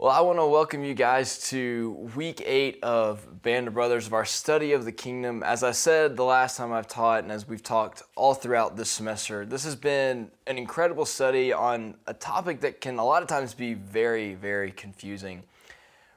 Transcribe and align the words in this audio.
Well, 0.00 0.10
I 0.10 0.22
want 0.22 0.38
to 0.38 0.46
welcome 0.46 0.82
you 0.82 0.94
guys 0.94 1.46
to 1.50 1.90
week 2.16 2.42
eight 2.46 2.82
of 2.82 3.42
Band 3.42 3.68
of 3.68 3.74
Brothers 3.74 4.06
of 4.06 4.14
our 4.14 4.24
study 4.24 4.72
of 4.72 4.86
the 4.86 4.92
kingdom. 4.92 5.42
As 5.42 5.62
I 5.62 5.72
said 5.72 6.16
the 6.16 6.24
last 6.24 6.56
time 6.56 6.72
I've 6.72 6.88
taught, 6.88 7.22
and 7.22 7.30
as 7.30 7.46
we've 7.46 7.62
talked 7.62 8.02
all 8.16 8.32
throughout 8.32 8.78
this 8.78 8.88
semester, 8.88 9.44
this 9.44 9.62
has 9.64 9.76
been 9.76 10.30
an 10.46 10.56
incredible 10.56 11.04
study 11.04 11.52
on 11.52 11.96
a 12.06 12.14
topic 12.14 12.62
that 12.62 12.80
can 12.80 12.98
a 12.98 13.04
lot 13.04 13.20
of 13.20 13.28
times 13.28 13.52
be 13.52 13.74
very, 13.74 14.32
very 14.32 14.72
confusing. 14.72 15.42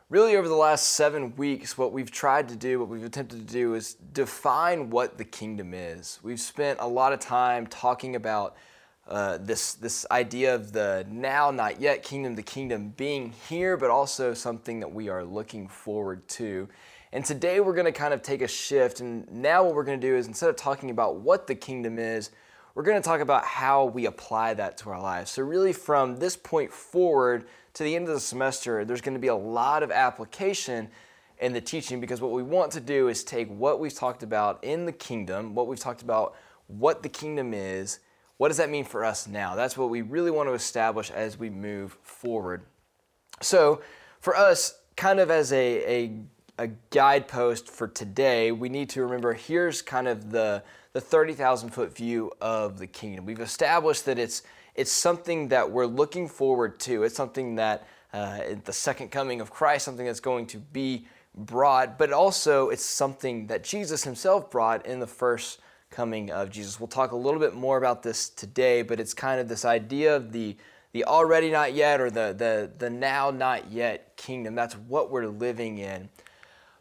Really, 0.09 0.37
over 0.37 0.47
the 0.47 0.55
last 0.55 0.91
seven 0.91 1.35
weeks, 1.35 1.77
what 1.77 1.91
we've 1.91 2.09
tried 2.09 2.47
to 2.47 2.55
do, 2.55 2.79
what 2.79 2.87
we've 2.87 3.03
attempted 3.03 3.45
to 3.45 3.53
do, 3.53 3.73
is 3.73 3.95
define 3.95 4.91
what 4.91 5.17
the 5.17 5.25
kingdom 5.25 5.73
is. 5.73 6.21
We've 6.23 6.39
spent 6.39 6.79
a 6.79 6.87
lot 6.87 7.11
of 7.11 7.19
time 7.19 7.67
talking 7.67 8.15
about 8.15 8.55
uh, 9.07 9.37
this 9.41 9.73
this 9.73 10.05
idea 10.11 10.55
of 10.55 10.71
the 10.71 11.05
now 11.09 11.51
not 11.51 11.81
yet 11.81 12.03
kingdom 12.03 12.35
the 12.35 12.43
kingdom 12.43 12.93
being 12.95 13.33
here 13.49 13.75
but 13.75 13.89
also 13.89 14.33
something 14.33 14.79
that 14.79 14.93
we 14.93 15.09
are 15.09 15.23
looking 15.23 15.67
forward 15.67 16.25
to. 16.29 16.69
And 17.11 17.23
today 17.23 17.59
we're 17.59 17.75
going 17.75 17.85
to 17.85 17.91
kind 17.91 18.13
of 18.13 18.21
take 18.21 18.41
a 18.41 18.47
shift 18.47 19.01
and 19.01 19.29
now 19.29 19.63
what 19.63 19.75
we're 19.75 19.83
going 19.83 19.99
to 19.99 20.07
do 20.07 20.15
is 20.15 20.27
instead 20.27 20.49
of 20.49 20.55
talking 20.55 20.89
about 20.89 21.17
what 21.17 21.47
the 21.47 21.55
kingdom 21.55 21.99
is 21.99 22.31
we're 22.75 22.83
going 22.83 22.99
to 22.99 23.07
talk 23.07 23.19
about 23.19 23.45
how 23.45 23.85
we 23.85 24.07
apply 24.07 24.55
that 24.55 24.77
to 24.79 24.89
our 24.89 24.99
lives. 24.99 25.29
So 25.29 25.43
really 25.43 25.73
from 25.73 26.17
this 26.17 26.35
point 26.35 26.71
forward 26.71 27.45
to 27.73 27.83
the 27.83 27.95
end 27.95 28.07
of 28.07 28.13
the 28.13 28.19
semester 28.21 28.85
there's 28.85 29.01
going 29.01 29.15
to 29.15 29.19
be 29.19 29.27
a 29.27 29.35
lot 29.35 29.83
of 29.83 29.91
application 29.91 30.87
in 31.39 31.51
the 31.51 31.61
teaching 31.61 31.99
because 31.99 32.21
what 32.21 32.31
we 32.31 32.41
want 32.41 32.71
to 32.71 32.79
do 32.79 33.09
is 33.09 33.25
take 33.25 33.49
what 33.49 33.81
we've 33.81 33.93
talked 33.93 34.23
about 34.23 34.63
in 34.63 34.85
the 34.85 34.93
kingdom 34.93 35.53
what 35.55 35.67
we've 35.67 35.79
talked 35.79 36.01
about 36.01 36.35
what 36.67 37.03
the 37.03 37.09
kingdom 37.09 37.53
is 37.53 37.99
what 38.43 38.49
does 38.49 38.57
that 38.57 38.69
mean 38.69 38.83
for 38.83 39.05
us 39.05 39.25
now? 39.25 39.55
That's 39.55 39.77
what 39.77 39.89
we 39.89 40.01
really 40.01 40.29
want 40.29 40.49
to 40.49 40.53
establish 40.53 41.09
as 41.11 41.39
we 41.39 41.49
move 41.49 41.97
forward. 42.03 42.63
So, 43.39 43.81
for 44.19 44.35
us, 44.35 44.81
kind 44.97 45.21
of 45.21 45.31
as 45.31 45.53
a, 45.53 46.03
a, 46.03 46.19
a 46.57 46.67
guidepost 46.89 47.69
for 47.69 47.87
today, 47.87 48.51
we 48.51 48.67
need 48.67 48.89
to 48.89 49.01
remember 49.01 49.31
here's 49.31 49.81
kind 49.81 50.09
of 50.09 50.29
the, 50.29 50.61
the 50.91 50.99
30,000 50.99 51.69
foot 51.69 51.95
view 51.95 52.33
of 52.41 52.79
the 52.79 52.85
kingdom. 52.85 53.25
We've 53.25 53.39
established 53.39 54.03
that 54.07 54.19
it's, 54.19 54.43
it's 54.75 54.91
something 54.91 55.47
that 55.47 55.71
we're 55.71 55.85
looking 55.85 56.27
forward 56.27 56.81
to, 56.81 57.03
it's 57.03 57.15
something 57.15 57.55
that 57.55 57.87
uh, 58.11 58.41
the 58.65 58.73
second 58.73 59.09
coming 59.09 59.39
of 59.39 59.51
Christ, 59.51 59.85
something 59.85 60.05
that's 60.05 60.19
going 60.19 60.47
to 60.47 60.57
be 60.57 61.07
brought, 61.33 61.97
but 61.97 62.11
also 62.11 62.71
it's 62.71 62.83
something 62.83 63.47
that 63.47 63.63
Jesus 63.63 64.03
himself 64.03 64.51
brought 64.51 64.85
in 64.85 64.99
the 64.99 65.07
first 65.07 65.61
coming 65.93 66.31
of 66.31 66.49
Jesus. 66.49 66.79
We'll 66.79 66.87
talk 66.87 67.11
a 67.11 67.15
little 67.15 67.39
bit 67.39 67.53
more 67.53 67.77
about 67.77 68.03
this 68.03 68.29
today, 68.29 68.81
but 68.81 68.99
it's 68.99 69.13
kind 69.13 69.39
of 69.39 69.47
this 69.47 69.63
idea 69.63 70.15
of 70.15 70.31
the 70.31 70.57
the 70.91 71.05
already 71.05 71.49
not 71.49 71.73
yet 71.73 72.01
or 72.01 72.09
the 72.09 72.35
the 72.37 72.71
the 72.77 72.89
now 72.89 73.31
not 73.31 73.71
yet 73.71 74.17
kingdom. 74.17 74.55
That's 74.55 74.73
what 74.75 75.11
we're 75.11 75.27
living 75.27 75.77
in. 75.77 76.09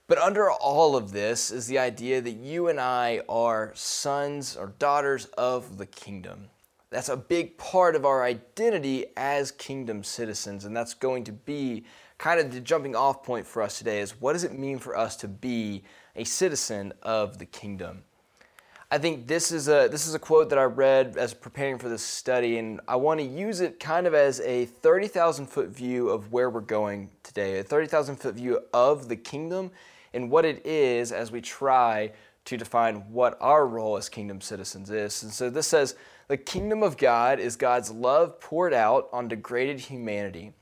But 0.09 0.19
under 0.19 0.51
all 0.51 0.97
of 0.97 1.13
this 1.13 1.51
is 1.51 1.67
the 1.67 1.79
idea 1.79 2.21
that 2.21 2.33
you 2.33 2.69
and 2.69 2.81
I 2.81 3.23
are 3.29 3.73
sons 3.75 4.57
or 4.57 4.75
daughters 4.79 5.27
of 5.39 5.79
the 5.79 5.87
kingdom. 5.87 6.49
That's 6.91 7.09
a 7.09 7.17
big 7.17 7.57
part 7.57 7.97
of 7.97 8.05
our 8.05 8.23
identity 8.23 9.07
as 9.17 9.51
kingdom 9.51 10.05
citizens, 10.05 10.67
and 10.67 10.77
that's 10.77 10.93
going 10.93 11.25
to 11.25 11.33
be 11.33 11.85
kind 12.19 12.39
of 12.39 12.53
the 12.53 12.61
jumping 12.61 12.95
off 12.95 13.23
point 13.23 13.47
for 13.47 13.63
us 13.63 13.79
today 13.79 14.01
is 14.01 14.21
what 14.21 14.35
does 14.35 14.45
it 14.45 14.57
mean 14.57 14.79
for 14.79 14.97
us 14.97 15.17
to 15.17 15.29
be 15.29 15.83
a 16.15 16.25
citizen 16.25 16.93
of 17.03 17.39
the 17.39 17.47
kingdom? 17.47 18.05
I 18.93 18.99
think 18.99 19.27
this 19.27 19.53
is 19.53 19.69
a 19.69 19.89
this 19.91 20.07
is 20.07 20.15
a 20.15 20.19
quote 20.19 20.51
that 20.51 20.59
I 20.59 20.65
read 20.65 21.17
as 21.17 21.33
preparing 21.33 21.79
for 21.79 21.89
this 21.89 22.03
study, 22.03 22.59
and 22.59 22.79
I 22.87 22.97
want 22.97 23.21
to 23.21 23.27
use 23.27 23.63
it 23.63 23.81
kind 23.81 24.07
of 24.07 24.13
as 24.13 24.39
a 24.41 24.67
thirty 24.67 25.09
thousand 25.09 25.47
foot 25.47 25.71
view 25.71 26.11
of 26.11 26.31
where 26.31 26.51
we're 26.51 26.61
going 26.61 27.09
today, 27.23 27.59
a 27.59 27.63
thirty 27.63 27.87
thousand 27.87 28.17
foot 28.17 28.35
view 28.35 28.61
of 28.75 29.09
the 29.09 29.17
kingdom 29.17 29.71
and 30.13 30.31
what 30.31 30.45
it 30.45 30.67
is 30.67 31.11
as 31.11 31.33
we 31.33 31.41
try 31.41 32.13
to 32.45 32.57
define 32.59 32.97
what 33.11 33.39
our 33.41 33.67
role 33.67 33.97
as 33.97 34.11
kingdom 34.11 34.43
citizens 34.43 34.91
is. 34.91 35.23
And 35.23 35.33
so 35.33 35.49
this 35.49 35.69
says 35.69 35.95
the 36.29 36.37
kingdom 36.37 36.83
of 36.83 36.99
God 36.99 37.41
is 37.41 37.57
God's 37.57 37.91
love 37.91 38.41
poured 38.41 38.75
out 38.75 39.09
on 39.11 39.27
degraded 39.27 39.81
humanity. 39.81 40.53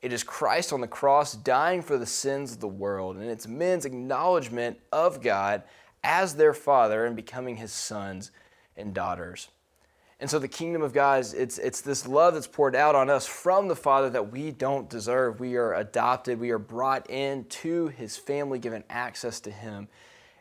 It 0.00 0.12
is 0.12 0.22
Christ 0.22 0.72
on 0.72 0.80
the 0.80 0.86
cross 0.86 1.32
dying 1.32 1.82
for 1.82 1.98
the 1.98 2.06
sins 2.06 2.52
of 2.52 2.60
the 2.60 2.68
world, 2.68 3.16
and 3.16 3.28
it's 3.28 3.48
men's 3.48 3.84
acknowledgement 3.84 4.78
of 4.92 5.20
God 5.20 5.64
as 6.04 6.36
their 6.36 6.54
father 6.54 7.04
and 7.04 7.16
becoming 7.16 7.56
his 7.56 7.72
sons 7.72 8.30
and 8.76 8.94
daughters. 8.94 9.48
And 10.20 10.30
so 10.30 10.38
the 10.38 10.48
kingdom 10.48 10.82
of 10.82 10.92
God 10.92 11.20
is 11.20 11.34
it's, 11.34 11.58
it's 11.58 11.80
this 11.80 12.06
love 12.06 12.34
that's 12.34 12.46
poured 12.46 12.76
out 12.76 12.94
on 12.94 13.10
us 13.10 13.26
from 13.26 13.66
the 13.68 13.76
Father 13.76 14.08
that 14.10 14.30
we 14.30 14.52
don't 14.52 14.88
deserve. 14.88 15.40
We 15.40 15.56
are 15.56 15.74
adopted, 15.74 16.38
we 16.38 16.50
are 16.50 16.58
brought 16.58 17.10
into 17.10 17.88
his 17.88 18.16
family, 18.16 18.58
given 18.58 18.84
access 18.88 19.40
to 19.40 19.50
him. 19.50 19.88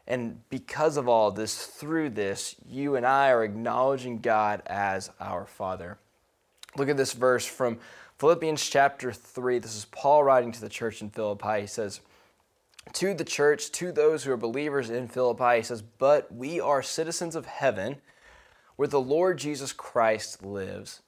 And 0.06 0.47
because 0.50 0.97
of 0.97 1.07
all 1.07 1.31
this, 1.31 1.66
through 1.66 2.12
this, 2.12 2.56
you 2.68 2.95
and 2.95 3.06
I 3.06 3.31
are 3.31 3.44
acknowledging 3.44 4.19
God 4.19 4.62
as 4.68 5.09
our 5.19 5.45
Father. 5.45 5.97
Look 6.78 6.90
at 6.90 6.97
this 6.97 7.13
verse 7.13 7.45
from 7.45 7.80
Philippians 8.19 8.69
chapter 8.69 9.12
3. 9.12 9.59
This 9.59 9.75
is 9.75 9.85
Paul 9.85 10.24
writing 10.24 10.51
to 10.51 10.62
the 10.62 10.69
church 10.69 11.01
in 11.01 11.09
Philippi. 11.09 11.62
He 11.62 11.68
says, 11.68 12.01
to 12.91 13.13
the 13.13 13.23
church, 13.23 13.71
to 13.73 13.91
those 13.91 14.23
who 14.23 14.31
are 14.31 14.38
believers 14.38 14.89
in 14.89 15.07
Philippi, 15.07 15.57
he 15.57 15.63
says, 15.63 15.81
But 15.81 16.33
we 16.33 16.59
are 16.59 16.83
citizens 16.83 17.35
of 17.35 17.45
heaven, 17.45 17.97
where 18.75 18.88
the 18.88 18.99
Lord 18.99 19.38
Jesus 19.38 19.71
Christ 19.71 20.44
lives, 20.44 21.01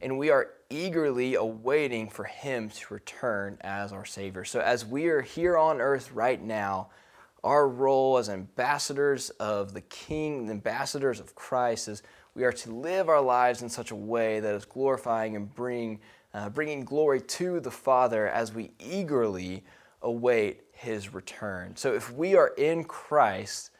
and 0.00 0.18
we 0.18 0.30
are 0.30 0.50
eagerly 0.68 1.34
awaiting 1.34 2.08
for 2.08 2.24
him 2.24 2.70
to 2.70 2.94
return 2.94 3.58
as 3.60 3.92
our 3.92 4.04
Savior. 4.04 4.44
So, 4.44 4.60
as 4.60 4.84
we 4.84 5.06
are 5.06 5.20
here 5.22 5.56
on 5.56 5.80
earth 5.80 6.12
right 6.12 6.42
now, 6.42 6.88
our 7.44 7.68
role 7.68 8.18
as 8.18 8.28
ambassadors 8.28 9.30
of 9.30 9.74
the 9.74 9.80
King, 9.82 10.50
ambassadors 10.50 11.20
of 11.20 11.34
Christ, 11.34 11.88
is 11.88 12.02
we 12.34 12.44
are 12.44 12.52
to 12.52 12.72
live 12.72 13.08
our 13.08 13.20
lives 13.20 13.62
in 13.62 13.68
such 13.68 13.90
a 13.90 13.96
way 13.96 14.40
that 14.40 14.54
is 14.54 14.64
glorifying 14.64 15.36
and 15.36 15.52
bring, 15.54 16.00
uh, 16.34 16.48
bringing 16.48 16.84
glory 16.84 17.20
to 17.20 17.60
the 17.60 17.70
Father 17.70 18.28
as 18.28 18.54
we 18.54 18.70
eagerly 18.78 19.64
await 20.02 20.62
his 20.82 21.14
return. 21.14 21.76
So 21.76 21.94
if 21.94 22.12
we 22.12 22.34
are 22.36 22.48
in 22.58 22.84
Christ, 22.84 23.70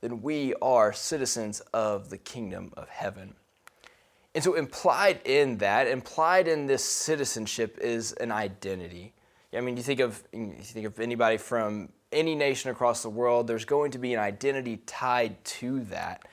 then 0.00 0.22
we 0.22 0.54
are 0.62 0.92
citizens 0.92 1.60
of 1.72 2.10
the 2.10 2.18
kingdom 2.18 2.72
of 2.76 2.88
heaven. 2.88 3.34
And 4.34 4.44
so 4.44 4.54
implied 4.54 5.20
in 5.24 5.58
that, 5.58 5.86
implied 5.86 6.46
in 6.46 6.66
this 6.66 6.84
citizenship 6.84 7.78
is 7.80 8.12
an 8.12 8.30
identity. 8.30 9.14
I 9.54 9.60
mean, 9.60 9.76
you 9.76 9.82
think 9.82 10.00
of 10.00 10.22
you 10.32 10.54
think 10.60 10.86
of 10.86 11.00
anybody 11.00 11.38
from 11.38 11.88
any 12.12 12.34
nation 12.34 12.70
across 12.70 13.02
the 13.02 13.10
world, 13.10 13.46
there's 13.46 13.64
going 13.64 13.90
to 13.92 13.98
be 13.98 14.14
an 14.14 14.20
identity 14.20 14.78
tied 14.86 15.42
to 15.44 15.80
that. 15.84 16.26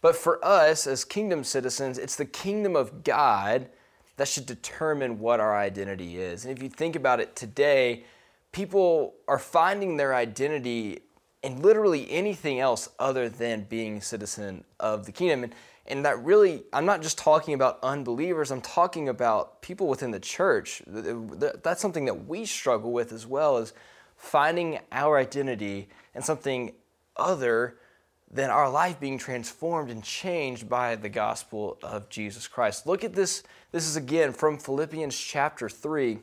But 0.00 0.16
for 0.16 0.44
us 0.44 0.86
as 0.86 1.04
kingdom 1.04 1.44
citizens, 1.44 1.98
it's 1.98 2.16
the 2.16 2.24
kingdom 2.24 2.74
of 2.74 3.04
God 3.04 3.68
that 4.16 4.28
should 4.28 4.46
determine 4.46 5.18
what 5.18 5.38
our 5.38 5.56
identity 5.56 6.18
is. 6.18 6.44
And 6.44 6.56
if 6.56 6.62
you 6.62 6.68
think 6.68 6.96
about 6.96 7.20
it 7.20 7.36
today, 7.36 8.04
people 8.52 9.14
are 9.26 9.38
finding 9.38 9.96
their 9.96 10.14
identity 10.14 11.00
in 11.42 11.60
literally 11.60 12.08
anything 12.10 12.60
else 12.60 12.88
other 12.98 13.28
than 13.28 13.64
being 13.64 13.96
a 13.96 14.00
citizen 14.00 14.64
of 14.78 15.06
the 15.06 15.12
kingdom. 15.12 15.44
And, 15.44 15.54
and 15.86 16.04
that 16.04 16.22
really, 16.22 16.62
I'm 16.72 16.86
not 16.86 17.02
just 17.02 17.18
talking 17.18 17.54
about 17.54 17.80
unbelievers, 17.82 18.52
I'm 18.52 18.60
talking 18.60 19.08
about 19.08 19.60
people 19.62 19.88
within 19.88 20.12
the 20.12 20.20
church. 20.20 20.82
That's 20.86 21.80
something 21.80 22.04
that 22.04 22.26
we 22.26 22.44
struggle 22.44 22.92
with 22.92 23.12
as 23.12 23.26
well, 23.26 23.58
is 23.58 23.72
finding 24.16 24.78
our 24.92 25.18
identity 25.18 25.88
in 26.14 26.22
something 26.22 26.74
other 27.16 27.78
than 28.30 28.48
our 28.48 28.70
life 28.70 29.00
being 29.00 29.18
transformed 29.18 29.90
and 29.90 30.02
changed 30.02 30.68
by 30.68 30.94
the 30.94 31.08
gospel 31.08 31.78
of 31.82 32.08
Jesus 32.08 32.46
Christ. 32.46 32.86
Look 32.86 33.04
at 33.04 33.12
this. 33.12 33.42
This 33.72 33.86
is 33.86 33.96
again 33.96 34.32
from 34.32 34.58
Philippians 34.58 35.18
chapter 35.18 35.68
3 35.68 36.18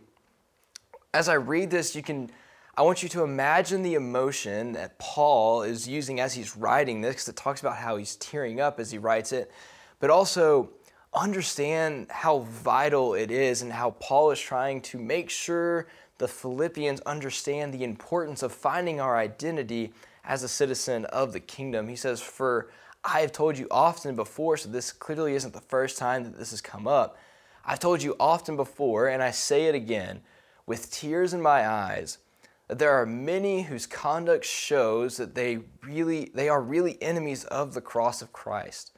as 1.14 1.30
I 1.30 1.36
read 1.36 1.70
this, 1.72 1.96
you 1.96 2.04
can 2.04 2.30
I 2.78 2.82
want 2.84 3.04
you 3.04 3.10
to 3.10 3.24
imagine 3.24 3.82
the 3.84 3.96
emotion 3.96 4.72
that 4.72 4.98
Paul 5.00 5.64
is 5.64 5.86
using 5.86 6.22
as 6.22 6.34
he's 6.34 6.56
writing 6.56 7.02
this, 7.02 7.16
because 7.16 7.28
it 7.28 7.36
talks 7.36 7.60
about 7.60 7.76
how 7.76 7.98
he's 7.98 8.16
tearing 8.16 8.62
up 8.62 8.80
as 8.80 8.90
he 8.90 8.98
writes 8.98 9.34
it, 9.34 9.52
but 10.00 10.10
also 10.10 10.70
understand 11.14 12.08
how 12.10 12.40
vital 12.40 13.16
it 13.16 13.32
is 13.32 13.62
and 13.62 13.74
how 13.74 13.92
Paul 14.00 14.32
is 14.32 14.40
trying 14.40 14.80
to 14.84 14.98
make 14.98 15.30
sure 15.30 15.88
the 16.20 16.28
Philippians 16.30 17.02
understand 17.02 17.74
the 17.74 17.84
importance 17.84 18.44
of 18.44 18.54
finding 18.54 19.02
our 19.02 19.18
identity 19.18 19.92
as 20.24 20.44
a 20.44 20.48
citizen 20.48 21.04
of 21.06 21.34
the 21.34 21.42
kingdom. 21.42 21.90
He 21.90 21.98
says, 21.98 22.22
For 22.22 22.70
I 23.04 23.20
have 23.20 23.34
told 23.34 23.58
you 23.58 23.68
often 23.70 24.16
before, 24.16 24.56
so 24.56 24.70
this 24.70 24.94
clearly 24.94 25.34
isn't 25.36 25.54
the 25.54 25.60
first 25.60 25.98
time 25.98 26.24
that 26.24 26.38
this 26.38 26.52
has 26.52 26.62
come 26.62 26.88
up. 26.88 27.18
I've 27.66 27.80
told 27.80 28.02
you 28.02 28.16
often 28.22 28.56
before, 28.56 29.10
and 29.10 29.22
I 29.22 29.32
say 29.32 29.66
it 29.66 29.76
again 29.76 30.22
with 30.70 30.92
tears 30.92 31.34
in 31.34 31.42
my 31.42 31.68
eyes 31.68 32.20
that 32.68 32.78
there 32.78 32.92
are 32.92 33.06
many 33.08 33.64
whose 33.64 33.88
conduct 33.88 34.46
shows 34.46 35.18
that 35.18 35.34
they 35.34 35.58
really 35.82 36.30
they 36.36 36.48
are 36.48 36.62
really 36.62 37.02
enemies 37.02 37.44
of 37.46 37.74
the 37.74 37.82
cross 37.82 38.22
of 38.22 38.32
Christ. 38.32 38.92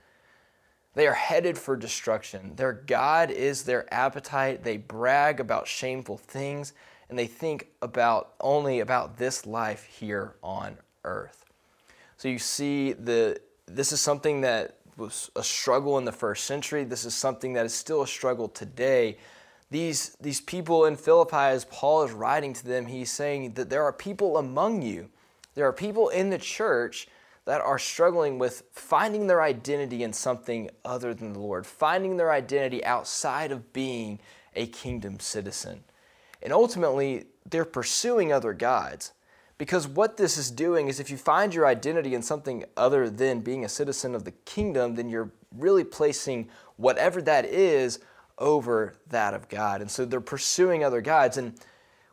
They 0.96 1.08
are 1.08 1.14
headed 1.14 1.58
for 1.58 1.78
destruction. 1.78 2.58
Their 2.58 2.74
God 2.74 3.32
is 3.32 3.64
their 3.64 3.92
appetite. 3.94 4.66
They 4.66 4.76
brag 4.76 5.40
about 5.40 5.66
shameful 5.66 6.18
things, 6.18 6.74
and 7.10 7.18
they 7.18 7.28
think 7.28 7.68
about 7.82 8.34
only 8.42 8.82
about 8.82 9.18
this 9.18 9.46
life 9.46 9.86
here 9.86 10.36
on 10.44 10.78
earth. 11.06 11.46
So 12.18 12.28
you 12.28 12.38
see 12.38 12.92
the 12.92 13.40
this 13.66 13.94
is 13.94 14.02
something 14.02 14.42
that 14.42 14.76
was 14.98 15.32
a 15.38 15.44
struggle 15.44 15.98
in 15.98 16.04
the 16.04 16.12
first 16.12 16.44
century. 16.44 16.84
This 16.84 17.06
is 17.06 17.14
something 17.14 17.54
that 17.54 17.66
is 17.66 17.74
still 17.74 18.02
a 18.02 18.08
struggle 18.08 18.50
today. 18.50 19.16
These, 19.72 20.18
these 20.20 20.42
people 20.42 20.86
in 20.86 20.98
Philippi, 20.98 21.38
as 21.38 21.64
Paul 21.66 22.04
is 22.04 22.12
writing 22.12 22.54
to 22.54 22.66
them, 22.66 22.86
he's 22.86 23.10
saying 23.10 23.54
that 23.54 23.70
there 23.70 23.84
are 23.84 23.94
people 23.94 24.38
among 24.38 24.82
you, 24.82 25.10
there 25.56 25.66
are 25.66 25.74
people 25.74 26.10
in 26.10 26.30
the 26.30 26.38
church 26.38 27.08
that 27.46 27.62
are 27.62 27.80
struggling 27.80 28.38
with 28.38 28.64
finding 28.74 29.28
their 29.28 29.42
identity 29.42 30.04
in 30.04 30.14
something 30.14 30.70
other 30.86 31.14
than 31.14 31.34
the 31.34 31.40
Lord, 31.40 31.66
finding 31.66 32.18
their 32.18 32.32
identity 32.32 32.84
outside 32.84 33.52
of 33.52 33.74
being 33.74 34.20
a 34.56 34.68
kingdom 34.68 35.20
citizen. 35.20 35.84
And 36.44 36.52
ultimately, 36.52 37.26
they're 37.50 37.66
pursuing 37.66 38.32
other 38.32 38.54
gods. 38.54 39.14
Because 39.58 39.88
what 39.88 40.18
this 40.18 40.38
is 40.38 40.52
doing 40.52 40.88
is 40.88 41.00
if 41.00 41.10
you 41.10 41.18
find 41.18 41.54
your 41.54 41.68
identity 41.68 42.14
in 42.14 42.24
something 42.24 42.66
other 42.76 43.10
than 43.10 43.42
being 43.42 43.64
a 43.64 43.70
citizen 43.70 44.16
of 44.16 44.26
the 44.26 44.32
kingdom, 44.32 44.96
then 44.96 45.08
you're 45.08 45.32
really 45.56 45.84
placing 45.84 46.50
whatever 46.78 47.22
that 47.22 47.46
is 47.46 48.00
over 48.42 48.96
that 49.08 49.34
of 49.34 49.48
God. 49.48 49.80
And 49.80 49.90
so 49.90 50.04
they're 50.04 50.20
pursuing 50.20 50.84
other 50.84 51.00
gods. 51.00 51.38
And 51.38 51.54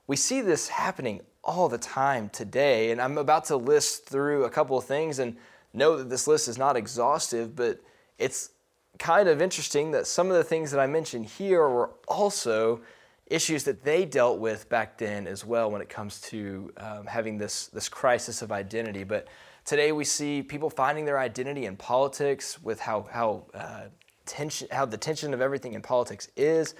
we 0.07 0.15
see 0.15 0.41
this 0.41 0.69
happening 0.69 1.23
all 1.43 1.69
the 1.69 1.79
time 1.79 2.29
today. 2.29 2.91
And 2.91 3.01
I'm 3.01 3.19
about 3.19 3.47
to 3.47 3.57
list 3.57 4.07
through 4.07 4.45
a 4.45 4.51
couple 4.51 4.77
of 4.79 4.85
things 4.85 5.19
and 5.19 5.37
know 5.73 5.97
that 5.97 6.11
this 6.11 6.29
list 6.29 6.47
is 6.47 6.59
not 6.59 6.77
exhaustive, 6.77 7.57
but 7.57 7.81
it's 8.19 8.51
kind 8.99 9.29
of 9.29 9.41
interesting 9.41 9.91
that 9.93 10.07
some 10.07 10.29
of 10.29 10.37
the 10.37 10.45
things 10.45 10.71
that 10.71 10.81
I 10.81 10.87
mentioned 10.87 11.27
here 11.27 11.67
were 11.69 11.91
also 12.07 12.81
issues 13.27 13.65
that 13.65 13.85
they 13.85 14.05
dealt 14.05 14.39
with 14.39 14.69
back 14.69 14.99
then 14.99 15.27
as 15.27 15.45
well 15.45 15.71
when 15.71 15.81
it 15.81 15.89
comes 15.89 16.21
to 16.23 16.73
um, 16.79 17.07
having 17.07 17.39
this, 17.39 17.67
this 17.69 17.89
crisis 17.89 18.43
of 18.43 18.51
identity. 18.51 19.05
But 19.05 19.29
today 19.65 19.93
we 19.93 20.05
see 20.05 20.43
people 20.43 20.71
finding 20.71 21.05
their 21.05 21.19
identity 21.19 21.67
in 21.67 21.77
politics 21.77 22.63
with 22.63 22.81
how, 22.81 23.07
how, 23.11 23.45
uh, 23.55 23.85
tension, 24.29 24.69
how 24.71 24.85
the 24.85 24.97
tension 24.97 25.35
of 25.35 25.41
everything 25.41 25.73
in 25.73 25.83
politics 25.83 26.29
is, 26.37 26.77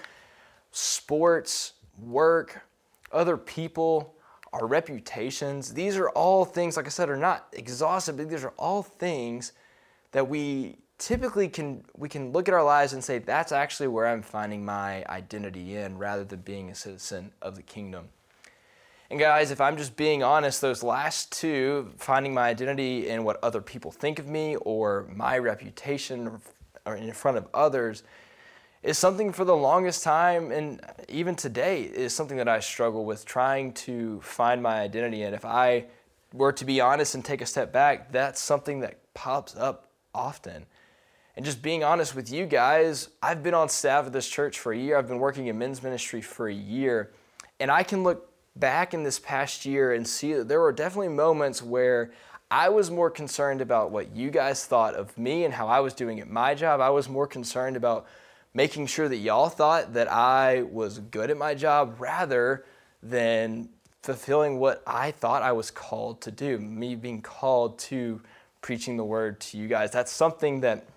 sports, 0.71 1.73
work, 2.01 2.61
other 3.11 3.35
people, 3.35 4.13
our 4.53 4.65
reputations. 4.65 5.73
These 5.73 5.97
are 5.97 6.09
all 6.09 6.45
things, 6.45 6.77
like 6.77 6.85
I 6.85 6.89
said, 6.89 7.09
are 7.09 7.17
not 7.17 7.47
exhaustive, 7.51 8.17
but 8.17 8.29
these 8.29 8.43
are 8.43 8.53
all 8.57 8.83
things 8.83 9.51
that 10.11 10.27
we 10.27 10.77
typically 10.97 11.47
can 11.47 11.83
we 11.97 12.09
can 12.09 12.31
look 12.31 12.47
at 12.49 12.53
our 12.53 12.63
lives 12.63 12.93
and 12.93 13.03
say 13.03 13.19
that's 13.19 13.51
actually 13.51 13.87
where 13.87 14.05
I'm 14.05 14.21
finding 14.21 14.65
my 14.65 15.05
identity 15.05 15.77
in 15.77 15.97
rather 15.97 16.23
than 16.23 16.41
being 16.41 16.69
a 16.69 16.75
citizen 16.75 17.31
of 17.41 17.55
the 17.55 17.63
kingdom. 17.63 18.09
And 19.09 19.19
guys, 19.19 19.49
if 19.49 19.59
I'm 19.59 19.75
just 19.75 19.95
being 19.95 20.21
honest, 20.21 20.61
those 20.61 20.83
last 20.83 21.31
two, 21.31 21.91
finding 21.97 22.31
my 22.31 22.47
identity 22.47 23.07
in 23.07 23.23
what 23.23 23.43
other 23.43 23.59
people 23.59 23.91
think 23.91 24.19
of 24.19 24.27
me 24.27 24.55
or 24.57 25.07
my 25.11 25.39
reputation 25.39 26.39
in 26.85 27.11
front 27.13 27.37
of 27.37 27.47
others, 27.53 28.03
is 28.81 28.97
something 28.97 29.33
for 29.33 29.43
the 29.43 29.55
longest 29.55 30.03
time 30.03 30.51
and 30.51 30.81
even 31.09 31.35
today 31.35 31.83
is 31.83 32.13
something 32.13 32.37
that 32.37 32.47
I 32.47 32.59
struggle 32.59 33.03
with 33.03 33.25
trying 33.25 33.73
to 33.73 34.21
find 34.21 34.63
my 34.63 34.79
identity 34.79 35.23
And 35.23 35.35
If 35.35 35.43
I 35.43 35.85
were 36.33 36.53
to 36.53 36.65
be 36.65 36.79
honest 36.79 37.15
and 37.15 37.25
take 37.25 37.41
a 37.41 37.45
step 37.45 37.73
back, 37.73 38.11
that's 38.11 38.39
something 38.39 38.79
that 38.81 39.13
pops 39.13 39.55
up 39.55 39.89
often. 40.13 40.65
And 41.35 41.45
just 41.45 41.61
being 41.61 41.83
honest 41.83 42.15
with 42.15 42.31
you 42.31 42.45
guys, 42.45 43.09
I've 43.21 43.43
been 43.43 43.53
on 43.53 43.69
staff 43.69 44.05
at 44.05 44.13
this 44.13 44.27
church 44.27 44.59
for 44.59 44.73
a 44.73 44.77
year. 44.77 44.97
I've 44.97 45.07
been 45.07 45.19
working 45.19 45.47
in 45.47 45.57
men's 45.57 45.81
ministry 45.81 46.21
for 46.21 46.47
a 46.47 46.53
year. 46.53 47.11
And 47.59 47.69
I 47.71 47.83
can 47.83 48.03
look 48.03 48.29
back 48.55 48.93
in 48.93 49.03
this 49.03 49.19
past 49.19 49.65
year 49.65 49.93
and 49.93 50.07
see 50.07 50.33
that 50.33 50.47
there 50.47 50.59
were 50.59 50.71
definitely 50.71 51.09
moments 51.09 51.61
where 51.61 52.11
I 52.51 52.69
was 52.69 52.89
more 52.89 53.11
concerned 53.11 53.61
about 53.61 53.91
what 53.91 54.15
you 54.15 54.31
guys 54.31 54.65
thought 54.65 54.95
of 54.95 55.15
me 55.17 55.45
and 55.45 55.53
how 55.53 55.67
I 55.67 55.81
was 55.81 55.93
doing 55.93 56.19
at 56.19 56.27
my 56.27 56.55
job. 56.55 56.81
I 56.81 56.89
was 56.89 57.07
more 57.07 57.27
concerned 57.27 57.77
about 57.77 58.07
making 58.55 58.87
sure 58.87 59.07
that 59.07 59.17
y'all 59.17 59.49
thought 59.49 59.93
that 59.93 60.11
I 60.11 60.63
was 60.63 60.97
good 60.97 61.29
at 61.29 61.37
my 61.37 61.53
job 61.53 61.97
rather 61.99 62.65
than 63.03 63.69
fulfilling 64.01 64.59
what 64.59 64.81
I 64.87 65.11
thought 65.11 65.43
I 65.43 65.51
was 65.51 65.69
called 65.69 66.21
to 66.21 66.31
do, 66.31 66.57
me 66.57 66.95
being 66.95 67.21
called 67.21 67.77
to 67.79 68.19
preaching 68.61 68.97
the 68.97 69.03
word 69.03 69.39
to 69.41 69.57
you 69.57 69.67
guys. 69.67 69.91
That's 69.91 70.11
something 70.11 70.61
that 70.61 70.87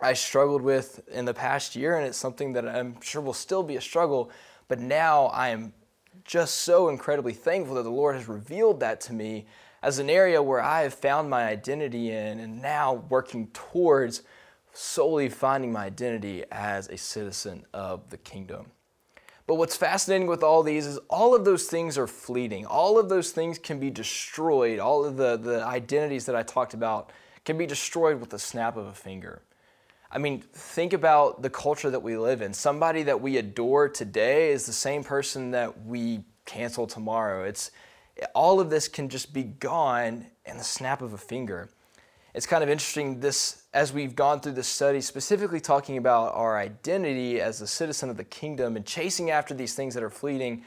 I 0.00 0.12
struggled 0.12 0.60
with 0.60 1.08
in 1.08 1.24
the 1.24 1.32
past 1.32 1.74
year, 1.74 1.96
and 1.96 2.06
it's 2.06 2.18
something 2.18 2.52
that 2.52 2.68
I'm 2.68 3.00
sure 3.00 3.22
will 3.22 3.32
still 3.32 3.62
be 3.62 3.76
a 3.76 3.80
struggle. 3.80 4.30
But 4.68 4.78
now 4.78 5.26
I 5.26 5.48
am 5.48 5.72
just 6.24 6.56
so 6.56 6.90
incredibly 6.90 7.32
thankful 7.32 7.76
that 7.76 7.84
the 7.84 7.90
Lord 7.90 8.16
has 8.16 8.28
revealed 8.28 8.80
that 8.80 9.00
to 9.02 9.14
me 9.14 9.46
as 9.82 9.98
an 9.98 10.08
area 10.08 10.42
where 10.42 10.60
I 10.60 10.82
have 10.82 10.94
found 10.94 11.28
my 11.28 11.44
identity 11.44 12.10
in, 12.10 12.38
and 12.38 12.62
now 12.62 13.04
working 13.08 13.48
towards 13.48 14.22
solely 14.72 15.28
finding 15.28 15.72
my 15.72 15.84
identity 15.84 16.44
as 16.50 16.88
a 16.88 16.96
citizen 16.96 17.66
of 17.74 18.08
the 18.10 18.16
kingdom. 18.16 18.66
But 19.46 19.56
what's 19.56 19.76
fascinating 19.76 20.28
with 20.28 20.42
all 20.42 20.62
these 20.62 20.86
is 20.86 20.98
all 21.10 21.34
of 21.34 21.44
those 21.44 21.66
things 21.66 21.98
are 21.98 22.06
fleeting. 22.06 22.64
All 22.64 22.98
of 22.98 23.08
those 23.08 23.32
things 23.32 23.58
can 23.58 23.80
be 23.80 23.90
destroyed. 23.90 24.78
All 24.78 25.04
of 25.04 25.16
the, 25.16 25.36
the 25.36 25.64
identities 25.64 26.26
that 26.26 26.36
I 26.36 26.42
talked 26.42 26.74
about 26.74 27.10
can 27.44 27.58
be 27.58 27.66
destroyed 27.66 28.20
with 28.20 28.30
the 28.30 28.38
snap 28.38 28.76
of 28.76 28.86
a 28.86 28.94
finger. 28.94 29.42
I 30.10 30.18
mean, 30.18 30.40
think 30.40 30.92
about 30.92 31.42
the 31.42 31.50
culture 31.50 31.90
that 31.90 32.02
we 32.02 32.16
live 32.16 32.40
in. 32.40 32.52
Somebody 32.52 33.02
that 33.02 33.20
we 33.20 33.38
adore 33.38 33.88
today 33.88 34.52
is 34.52 34.64
the 34.64 34.72
same 34.72 35.02
person 35.02 35.50
that 35.50 35.84
we 35.84 36.20
cancel 36.44 36.86
tomorrow. 36.86 37.44
It's 37.44 37.72
all 38.34 38.60
of 38.60 38.70
this 38.70 38.88
can 38.88 39.08
just 39.08 39.32
be 39.32 39.42
gone 39.42 40.26
in 40.44 40.58
the 40.58 40.64
snap 40.64 41.02
of 41.02 41.12
a 41.12 41.18
finger. 41.18 41.70
It's 42.34 42.46
kind 42.46 42.62
of 42.62 42.70
interesting 42.70 43.20
this 43.20 43.64
as 43.74 43.92
we've 43.92 44.16
gone 44.16 44.40
through 44.40 44.52
this 44.52 44.68
study 44.68 45.00
specifically 45.00 45.60
talking 45.60 45.98
about 45.98 46.34
our 46.34 46.58
identity 46.58 47.40
as 47.40 47.60
a 47.60 47.66
citizen 47.66 48.08
of 48.08 48.16
the 48.16 48.24
kingdom 48.24 48.76
and 48.76 48.86
chasing 48.86 49.30
after 49.30 49.52
these 49.52 49.74
things 49.74 49.94
that 49.94 50.02
are 50.02 50.10
fleeting. 50.10 50.64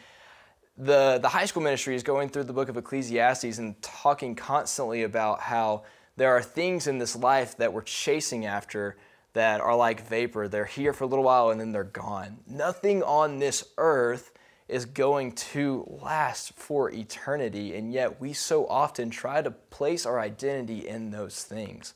The 0.78 1.20
the 1.22 1.30
high 1.30 1.46
school 1.46 1.64
ministry 1.64 1.96
is 1.96 2.04
going 2.04 2.30
through 2.30 2.44
the 2.44 2.54
book 2.54 2.70
of 2.70 2.78
Ecclesiastes 2.78 3.58
and 3.58 3.82
talking 3.82 4.36
constantly 4.36 5.04
about 5.04 5.40
how 5.42 5.84
there 6.18 6.36
are 6.36 6.42
things 6.42 6.88
in 6.88 7.00
this 7.00 7.16
life 7.16 7.58
that 7.58 7.74
we're 7.74 7.82
chasing 7.82 8.46
after 8.46 8.98
that 9.34 9.60
are 9.60 9.76
like 9.76 10.08
vapor. 10.08 10.48
They're 10.48 10.66
here 10.66 10.94
for 10.94 11.04
a 11.04 11.08
little 11.08 11.26
while 11.26 11.50
and 11.50 11.60
then 11.60 11.72
they're 11.72 11.84
gone. 11.84 12.38
Nothing 12.48 13.04
on 13.04 13.40
this 13.40 13.64
earth 13.78 14.32
is 14.68 14.86
going 14.86 15.32
to 15.32 15.86
last 16.02 16.54
for 16.54 16.90
eternity, 16.92 17.76
and 17.76 17.94
yet 17.94 18.20
we 18.20 18.34
so 18.34 18.68
often 18.68 19.10
try 19.10 19.42
to 19.42 19.52
place 19.52 20.06
our 20.06 20.20
identity 20.20 20.88
in 20.88 21.12
those 21.12 21.44
things. 21.44 21.94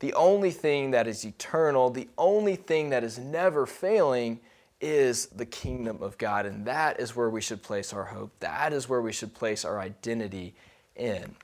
The 0.00 0.14
only 0.14 0.50
thing 0.50 0.92
that 0.92 1.06
is 1.06 1.24
eternal, 1.24 1.90
the 1.90 2.08
only 2.16 2.56
thing 2.56 2.90
that 2.90 3.04
is 3.04 3.18
never 3.18 3.66
failing, 3.66 4.40
is 4.80 5.26
the 5.26 5.46
kingdom 5.46 6.02
of 6.02 6.16
God, 6.18 6.46
and 6.46 6.64
that 6.66 7.00
is 7.00 7.16
where 7.16 7.28
we 7.28 7.40
should 7.40 7.62
place 7.62 7.92
our 7.92 8.04
hope. 8.04 8.30
That 8.40 8.72
is 8.72 8.88
where 8.88 9.02
we 9.02 9.12
should 9.12 9.34
place 9.34 9.64
our 9.64 9.80
identity 9.80 10.54
in 10.94 11.34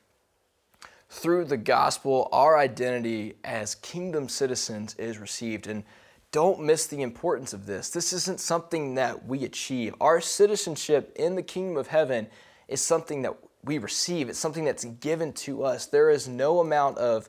through 1.15 1.45
the 1.45 1.57
gospel, 1.57 2.29
our 2.33 2.59
identity 2.59 3.37
as 3.45 3.77
kingdom 3.77 4.29
citizens 4.29 4.95
is 4.99 5.19
received. 5.19 5.69
And 5.69 5.85
don't 6.35 6.59
miss 6.59 6.89
the 6.89 7.01
importance 7.01 7.53
of 7.53 7.65
this. 7.65 7.91
This 7.91 8.13
isn't 8.13 8.41
something 8.41 8.97
that 8.97 9.25
we 9.25 9.45
achieve. 9.45 9.95
Our 10.01 10.21
citizenship 10.21 11.13
in 11.15 11.37
the 11.37 11.45
kingdom 11.45 11.77
of 11.77 11.87
heaven 11.87 12.27
is 12.67 12.83
something 12.83 13.23
that 13.23 13.37
we 13.63 13.79
receive, 13.79 14.29
it's 14.29 14.39
something 14.41 14.65
that's 14.65 14.85
given 14.85 15.33
to 15.33 15.63
us. 15.63 15.87
There 15.87 16.11
is 16.11 16.27
no 16.27 16.59
amount 16.59 16.99
of 16.99 17.29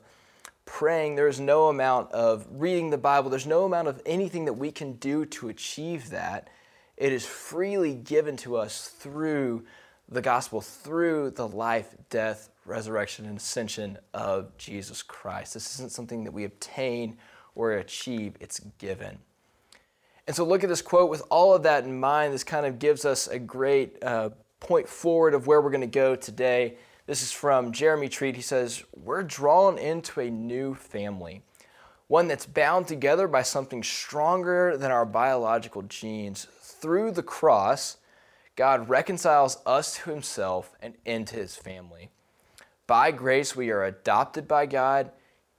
praying, 0.64 1.14
there's 1.14 1.38
no 1.38 1.68
amount 1.68 2.10
of 2.10 2.48
reading 2.50 2.90
the 2.90 2.98
Bible, 2.98 3.30
there's 3.30 3.46
no 3.46 3.64
amount 3.64 3.86
of 3.86 4.02
anything 4.04 4.44
that 4.46 4.54
we 4.54 4.72
can 4.72 4.94
do 4.94 5.24
to 5.26 5.50
achieve 5.50 6.10
that. 6.10 6.48
It 6.96 7.12
is 7.12 7.24
freely 7.24 7.94
given 7.94 8.36
to 8.38 8.56
us 8.56 8.88
through 8.88 9.66
the 10.08 10.20
gospel, 10.20 10.60
through 10.60 11.30
the 11.30 11.46
life, 11.46 11.94
death, 12.10 12.50
resurrection, 12.64 13.24
and 13.24 13.36
ascension 13.36 13.98
of 14.12 14.58
Jesus 14.58 15.04
Christ. 15.04 15.54
This 15.54 15.74
isn't 15.74 15.92
something 15.92 16.24
that 16.24 16.32
we 16.32 16.42
obtain 16.42 17.18
or 17.56 17.72
achieve, 17.72 18.34
it's 18.38 18.60
given. 18.78 19.18
And 20.26 20.36
so, 20.36 20.44
look 20.44 20.62
at 20.62 20.68
this 20.68 20.82
quote 20.82 21.10
with 21.10 21.22
all 21.30 21.54
of 21.54 21.64
that 21.64 21.84
in 21.84 21.98
mind. 21.98 22.32
This 22.32 22.44
kind 22.44 22.66
of 22.66 22.78
gives 22.78 23.04
us 23.04 23.26
a 23.26 23.38
great 23.38 24.02
uh, 24.02 24.30
point 24.60 24.88
forward 24.88 25.34
of 25.34 25.46
where 25.46 25.60
we're 25.60 25.70
going 25.70 25.80
to 25.80 25.86
go 25.86 26.14
today. 26.14 26.76
This 27.06 27.22
is 27.22 27.30
from 27.30 27.72
Jeremy 27.72 28.08
Treat. 28.08 28.34
He 28.34 28.42
says, 28.42 28.82
We're 28.96 29.22
drawn 29.22 29.78
into 29.78 30.20
a 30.20 30.30
new 30.30 30.74
family, 30.74 31.42
one 32.08 32.26
that's 32.26 32.46
bound 32.46 32.88
together 32.88 33.28
by 33.28 33.42
something 33.42 33.82
stronger 33.82 34.76
than 34.76 34.90
our 34.90 35.06
biological 35.06 35.82
genes. 35.82 36.46
Through 36.60 37.12
the 37.12 37.22
cross, 37.22 37.98
God 38.56 38.88
reconciles 38.88 39.58
us 39.64 39.96
to 39.98 40.10
himself 40.10 40.74
and 40.82 40.94
into 41.04 41.36
his 41.36 41.54
family. 41.54 42.10
By 42.86 43.12
grace, 43.12 43.54
we 43.54 43.70
are 43.70 43.84
adopted 43.84 44.48
by 44.48 44.66
God, 44.66 45.10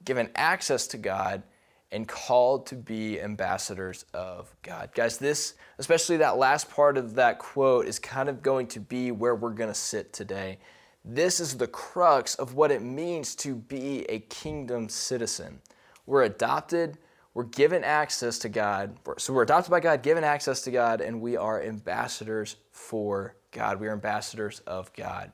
given 0.03 0.29
access 0.35 0.87
to 0.87 0.97
God, 0.97 1.43
and 1.91 2.08
called 2.08 2.67
to 2.67 2.75
be 2.75 3.22
ambassadors 3.22 4.06
of 4.13 4.53
God. 4.62 4.89
Guys, 4.94 5.17
this, 5.17 5.53
especially 5.77 6.17
that 6.17 6.38
last 6.38 6.70
part 6.70 6.98
of 6.98 7.15
that 7.15 7.39
quote, 7.39 7.86
is 7.86 7.98
kind 7.98 8.27
of 8.27 8.41
going 8.41 8.67
to 8.67 8.79
be 8.79 9.12
where 9.12 9.36
we're 9.36 9.51
going 9.51 9.70
to 9.70 9.75
sit 9.75 10.12
today. 10.12 10.58
This 11.06 11.39
is 11.39 11.56
the 11.56 11.67
crux 11.67 12.36
of 12.36 12.56
what 12.56 12.72
it 12.72 12.82
means 12.82 13.36
to 13.36 13.56
be 13.56 14.03
a 14.10 14.20
kingdom 14.20 14.89
citizen. 14.89 15.62
We're 16.06 16.24
adopted, 16.24 16.98
we're 17.34 17.44
given 17.44 17.84
access 17.84 18.39
to 18.39 18.50
God. 18.50 18.98
So 19.17 19.32
we're 19.32 19.44
adopted 19.44 19.72
by 19.72 19.79
God, 19.79 20.03
given 20.03 20.24
access 20.24 20.62
to 20.63 20.72
God, 20.72 21.00
and 21.00 21.22
we 21.22 21.38
are 21.38 21.62
ambassadors 21.62 22.58
for 22.72 23.36
God. 23.51 23.79
We 23.79 23.88
are 23.88 23.94
ambassadors 23.94 24.60
of 24.67 24.91
God. 24.94 25.32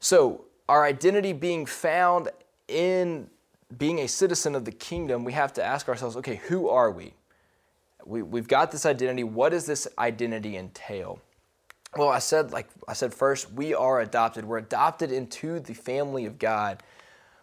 So, 0.00 0.46
our 0.68 0.84
identity 0.84 1.32
being 1.32 1.66
found 1.66 2.28
in 2.66 3.28
being 3.76 4.00
a 4.00 4.08
citizen 4.08 4.54
of 4.54 4.64
the 4.64 4.72
kingdom, 4.72 5.24
we 5.24 5.32
have 5.32 5.52
to 5.54 5.64
ask 5.64 5.88
ourselves 5.88 6.16
okay, 6.16 6.36
who 6.36 6.68
are 6.68 6.90
we? 6.90 7.14
we 8.04 8.22
we've 8.22 8.48
got 8.48 8.70
this 8.70 8.86
identity. 8.86 9.24
What 9.24 9.50
does 9.50 9.66
this 9.66 9.86
identity 9.98 10.56
entail? 10.56 11.20
Well, 11.96 12.08
I 12.08 12.20
said, 12.20 12.52
like 12.52 12.68
I 12.86 12.92
said 12.92 13.12
first, 13.12 13.52
we 13.52 13.74
are 13.74 14.00
adopted. 14.00 14.44
We're 14.44 14.58
adopted 14.58 15.10
into 15.10 15.58
the 15.58 15.74
family 15.74 16.24
of 16.24 16.38
God. 16.38 16.82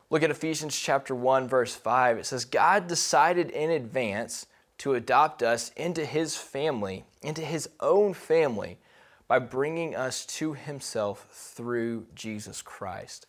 Look 0.10 0.24
at 0.24 0.32
Ephesians 0.32 0.78
chapter 0.80 1.14
1, 1.14 1.50
verse 1.50 1.76
5. 1.76 2.20
It 2.20 2.26
says, 2.26 2.46
God 2.46 2.88
decided 2.88 3.50
in 3.50 3.72
advance 3.72 4.46
to 4.78 4.94
adopt 4.94 5.44
us 5.44 5.72
into 5.76 6.06
his 6.06 6.38
family, 6.38 7.04
into 7.22 7.42
his 7.42 7.70
own 7.82 8.14
family, 8.14 8.78
by 9.28 9.40
bringing 9.40 9.96
us 9.96 10.26
to 10.26 10.54
himself 10.54 11.28
through 11.30 12.06
Jesus 12.16 12.62
Christ. 12.62 13.28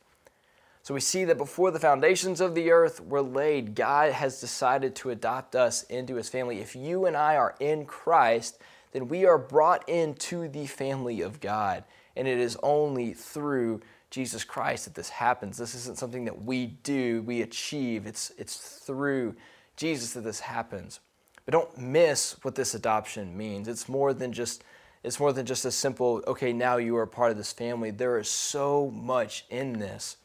So 0.88 0.95
we 0.95 1.00
see 1.00 1.26
that 1.26 1.37
before 1.37 1.71
the 1.71 1.78
foundations 1.78 2.40
of 2.40 2.54
the 2.54 2.71
earth 2.71 2.99
were 2.99 3.21
laid, 3.21 3.75
God 3.75 4.11
has 4.11 4.40
decided 4.40 4.97
to 4.97 5.11
adopt 5.11 5.54
us 5.54 5.83
into 5.83 6.14
his 6.14 6.30
family. 6.30 6.61
If 6.61 6.75
you 6.75 7.04
and 7.04 7.14
I 7.14 7.37
are 7.37 7.54
in 7.61 7.85
Christ, 7.85 8.59
then 8.92 9.07
we 9.07 9.26
are 9.26 9.37
brought 9.37 9.87
into 9.87 10.49
the 10.49 10.66
family 10.66 11.21
of 11.21 11.40
God. 11.40 11.85
And 12.16 12.26
it 12.26 12.38
is 12.38 12.57
only 12.62 13.12
through 13.12 13.83
Jesus 14.09 14.45
Christ 14.45 14.87
that 14.87 14.95
this 14.95 15.11
happens. 15.11 15.59
This 15.59 15.75
isn't 15.75 15.99
something 15.99 16.25
that 16.25 16.45
we 16.45 16.64
do, 16.64 17.21
we 17.26 17.42
achieve. 17.42 18.07
It's, 18.07 18.33
it's 18.38 18.57
through 18.57 19.37
Jesus 19.76 20.14
that 20.14 20.25
this 20.25 20.40
happens. 20.40 21.00
But 21.45 21.52
don't 21.52 21.76
miss 21.76 22.38
what 22.40 22.54
this 22.54 22.73
adoption 22.73 23.37
means. 23.37 23.68
It's 23.68 23.90
more 23.90 24.14
than 24.14 24.33
just 24.33 24.64
it's 25.04 25.21
more 25.21 25.35
than 25.35 25.45
just 25.45 25.66
a 25.66 25.71
simple, 25.71 26.23
okay, 26.26 26.54
now 26.54 26.78
you 26.78 26.97
are 26.97 27.07
part 27.07 27.30
of 27.30 27.37
this 27.37 27.52
family. 27.52 27.90
There 27.90 28.18
is 28.18 28.30
so 28.30 28.90
much 28.90 29.45
in 29.50 29.75
this. 29.75 30.16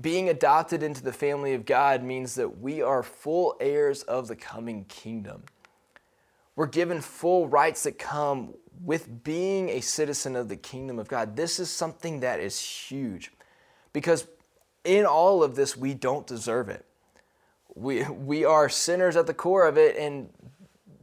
Being 0.00 0.28
adopted 0.28 0.82
into 0.82 1.02
the 1.02 1.12
family 1.12 1.54
of 1.54 1.66
God 1.66 2.02
means 2.02 2.34
that 2.36 2.60
we 2.60 2.80
are 2.80 3.02
full 3.02 3.56
heirs 3.60 4.02
of 4.04 4.28
the 4.28 4.36
coming 4.36 4.84
kingdom. 4.86 5.42
We're 6.56 6.66
given 6.66 7.00
full 7.00 7.48
rights 7.48 7.82
that 7.84 7.98
come 7.98 8.54
with 8.82 9.22
being 9.22 9.68
a 9.68 9.80
citizen 9.80 10.34
of 10.34 10.48
the 10.48 10.56
kingdom 10.56 10.98
of 10.98 11.08
God. 11.08 11.36
This 11.36 11.60
is 11.60 11.70
something 11.70 12.20
that 12.20 12.40
is 12.40 12.58
huge 12.60 13.32
because 13.92 14.26
in 14.84 15.04
all 15.04 15.42
of 15.42 15.54
this, 15.54 15.76
we 15.76 15.94
don't 15.94 16.26
deserve 16.26 16.68
it. 16.68 16.84
We, 17.74 18.04
we 18.04 18.44
are 18.44 18.68
sinners 18.68 19.16
at 19.16 19.26
the 19.26 19.34
core 19.34 19.66
of 19.66 19.78
it, 19.78 19.96
and 19.96 20.28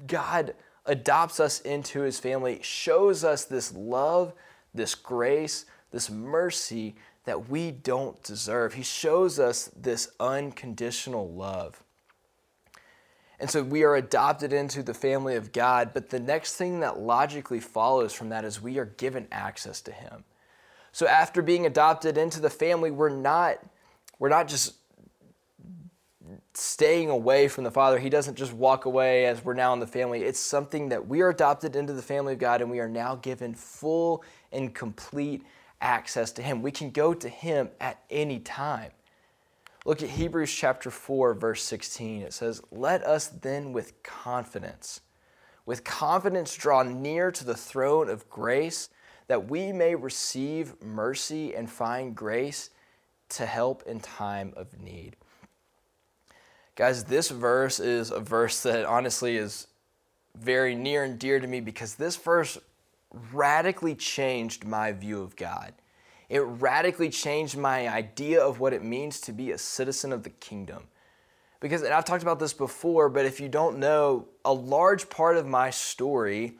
God 0.05 0.53
adopts 0.86 1.39
us 1.39 1.62
into 1.62 2.01
his 2.01 2.19
family, 2.19 2.60
shows 2.62 3.24
us 3.24 3.46
this 3.46 3.74
love, 3.74 4.34
this 4.74 4.96
grace, 4.96 5.65
this 5.91 6.10
mercy 6.10 6.96
that 7.29 7.48
we 7.48 7.69
don't 7.71 8.21
deserve. 8.24 8.74
He 8.74 8.83
shows 8.83 9.39
us 9.39 9.69
this 9.75 10.12
unconditional 10.19 11.31
love. 11.31 11.83
And 13.39 13.50
so 13.50 13.63
we 13.63 13.83
are 13.83 13.95
adopted 13.95 14.51
into 14.51 14.83
the 14.83 14.93
family 14.93 15.36
of 15.36 15.53
God, 15.53 15.91
but 15.93 16.09
the 16.09 16.19
next 16.19 16.55
thing 16.55 16.79
that 16.81 17.00
logically 17.00 17.59
follows 17.59 18.13
from 18.13 18.29
that 18.29 18.43
is 18.43 18.62
we 18.62 18.79
are 18.79 18.86
given 18.86 19.27
access 19.31 19.79
to 19.81 19.91
him. 19.91 20.25
So 20.91 21.07
after 21.07 21.41
being 21.41 21.65
adopted 21.65 22.17
into 22.17 22.41
the 22.41 22.50
family, 22.50 22.91
we're 22.91 23.09
not 23.09 23.59
we're 24.17 24.29
not 24.29 24.48
just 24.48 24.74
staying 26.53 27.09
away 27.09 27.48
from 27.48 27.63
the 27.63 27.71
Father. 27.71 28.00
He 28.00 28.09
doesn't 28.09 28.36
just 28.36 28.53
walk 28.53 28.86
away 28.86 29.25
as 29.27 29.45
we're 29.45 29.53
now 29.53 29.71
in 29.74 29.79
the 29.79 29.88
family. 29.88 30.24
It's 30.24 30.39
something 30.39 30.89
that 30.89 31.07
we 31.07 31.21
are 31.21 31.29
adopted 31.29 31.75
into 31.75 31.93
the 31.93 32.01
family 32.01 32.33
of 32.33 32.39
God 32.39 32.62
and 32.62 32.69
we 32.69 32.79
are 32.79 32.89
now 32.89 33.15
given 33.15 33.53
full 33.53 34.24
and 34.51 34.74
complete 34.74 35.45
access 35.81 36.31
to 36.33 36.41
Him. 36.41 36.62
We 36.62 36.71
can 36.71 36.91
go 36.91 37.13
to 37.13 37.29
Him 37.29 37.69
at 37.79 38.01
any 38.09 38.39
time. 38.39 38.91
Look 39.86 40.03
at 40.03 40.09
Hebrews 40.09 40.53
chapter 40.53 40.91
4, 40.91 41.33
verse 41.33 41.63
16. 41.63 42.21
It 42.21 42.33
says, 42.33 42.62
Let 42.71 43.03
us 43.03 43.27
then 43.27 43.74
with 43.74 44.03
confidence, 44.03 45.01
with 45.65 45.83
confidence 45.83 46.55
draw 46.55 46.83
near 46.83 47.31
to 47.31 47.45
the 47.45 47.55
throne 47.55 48.09
of 48.09 48.29
grace, 48.29 48.89
that 49.27 49.50
we 49.50 49.71
may 49.71 49.95
receive 49.95 50.81
mercy 50.81 51.55
and 51.55 51.69
find 51.69 52.15
grace 52.15 52.71
to 53.29 53.45
help 53.45 53.83
in 53.83 54.00
time 54.00 54.53
of 54.57 54.79
need. 54.81 55.15
Guys, 56.75 57.03
this 57.03 57.29
verse 57.29 57.79
is 57.79 58.12
a 58.12 58.19
verse 58.19 58.63
that 58.63 58.86
honestly 58.86 59.38
is 59.38 59.67
very 60.36 60.75
near 60.75 61.03
and 61.03 61.19
dear 61.19 61.39
to 61.39 61.48
me 61.48 61.59
because 61.59 61.95
this 61.95 62.15
verse 62.15 62.57
radically 63.34 63.96
changed 63.96 64.66
my 64.66 64.92
view 64.92 65.22
of 65.22 65.36
God. 65.36 65.74
It 66.30 66.39
radically 66.39 67.10
changed 67.10 67.58
my 67.58 67.89
idea 67.89 68.42
of 68.42 68.60
what 68.60 68.74
it 68.74 68.84
means 68.84 69.20
to 69.22 69.32
be 69.32 69.51
a 69.51 69.58
citizen 69.58 70.13
of 70.13 70.24
the 70.24 70.30
kingdom. 70.30 70.84
Because, 71.60 71.82
and 71.82 71.94
I've 71.94 72.06
talked 72.06 72.24
about 72.24 72.39
this 72.39 72.54
before, 72.54 73.10
but 73.10 73.25
if 73.25 73.39
you 73.39 73.50
don't 73.50 73.80
know, 73.80 74.28
a 74.46 74.54
large 74.54 75.10
part 75.10 75.38
of 75.38 75.46
my 75.48 75.72
story 75.72 76.58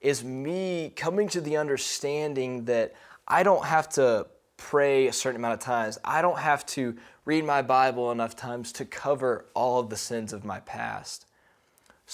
is 0.00 0.24
me 0.24 0.92
coming 0.96 1.28
to 1.28 1.40
the 1.40 1.56
understanding 1.56 2.64
that 2.64 2.94
I 3.26 3.44
don't 3.44 3.64
have 3.64 3.88
to 3.90 4.26
pray 4.56 5.06
a 5.06 5.12
certain 5.12 5.40
amount 5.40 5.54
of 5.54 5.60
times. 5.60 5.98
I 6.04 6.20
don't 6.20 6.38
have 6.38 6.66
to 6.66 6.96
read 7.24 7.44
my 7.44 7.62
Bible 7.62 8.10
enough 8.10 8.34
times 8.34 8.72
to 8.72 8.84
cover 8.84 9.46
all 9.54 9.78
of 9.78 9.88
the 9.88 9.96
sins 9.96 10.32
of 10.32 10.44
my 10.44 10.60
past 10.60 11.26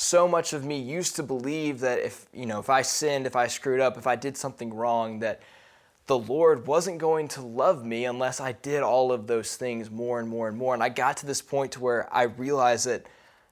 so 0.00 0.28
much 0.28 0.52
of 0.52 0.64
me 0.64 0.78
used 0.78 1.16
to 1.16 1.24
believe 1.24 1.80
that 1.80 1.98
if 1.98 2.26
you 2.32 2.46
know 2.46 2.60
if 2.60 2.70
i 2.70 2.82
sinned 2.82 3.26
if 3.26 3.34
i 3.34 3.48
screwed 3.48 3.80
up 3.80 3.98
if 3.98 4.06
i 4.06 4.14
did 4.14 4.36
something 4.36 4.72
wrong 4.72 5.18
that 5.18 5.42
the 6.06 6.16
lord 6.16 6.68
wasn't 6.68 6.96
going 6.96 7.26
to 7.26 7.42
love 7.42 7.84
me 7.84 8.04
unless 8.04 8.40
i 8.40 8.52
did 8.52 8.84
all 8.84 9.10
of 9.10 9.26
those 9.26 9.56
things 9.56 9.90
more 9.90 10.20
and 10.20 10.28
more 10.28 10.46
and 10.46 10.56
more. 10.56 10.72
And 10.72 10.84
i 10.84 10.88
got 10.88 11.16
to 11.16 11.26
this 11.26 11.42
point 11.42 11.72
to 11.72 11.80
where 11.80 12.08
i 12.14 12.22
realized 12.22 12.86
that 12.86 13.06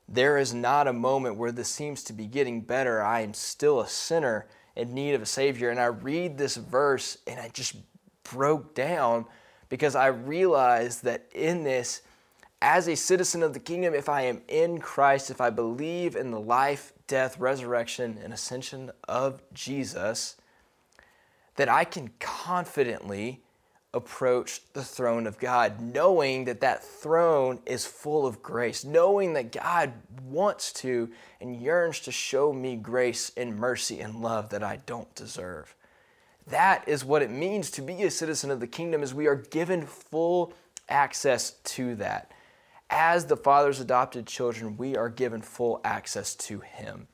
there 0.09 0.39
is 0.39 0.55
not 0.55 0.87
a 0.87 0.93
moment 0.93 1.35
where 1.35 1.51
this 1.51 1.69
seems 1.69 2.05
to 2.05 2.13
be 2.13 2.27
getting 2.27 2.61
better. 2.61 3.03
I 3.03 3.23
am 3.23 3.35
still 3.35 3.81
a 3.81 3.89
sinner 3.89 4.47
in 4.77 4.95
need 4.95 5.15
of 5.15 5.23
a 5.23 5.27
savior. 5.27 5.71
And 5.71 5.81
i 5.81 5.87
read 5.87 6.39
this 6.39 6.55
verse 6.55 7.19
and 7.27 7.41
i 7.41 7.49
just 7.49 7.75
broke 8.23 8.73
down 8.73 9.27
because 9.69 9.97
i 9.97 10.07
realized 10.07 11.03
that 11.03 11.27
in 11.35 11.65
this 11.65 12.03
as 12.63 12.89
a 12.89 12.97
citizen 12.97 13.43
of 13.43 13.53
the 13.53 13.61
kingdom, 13.61 13.95
if 13.95 14.09
I 14.09 14.23
am 14.23 14.41
in 14.49 14.79
Christ, 14.79 15.31
if 15.31 15.41
I 15.41 15.51
believe 15.51 16.17
in 16.17 16.31
the 16.31 16.41
life, 16.41 16.93
death, 17.07 17.39
resurrection, 17.39 18.19
and 18.23 18.33
ascension 18.33 18.91
of 19.07 19.43
Jesus, 19.53 20.37
that 21.57 21.69
I 21.69 21.85
can 21.85 22.11
confidently 22.19 23.43
approach 23.93 24.61
the 24.73 24.85
throne 24.85 25.27
of 25.27 25.39
God, 25.39 25.81
knowing 25.81 26.45
that 26.45 26.61
that 26.61 26.85
throne 26.85 27.61
is 27.65 27.87
full 27.87 28.27
of 28.27 28.43
grace, 28.43 28.85
knowing 28.85 29.33
that 29.35 29.53
God 29.53 29.93
wants 30.23 30.73
to 30.75 31.11
and 31.41 31.61
yearns 31.61 32.01
to 32.01 32.13
show 32.13 32.53
me 32.53 32.77
grace 32.77 33.33
and 33.37 33.57
mercy 33.57 34.01
and 34.01 34.21
love 34.21 34.51
that 34.51 34.63
I 34.63 34.81
don't 34.87 35.13
deserve. 35.15 35.75
That 36.47 36.87
is 36.87 37.05
what 37.05 37.23
it 37.23 37.31
means 37.31 37.71
to 37.73 37.83
be 37.83 38.03
a 38.03 38.11
citizen 38.11 38.51
of 38.51 38.61
the 38.61 38.67
kingdom 38.67 39.03
is 39.03 39.15
we 39.15 39.27
are 39.27 39.35
given 39.35 39.87
full 39.87 40.53
access 40.89 41.53
to 41.65 41.95
that 41.97 42.31
as 42.91 43.27
the 43.27 43.37
Father's 43.37 43.81
adopted 43.81 44.27
children, 44.27 44.77
we 44.77 44.97
are 44.97 45.09
given 45.09 45.43
full 45.43 45.81
access 45.85 46.35
to 46.35 46.61
Him. 46.61 47.09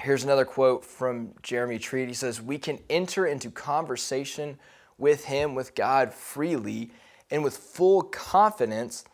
Here's 0.00 0.24
another 0.24 0.44
quote 0.44 0.84
from 0.84 1.34
Jeremy 1.42 1.78
Treat. 1.78 2.08
He 2.08 2.14
says, 2.14 2.42
We 2.42 2.58
can 2.58 2.80
enter 2.90 3.26
into 3.26 3.50
conversation 3.50 4.58
with 4.98 5.26
Him, 5.26 5.54
with 5.54 5.74
God, 5.74 6.12
freely 6.12 6.90
and 7.30 7.42
with 7.42 7.56
full 7.56 8.02
confidence 8.02 9.04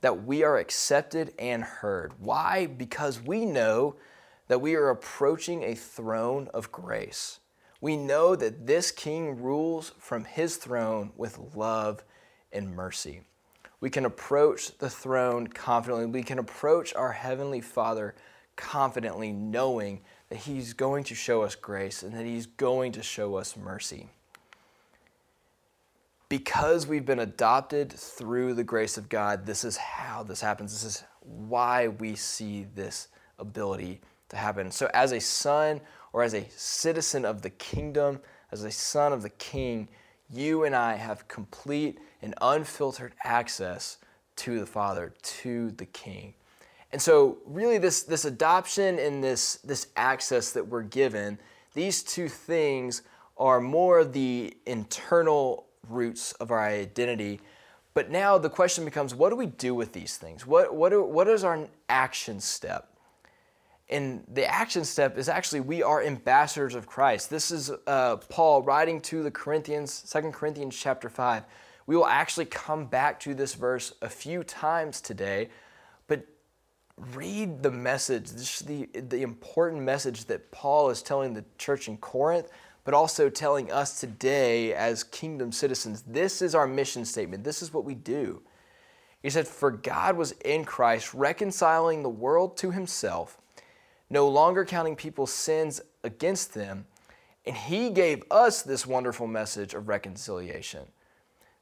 that 0.00 0.24
we 0.24 0.44
are 0.44 0.56
accepted 0.56 1.34
and 1.38 1.62
heard. 1.62 2.14
Why? 2.18 2.66
Because 2.66 3.20
we 3.20 3.44
know 3.44 3.96
that 4.46 4.60
we 4.60 4.74
are 4.76 4.88
approaching 4.88 5.62
a 5.62 5.74
throne 5.74 6.48
of 6.54 6.72
grace. 6.72 7.40
We 7.80 7.96
know 7.96 8.34
that 8.36 8.66
this 8.66 8.90
King 8.90 9.42
rules 9.42 9.92
from 9.98 10.24
His 10.24 10.56
throne 10.56 11.12
with 11.16 11.38
love 11.54 12.04
and 12.52 12.74
mercy 12.74 13.22
we 13.80 13.90
can 13.90 14.04
approach 14.04 14.76
the 14.78 14.90
throne 14.90 15.46
confidently. 15.46 16.06
We 16.06 16.22
can 16.22 16.38
approach 16.38 16.94
our 16.94 17.12
Heavenly 17.12 17.60
Father 17.60 18.14
confidently, 18.56 19.32
knowing 19.32 20.00
that 20.30 20.38
He's 20.40 20.72
going 20.72 21.04
to 21.04 21.14
show 21.14 21.42
us 21.42 21.54
grace 21.54 22.02
and 22.02 22.14
that 22.14 22.26
He's 22.26 22.46
going 22.46 22.92
to 22.92 23.02
show 23.02 23.36
us 23.36 23.56
mercy. 23.56 24.08
because 26.28 26.86
we've 26.86 27.06
been 27.06 27.20
adopted 27.20 27.92
through 27.92 28.54
the 28.54 28.64
grace 28.64 28.98
of 28.98 29.08
God, 29.08 29.46
this 29.46 29.64
is 29.64 29.76
how 29.76 30.22
this 30.22 30.40
happens. 30.40 30.72
This 30.72 30.84
is 30.84 31.04
why 31.20 31.88
we 31.88 32.14
see 32.16 32.66
this 32.74 33.08
ability 33.38 34.00
to 34.28 34.36
happen. 34.36 34.70
So, 34.70 34.90
as 34.92 35.12
a 35.12 35.20
son 35.20 35.80
or 36.12 36.22
as 36.22 36.34
a 36.34 36.46
citizen 36.50 37.24
of 37.24 37.42
the 37.42 37.50
kingdom, 37.50 38.20
as 38.52 38.64
a 38.64 38.70
son 38.70 39.12
of 39.12 39.22
the 39.22 39.30
king, 39.30 39.88
you 40.30 40.64
and 40.64 40.74
I 40.74 40.96
have 40.96 41.28
complete 41.28 41.98
and 42.22 42.34
unfiltered 42.40 43.14
access 43.24 43.98
to 44.36 44.58
the 44.58 44.66
Father, 44.66 45.12
to 45.22 45.70
the 45.72 45.86
King. 45.86 46.34
And 46.92 47.02
so, 47.02 47.38
really, 47.44 47.78
this, 47.78 48.02
this 48.02 48.24
adoption 48.24 48.98
and 48.98 49.22
this, 49.22 49.56
this 49.56 49.88
access 49.96 50.52
that 50.52 50.66
we're 50.66 50.82
given, 50.82 51.38
these 51.74 52.02
two 52.02 52.28
things 52.28 53.02
are 53.36 53.60
more 53.60 54.04
the 54.04 54.56
internal 54.66 55.66
roots 55.88 56.32
of 56.32 56.50
our 56.50 56.66
identity. 56.66 57.40
But 57.94 58.10
now 58.10 58.38
the 58.38 58.50
question 58.50 58.84
becomes 58.84 59.14
what 59.14 59.30
do 59.30 59.36
we 59.36 59.46
do 59.46 59.74
with 59.74 59.92
these 59.92 60.16
things? 60.16 60.46
What, 60.46 60.74
what, 60.74 61.08
what 61.08 61.28
is 61.28 61.44
our 61.44 61.68
action 61.88 62.40
step? 62.40 62.88
And 63.90 64.24
the 64.28 64.44
action 64.44 64.84
step 64.84 65.16
is 65.16 65.28
actually 65.28 65.60
we 65.60 65.82
are 65.82 66.02
ambassadors 66.02 66.74
of 66.74 66.86
Christ. 66.86 67.30
This 67.30 67.50
is 67.50 67.70
uh, 67.86 68.16
Paul 68.28 68.62
writing 68.62 69.00
to 69.02 69.22
the 69.22 69.30
Corinthians, 69.30 70.02
2 70.12 70.30
Corinthians 70.30 70.76
chapter 70.78 71.08
5. 71.08 71.42
We 71.88 71.96
will 71.96 72.06
actually 72.06 72.44
come 72.44 72.84
back 72.84 73.18
to 73.20 73.32
this 73.34 73.54
verse 73.54 73.94
a 74.02 74.10
few 74.10 74.44
times 74.44 75.00
today, 75.00 75.48
but 76.06 76.26
read 77.14 77.62
the 77.62 77.70
message, 77.70 78.58
the, 78.58 78.84
the 78.92 79.22
important 79.22 79.82
message 79.82 80.26
that 80.26 80.50
Paul 80.52 80.90
is 80.90 81.00
telling 81.00 81.32
the 81.32 81.46
church 81.56 81.88
in 81.88 81.96
Corinth, 81.96 82.50
but 82.84 82.92
also 82.92 83.30
telling 83.30 83.72
us 83.72 84.00
today 84.00 84.74
as 84.74 85.02
kingdom 85.02 85.50
citizens. 85.50 86.02
This 86.06 86.42
is 86.42 86.54
our 86.54 86.66
mission 86.66 87.06
statement. 87.06 87.42
This 87.42 87.62
is 87.62 87.72
what 87.72 87.86
we 87.86 87.94
do. 87.94 88.42
He 89.22 89.30
said, 89.30 89.48
For 89.48 89.70
God 89.70 90.18
was 90.18 90.32
in 90.44 90.66
Christ, 90.66 91.14
reconciling 91.14 92.02
the 92.02 92.10
world 92.10 92.58
to 92.58 92.70
himself 92.70 93.38
no 94.10 94.28
longer 94.28 94.66
counting 94.66 94.94
people's 94.94 95.32
sins 95.32 95.80
against 96.04 96.52
them. 96.52 96.86
And 97.46 97.56
he 97.56 97.88
gave 97.88 98.24
us 98.30 98.60
this 98.60 98.86
wonderful 98.86 99.26
message 99.26 99.72
of 99.72 99.88
reconciliation. 99.88 100.86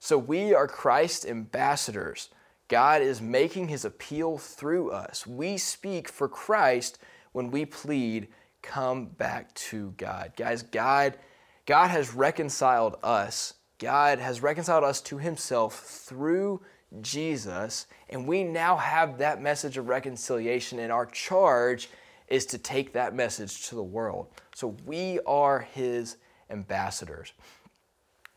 So 0.06 0.16
we 0.16 0.54
are 0.54 0.68
Christ's 0.68 1.26
ambassadors. 1.26 2.28
God 2.68 3.02
is 3.02 3.20
making 3.20 3.66
his 3.66 3.84
appeal 3.84 4.38
through 4.38 4.92
us. 4.92 5.26
We 5.26 5.58
speak 5.58 6.08
for 6.08 6.28
Christ 6.28 7.00
when 7.32 7.50
we 7.50 7.64
plead, 7.64 8.28
come 8.62 9.06
back 9.06 9.52
to 9.54 9.94
God. 9.96 10.30
Guys, 10.36 10.62
God, 10.62 11.18
God 11.66 11.88
has 11.88 12.14
reconciled 12.14 12.94
us. 13.02 13.54
God 13.80 14.20
has 14.20 14.40
reconciled 14.40 14.84
us 14.84 15.00
to 15.00 15.18
himself 15.18 15.80
through 15.80 16.62
Jesus, 17.00 17.88
and 18.08 18.28
we 18.28 18.44
now 18.44 18.76
have 18.76 19.18
that 19.18 19.42
message 19.42 19.76
of 19.76 19.88
reconciliation, 19.88 20.78
and 20.78 20.92
our 20.92 21.06
charge 21.06 21.88
is 22.28 22.46
to 22.46 22.58
take 22.58 22.92
that 22.92 23.12
message 23.12 23.66
to 23.70 23.74
the 23.74 23.82
world. 23.82 24.28
So 24.54 24.76
we 24.86 25.18
are 25.26 25.66
his 25.72 26.18
ambassadors. 26.48 27.32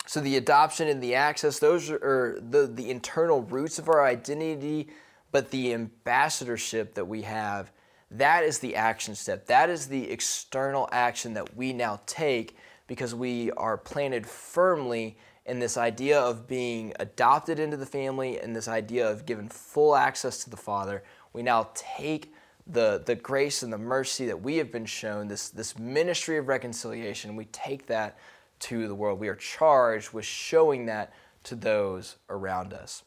So 0.10 0.22
the 0.22 0.38
adoption 0.38 0.88
and 0.88 1.04
the 1.04 1.14
access, 1.14 1.60
those 1.60 1.92
are 1.92 2.40
the, 2.42 2.66
the 2.66 2.90
internal 2.90 3.44
roots 3.44 3.78
of 3.78 3.88
our 3.90 4.04
identity, 4.04 4.88
but 5.32 5.52
the 5.52 5.72
ambassadorship 5.72 6.96
that 6.96 7.06
we 7.06 7.22
have, 7.22 7.72
that 8.10 8.44
is 8.44 8.58
the 8.58 8.76
action 8.76 9.14
step. 9.14 9.46
That 9.46 9.70
is 9.70 9.86
the 9.86 10.10
external 10.10 10.90
action 10.92 11.36
that 11.36 11.56
we 11.56 11.74
now 11.74 12.02
take 12.08 12.58
because 12.88 13.14
we 13.14 13.52
are 13.52 13.78
planted 13.78 14.26
firmly 14.26 15.16
in 15.46 15.60
this 15.60 15.78
idea 15.78 16.20
of 16.20 16.48
being 16.48 16.92
adopted 17.00 17.60
into 17.60 17.78
the 17.78 17.86
family 17.86 18.40
and 18.40 18.56
this 18.56 18.68
idea 18.68 19.08
of 19.08 19.28
given 19.28 19.48
full 19.48 19.96
access 19.96 20.44
to 20.44 20.50
the 20.50 20.58
Father. 20.58 21.04
We 21.34 21.44
now 21.44 21.70
take 21.76 22.34
the, 22.66 23.04
the 23.06 23.14
grace 23.14 23.62
and 23.62 23.72
the 23.72 23.78
mercy 23.78 24.26
that 24.26 24.42
we 24.42 24.58
have 24.58 24.72
been 24.72 24.88
shown, 24.88 25.28
this, 25.28 25.50
this 25.50 25.78
ministry 25.78 26.38
of 26.38 26.48
reconciliation, 26.48 27.36
we 27.36 27.46
take 27.46 27.86
that 27.86 28.18
to 28.60 28.88
the 28.88 28.96
world. 28.96 29.20
We 29.20 29.28
are 29.28 29.36
charged 29.36 30.14
with 30.14 30.26
showing 30.26 30.86
that 30.88 31.14
to 31.44 31.56
those 31.56 32.18
around 32.30 32.74
us. 32.74 33.04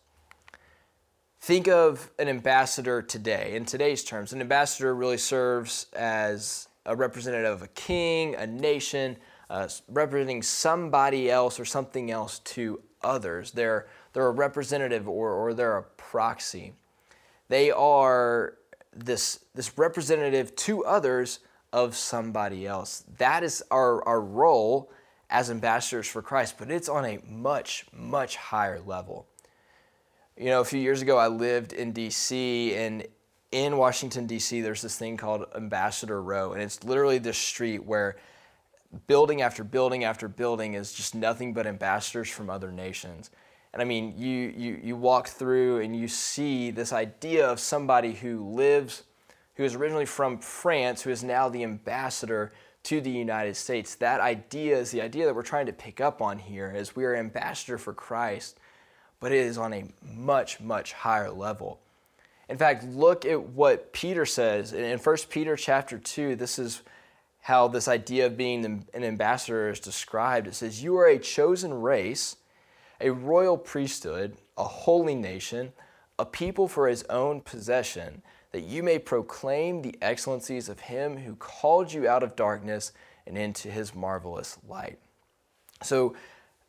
Think 1.41 1.67
of 1.67 2.11
an 2.19 2.29
ambassador 2.29 3.03
today. 3.03 3.55
In 3.57 3.65
today's 3.65 4.05
terms, 4.05 4.33
an 4.33 4.41
ambassador 4.41 4.95
really 4.95 5.19
serves 5.19 5.87
as 5.93 6.69
a 6.87 6.95
representative 6.95 7.53
of 7.53 7.63
a 7.63 7.69
king, 7.69 8.35
a 8.37 8.47
nation, 8.47 9.17
uh, 9.51 9.69
representing 9.89 10.43
somebody 10.43 11.31
else 11.31 11.59
or 11.59 11.65
something 11.65 12.11
else 12.11 12.39
to 12.41 12.81
others. 13.03 13.51
They're, 13.51 13.89
they're 14.13 14.29
a 14.29 14.31
representative 14.31 15.09
or, 15.09 15.33
or 15.33 15.53
they're 15.53 15.79
a 15.79 15.83
proxy. 15.83 16.75
They 17.49 17.71
are 17.71 18.55
this, 18.95 19.45
this 19.55 19.77
representative 19.77 20.55
to 20.57 20.85
others 20.85 21.41
of 21.73 21.97
somebody 21.97 22.67
else. 22.67 23.05
That 23.19 23.43
is 23.43 23.63
our, 23.71 24.07
our 24.07 24.21
role 24.21 24.93
as 25.33 25.51
ambassadors 25.51 26.07
for 26.07 26.21
Christ, 26.21 26.57
but 26.59 26.71
it's 26.71 26.91
on 26.91 27.07
a 27.07 27.19
much, 27.27 27.87
much 27.91 28.37
higher 28.37 28.79
level. 28.81 29.27
You 30.37 30.47
know, 30.47 30.61
a 30.61 30.65
few 30.65 30.79
years 30.79 31.01
ago, 31.01 31.17
I 31.17 31.29
lived 31.29 31.73
in 31.73 31.95
DC, 31.95 32.77
and 32.77 33.07
in 33.51 33.79
Washington, 33.79 34.27
D.C., 34.27 34.61
there's 34.61 34.83
this 34.83 34.99
thing 34.99 35.17
called 35.17 35.47
Ambassador 35.57 36.23
Row, 36.23 36.53
and 36.53 36.63
it's 36.63 36.85
literally 36.85 37.17
this 37.17 37.39
street 37.39 37.83
where 37.85 38.17
building 39.07 39.41
after 39.41 39.65
building 39.65 40.05
after 40.05 40.29
building 40.29 40.75
is 40.75 40.93
just 40.93 41.15
nothing 41.15 41.55
but 41.55 41.67
ambassadors 41.67 42.29
from 42.29 42.51
other 42.51 42.71
nations. 42.71 43.31
And 43.73 43.81
I 43.81 43.87
mean, 43.87 44.15
you, 44.19 44.53
you, 44.55 44.81
you 44.85 44.97
walk 44.97 45.29
through 45.29 45.81
and 45.81 45.97
you 45.97 46.09
see 46.09 46.71
this 46.71 46.93
idea 46.93 47.49
of 47.49 47.59
somebody 47.59 48.13
who 48.13 48.47
lives, 48.51 49.05
who 49.55 49.65
is 49.65 49.75
originally 49.75 50.05
from 50.05 50.37
France, 50.37 51.01
who 51.01 51.11
is 51.11 51.25
now 51.25 51.49
the 51.49 51.65
ambassador 51.65 52.53
to 52.85 53.01
the 53.01 53.11
United 53.11 53.57
States. 53.57 53.95
That 53.97 54.21
idea 54.21 54.79
is 54.79 54.91
the 54.91 55.01
idea 55.01 55.27
that 55.27 55.35
we're 55.35 55.43
trying 55.43 55.67
to 55.67 55.73
pick 55.73 56.01
up 56.01 56.21
on 56.21 56.39
here 56.39 56.73
is 56.75 56.97
we 56.97 57.05
are 57.05 57.15
ambassador 57.15 57.79
for 57.79 57.93
Christ, 57.93 58.59
but 59.21 59.33
it 59.33 59.39
is 59.39 59.59
on 59.59 59.73
a 59.73 59.89
much, 60.03 60.61
much 60.61 60.93
higher 60.93 61.31
level. 61.31 61.81
In 62.49 62.59
fact, 62.59 62.85
look 62.85 63.25
at 63.25 63.41
what 63.41 63.93
Peter 63.93 64.27
says 64.27 64.73
in 64.73 64.99
1 64.99 65.17
Peter 65.31 65.57
chapter 65.57 65.99
2. 65.99 66.37
This 66.37 66.59
is 66.59 66.83
how 67.41 67.69
this 67.69 67.89
idea 67.89 68.27
of 68.27 68.37
being 68.37 68.65
an 68.65 69.05
ambassador 69.05 69.71
is 69.71 69.81
described. 69.81 70.47
It 70.47 70.55
says, 70.55 70.83
You 70.83 70.97
are 70.97 71.07
a 71.07 71.19
chosen 71.19 71.75
race 71.75 72.37
a 73.03 73.11
royal 73.11 73.59
priesthood, 73.59 74.37
a 74.57 74.65
holy 74.65 75.15
nation, 75.15 75.73
a 76.19 76.25
people 76.25 76.69
for 76.69 76.89
his 76.89 77.03
own 77.05 77.41
possession, 77.41 78.23
that 78.53 78.65
you 78.65 78.83
may 78.83 78.99
proclaim 78.99 79.83
the 79.83 79.97
excellencies 80.01 80.69
of 80.69 80.81
him 80.81 81.17
who 81.17 81.35
called 81.37 81.93
you 81.93 82.07
out 82.07 82.23
of 82.23 82.37
darkness 82.37 82.93
and 83.27 83.37
into 83.37 83.71
his 83.71 83.95
marvelous 83.95 84.59
light. 84.69 84.99
So 85.83 86.15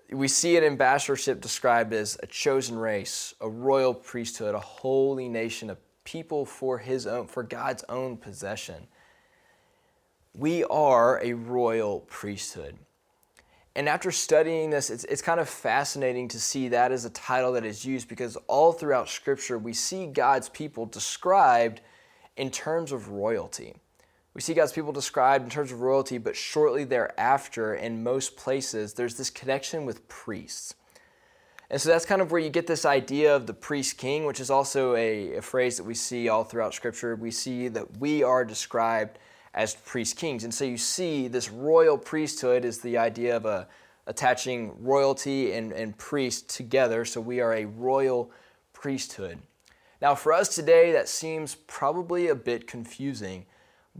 we 0.10 0.28
see 0.28 0.58
an 0.58 0.64
ambassadorship 0.64 1.42
described 1.42 1.94
as 1.94 2.18
a 2.24 2.28
chosen 2.28 2.78
race, 2.78 3.34
a 3.42 3.50
royal 3.50 3.94
priesthood, 3.94 4.56
a 4.56 4.60
holy 4.60 5.28
nation, 5.28 5.70
a 5.70 5.78
people 6.04 6.46
for 6.46 6.78
his 6.78 7.08
own 7.08 7.28
for 7.28 7.44
God's 7.44 7.84
own 7.90 8.18
possession. 8.18 8.88
We 10.34 10.64
are 10.66 11.22
a 11.24 11.34
royal 11.34 12.02
priesthood. 12.02 12.78
And 13.76 13.90
after 13.90 14.12
studying 14.12 14.70
this, 14.70 14.90
it's, 14.90 15.04
it's 15.06 15.22
kind 15.22 15.40
of 15.40 15.50
fascinating 15.50 16.28
to 16.30 16.40
see 16.40 16.68
that 16.70 16.92
as 16.92 17.06
a 17.06 17.10
title 17.10 17.54
that 17.54 17.66
is 17.66 17.84
used 17.84 18.08
because 18.08 18.38
all 18.48 18.72
throughout 18.72 19.10
Scripture 19.10 19.58
we 19.58 19.74
see 19.74 20.06
God's 20.06 20.50
people 20.50 20.86
described 20.86 21.82
in 22.38 22.52
terms 22.52 22.92
of 22.92 23.10
royalty. 23.10 23.74
We 24.36 24.42
see 24.42 24.54
God's 24.54 24.72
people 24.72 24.92
described 24.92 25.44
in 25.44 25.50
terms 25.50 25.72
of 25.72 25.82
royalty, 25.82 26.18
but 26.18 26.36
shortly 26.36 26.84
thereafter, 26.84 27.76
in 27.76 28.04
most 28.04 28.36
places, 28.36 28.94
there's 28.94 29.16
this 29.16 29.30
connection 29.30 29.86
with 29.86 30.08
priests. 30.08 30.76
And 31.70 31.82
so 31.82 31.90
that's 31.90 32.06
kind 32.06 32.22
of 32.22 32.32
where 32.32 32.42
you 32.42 32.50
get 32.50 32.68
this 32.68 32.86
idea 32.86 33.36
of 33.36 33.48
the 33.48 33.54
priest 33.54 33.98
king, 33.98 34.26
which 34.26 34.40
is 34.40 34.50
also 34.50 34.96
a, 34.96 35.38
a 35.38 35.42
phrase 35.42 35.78
that 35.78 35.84
we 35.84 35.94
see 35.94 36.30
all 36.30 36.44
throughout 36.44 36.74
Scripture. 36.74 37.16
We 37.16 37.32
see 37.32 37.68
that 37.70 37.98
we 37.98 38.24
are 38.24 38.44
described 38.46 39.18
as 39.54 39.76
priest 39.76 40.18
kings. 40.18 40.44
And 40.44 40.54
so 40.54 40.66
you 40.66 40.78
see 40.78 41.28
this 41.28 41.50
royal 41.50 41.98
priesthood 41.98 42.66
is 42.66 42.80
the 42.80 42.98
idea 42.98 43.36
of 43.36 43.46
a, 43.46 43.68
attaching 44.08 44.74
royalty 44.84 45.54
and, 45.54 45.72
and 45.72 45.98
priest 45.98 46.50
together. 46.50 47.06
So 47.06 47.22
we 47.22 47.40
are 47.40 47.54
a 47.54 47.66
royal 47.66 48.32
priesthood. 48.74 49.40
Now, 50.02 50.16
for 50.16 50.34
us 50.34 50.54
today, 50.54 50.92
that 50.92 51.08
seems 51.08 51.56
probably 51.56 52.28
a 52.28 52.36
bit 52.36 52.68
confusing. 52.68 53.46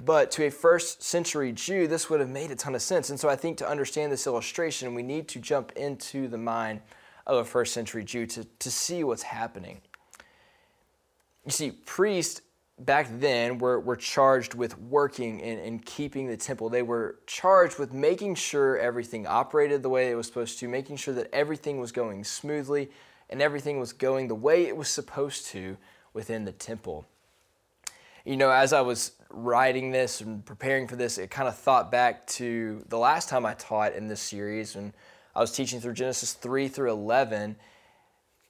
But 0.04 0.32
to 0.32 0.46
a 0.46 0.52
first 0.52 1.04
century 1.04 1.52
Jew, 1.52 1.88
this 1.88 2.10
would 2.10 2.20
have 2.20 2.30
made 2.30 2.52
a 2.52 2.56
ton 2.56 2.76
of 2.76 2.82
sense. 2.82 3.10
And 3.10 3.20
so 3.20 3.30
I 3.30 3.36
think 3.36 3.58
to 3.60 3.70
understand 3.70 4.12
this 4.12 4.28
illustration, 4.28 4.96
we 4.96 5.04
need 5.04 5.28
to 5.30 5.40
jump 5.40 5.72
into 5.74 6.28
the 6.28 6.38
mind 6.38 6.82
of 7.26 7.38
a 7.38 7.46
first 7.46 7.74
century 7.74 8.04
Jew 8.04 8.26
to, 8.26 8.44
to 8.44 8.72
see 8.72 9.04
what's 9.04 9.24
happening. 9.24 9.80
You 11.46 11.52
see, 11.52 11.72
priest 11.72 12.42
back 12.80 13.08
then 13.20 13.60
were, 13.60 13.80
were 13.80 13.96
charged 13.96 14.56
with 14.56 14.78
working 14.80 15.42
and, 15.42 15.60
and 15.60 15.86
keeping 15.86 16.28
the 16.28 16.38
temple. 16.38 16.70
They 16.70 16.82
were 16.82 17.20
charged 17.28 17.78
with 17.78 17.94
making 17.94 18.36
sure 18.36 18.78
everything 18.78 19.28
operated 19.28 19.84
the 19.84 19.90
way 19.90 20.10
it 20.10 20.16
was 20.16 20.28
supposed 20.28 20.60
to, 20.60 20.68
making 20.68 20.98
sure 20.98 21.14
that 21.14 21.30
everything 21.34 21.80
was 21.80 21.92
going 21.92 22.24
smoothly 22.24 22.90
and 23.30 23.42
everything 23.42 23.80
was 23.80 23.94
going 23.94 24.28
the 24.28 24.36
way 24.36 24.68
it 24.68 24.76
was 24.76 24.90
supposed 24.90 25.46
to 25.48 25.78
within 26.14 26.46
the 26.46 26.52
temple. 26.52 27.06
You 28.26 28.38
know, 28.38 28.52
as 28.52 28.74
I 28.74 28.82
was 28.82 29.12
writing 29.30 29.92
this 29.92 30.22
and 30.22 30.46
preparing 30.46 30.88
for 30.88 30.96
this, 30.96 31.18
it 31.18 31.30
kind 31.30 31.48
of 31.48 31.58
thought 31.58 31.92
back 31.92 32.26
to 32.28 32.84
the 32.90 32.98
last 32.98 33.30
time 33.30 33.46
I 33.46 33.54
taught 33.54 33.94
in 33.94 34.08
this 34.08 34.22
series 34.22 34.76
and 34.76 34.94
I 35.36 35.42
was 35.42 35.52
teaching 35.52 35.80
through 35.80 35.94
Genesis 35.94 36.34
3 36.34 36.68
through 36.68 36.92
11 36.92 37.56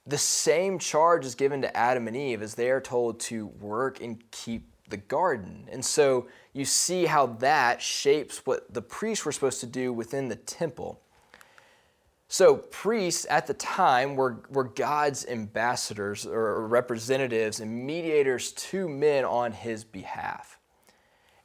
the 0.06 0.18
same 0.18 0.78
charge 0.78 1.24
is 1.24 1.34
given 1.34 1.62
to 1.62 1.76
Adam 1.76 2.08
and 2.08 2.16
Eve 2.16 2.42
as 2.42 2.54
they 2.54 2.70
are 2.70 2.80
told 2.80 3.20
to 3.20 3.46
work 3.46 4.02
and 4.02 4.22
keep 4.30 4.68
the 4.88 4.96
garden. 4.98 5.66
And 5.72 5.84
so 5.84 6.28
you 6.52 6.64
see 6.64 7.06
how 7.06 7.26
that 7.26 7.80
shapes 7.80 8.44
what 8.44 8.72
the 8.72 8.82
priests 8.82 9.24
were 9.24 9.32
supposed 9.32 9.60
to 9.60 9.66
do 9.66 9.92
within 9.92 10.28
the 10.28 10.36
temple. 10.36 11.00
So, 12.26 12.56
priests 12.56 13.26
at 13.30 13.46
the 13.46 13.54
time 13.54 14.16
were, 14.16 14.42
were 14.48 14.64
God's 14.64 15.26
ambassadors 15.26 16.26
or 16.26 16.66
representatives 16.66 17.60
and 17.60 17.86
mediators 17.86 18.52
to 18.52 18.88
men 18.88 19.24
on 19.24 19.52
his 19.52 19.84
behalf. 19.84 20.58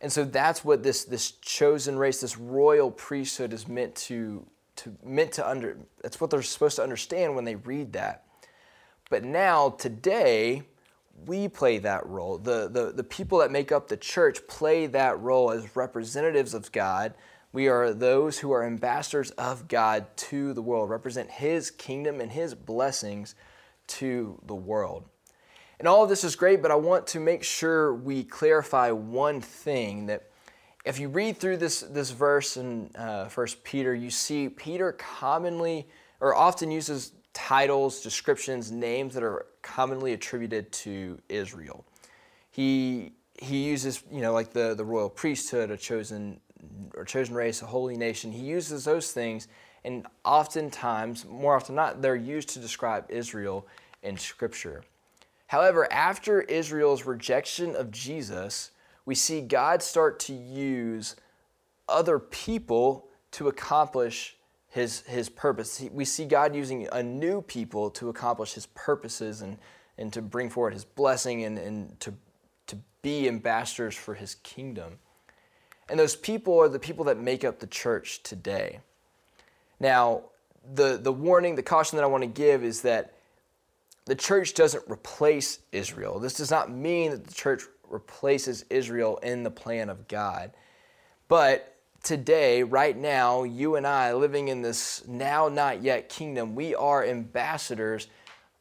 And 0.02 0.12
so 0.12 0.24
that's 0.24 0.64
what 0.64 0.82
this, 0.82 1.04
this 1.04 1.32
chosen 1.32 1.98
race, 1.98 2.22
this 2.22 2.38
royal 2.38 2.90
priesthood 2.90 3.54
is 3.54 3.68
meant 3.68 3.94
to, 3.96 4.46
to 4.78 4.96
meant 5.04 5.34
to 5.34 5.48
under 5.48 5.78
that's 6.02 6.22
what 6.22 6.30
they're 6.30 6.42
supposed 6.42 6.78
to 6.78 6.84
understand 6.84 7.36
when 7.36 7.44
they 7.44 7.56
read 7.56 7.94
that. 7.94 8.24
But 9.10 9.24
now, 9.24 9.72
today, 9.72 10.64
we 11.26 11.48
play 11.48 11.80
that 11.80 12.06
role. 12.06 12.38
The, 12.38 12.70
the, 12.70 12.92
the 12.92 13.04
people 13.04 13.40
that 13.40 13.52
make 13.52 13.72
up 13.72 13.88
the 13.88 13.98
church 13.98 14.48
play 14.48 14.86
that 14.88 15.20
role 15.20 15.52
as 15.52 15.76
representatives 15.76 16.54
of 16.54 16.72
God. 16.72 17.14
We 17.52 17.68
are 17.68 17.94
those 17.94 18.40
who 18.40 18.52
are 18.52 18.64
ambassadors 18.64 19.32
of 19.32 19.68
God 19.68 20.06
to 20.18 20.54
the 20.54 20.62
world, 20.62 20.90
represent 20.90 21.32
His 21.32 21.72
kingdom 21.72 22.22
and 22.22 22.32
His 22.32 22.54
blessings 22.54 23.34
to 23.88 24.40
the 24.46 24.56
world. 24.56 25.06
And 25.80 25.88
all 25.88 26.04
of 26.04 26.10
this 26.10 26.24
is 26.24 26.36
great, 26.36 26.62
but 26.62 26.72
I 26.72 26.76
want 26.76 27.08
to 27.08 27.20
make 27.20 27.44
sure 27.44 27.94
we 27.94 28.24
clarify 28.24 28.92
one 28.92 29.42
thing 29.42 30.06
that 30.08 30.30
if 30.86 31.00
you 31.00 31.10
read 31.10 31.38
through 31.38 31.58
this, 31.58 31.82
this 31.82 32.12
verse 32.12 32.58
in 32.58 32.92
uh, 32.96 33.30
1 33.30 33.48
Peter, 33.64 33.96
you 33.96 34.10
see 34.10 34.50
Peter 34.50 34.92
commonly 34.94 35.88
or 36.20 36.36
often 36.36 36.70
uses 36.70 37.14
titles, 37.34 38.02
descriptions, 38.02 38.72
names 38.72 39.14
that 39.14 39.24
are 39.24 39.46
commonly 39.62 40.14
attributed 40.14 40.72
to 40.72 41.20
Israel. 41.30 41.86
He 42.52 43.14
he 43.42 43.66
uses, 43.66 44.04
you 44.12 44.22
know, 44.22 44.34
like 44.34 44.52
the, 44.52 44.74
the 44.76 44.84
royal 44.84 45.10
priesthood, 45.10 45.72
a 45.72 45.78
chosen 45.78 46.42
or 46.94 47.06
chosen 47.06 47.36
race, 47.36 47.62
a 47.62 47.66
holy 47.66 47.96
nation. 47.96 48.32
He 48.32 48.42
uses 48.42 48.84
those 48.84 49.12
things, 49.12 49.48
and 49.86 50.06
oftentimes, 50.26 51.26
more 51.26 51.56
often 51.56 51.76
not, 51.76 52.02
they're 52.02 52.16
used 52.16 52.50
to 52.50 52.60
describe 52.60 53.06
Israel 53.10 53.66
in 54.04 54.18
Scripture. 54.18 54.84
However, 55.48 55.92
after 55.92 56.42
Israel's 56.42 57.06
rejection 57.06 57.76
of 57.76 57.92
Jesus, 57.92 58.72
we 59.06 59.16
see 59.16 59.42
God 59.42 59.82
start 59.82 60.20
to 60.22 60.34
use 60.34 61.16
other 61.88 62.20
people 62.20 63.08
to 63.32 63.48
accomplish 63.48 64.36
his, 64.70 65.02
his 65.02 65.30
purpose. 65.30 65.84
we 65.92 66.06
see 66.06 66.26
God 66.26 66.56
using 66.56 66.88
a 66.92 67.02
new 67.02 67.42
people 67.42 67.90
to 67.92 68.10
accomplish 68.10 68.54
his 68.54 68.68
purposes 68.68 69.42
and, 69.42 69.58
and 69.98 70.14
to 70.14 70.22
bring 70.22 70.50
forward 70.50 70.74
his 70.74 70.86
blessing 70.86 71.44
and, 71.44 71.58
and 71.58 72.00
to, 72.00 72.14
to 72.68 72.78
be 73.02 73.28
ambassadors 73.28 73.96
for 73.96 74.14
his 74.14 74.36
kingdom. 74.36 75.00
And 75.90 76.00
those 76.00 76.16
people 76.16 76.60
are 76.60 76.70
the 76.70 76.80
people 76.80 77.06
that 77.06 77.18
make 77.18 77.44
up 77.44 77.60
the 77.60 77.68
church 77.68 78.22
today. 78.22 78.80
Now, 79.80 80.24
the, 80.74 80.98
the 81.02 81.12
warning, 81.12 81.56
the 81.56 81.64
caution 81.64 81.98
that 81.98 82.04
I 82.04 82.08
want 82.08 82.22
to 82.24 82.28
give 82.28 82.64
is 82.64 82.82
that 82.84 83.16
the 84.06 84.16
church 84.16 84.54
doesn't 84.54 84.84
replace 84.88 85.60
Israel. 85.72 86.20
This 86.20 86.34
does 86.36 86.52
not 86.52 86.72
mean 86.72 87.12
that 87.12 87.26
the 87.26 87.34
church 87.34 87.64
replaces 87.90 88.66
Israel 88.70 89.18
in 89.24 89.42
the 89.42 89.52
plan 89.52 89.90
of 89.90 90.08
God. 90.08 90.52
But 91.28 91.76
today, 92.04 92.64
right 92.64 92.98
now, 92.98 93.44
you 93.44 93.76
and 93.76 93.86
I 93.86 94.14
living 94.14 94.48
in 94.48 94.62
this 94.62 95.08
now 95.08 95.50
not 95.50 95.82
yet 95.82 96.10
kingdom, 96.10 96.56
we 96.56 96.76
are 96.76 97.06
ambassadors 97.06 98.08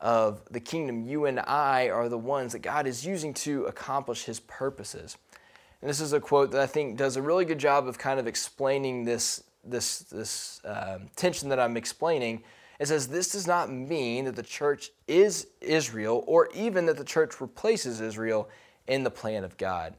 of 0.00 0.42
the 0.50 0.60
kingdom. 0.60 1.06
You 1.06 1.26
and 1.26 1.40
I 1.40 1.88
are 1.90 2.08
the 2.08 2.18
ones 2.18 2.52
that 2.52 2.60
God 2.60 2.86
is 2.86 3.04
using 3.04 3.34
to 3.34 3.64
accomplish 3.64 4.24
his 4.24 4.40
purposes. 4.40 5.16
And 5.80 5.88
this 5.88 6.00
is 6.00 6.12
a 6.12 6.20
quote 6.20 6.50
that 6.52 6.60
I 6.60 6.66
think 6.66 6.96
does 6.96 7.16
a 7.16 7.22
really 7.22 7.44
good 7.44 7.58
job 7.58 7.86
of 7.86 7.98
kind 7.98 8.18
of 8.18 8.26
explaining 8.26 9.04
this, 9.04 9.44
this, 9.64 10.00
this 10.00 10.64
uh, 10.64 10.98
tension 11.16 11.48
that 11.50 11.60
I'm 11.60 11.76
explaining. 11.76 12.42
It 12.78 12.86
says, 12.86 13.08
This 13.08 13.32
does 13.32 13.46
not 13.46 13.70
mean 13.70 14.24
that 14.24 14.36
the 14.36 14.42
church 14.42 14.90
is 15.06 15.48
Israel 15.60 16.24
or 16.26 16.48
even 16.54 16.86
that 16.86 16.96
the 16.96 17.04
church 17.04 17.40
replaces 17.40 18.00
Israel 18.00 18.48
in 18.86 19.04
the 19.04 19.10
plan 19.10 19.44
of 19.44 19.56
God. 19.56 19.94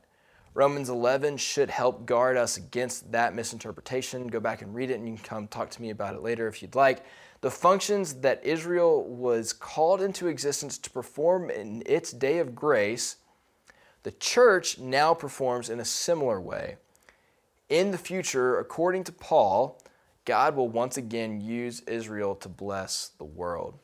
Romans 0.54 0.90
11 0.90 1.38
should 1.38 1.70
help 1.70 2.06
guard 2.06 2.36
us 2.36 2.58
against 2.58 3.12
that 3.12 3.36
misinterpretation. 3.36 4.28
Go 4.28 4.40
back 4.40 4.62
and 4.62 4.74
read 4.74 4.90
it, 4.90 4.96
and 5.00 5.08
you 5.08 5.16
can 5.16 5.24
come 5.24 5.48
talk 5.48 5.70
to 5.72 5.82
me 5.82 5.90
about 5.92 6.16
it 6.16 6.22
later 6.22 6.48
if 6.48 6.62
you'd 6.62 6.76
like. 6.76 7.06
The 7.42 7.52
functions 7.52 8.16
that 8.16 8.44
Israel 8.44 9.04
was 9.04 9.54
called 9.54 10.02
into 10.02 10.28
existence 10.28 10.78
to 10.80 10.90
perform 10.90 11.50
in 11.50 11.84
its 11.86 12.12
day 12.12 12.40
of 12.40 12.56
grace, 12.56 13.18
the 14.04 14.12
church 14.12 14.80
now 14.80 15.14
performs 15.14 15.70
in 15.70 15.80
a 15.80 15.86
similar 15.86 16.42
way. 16.42 16.78
In 17.70 17.92
the 17.92 17.98
future, 17.98 18.58
according 18.60 19.04
to 19.06 19.12
Paul, 19.12 19.82
God 20.26 20.56
will 20.56 20.68
once 20.68 20.98
again 20.98 21.40
use 21.40 21.82
Israel 21.82 22.36
to 22.36 22.50
bless 22.50 23.12
the 23.18 23.24
world. 23.24 23.80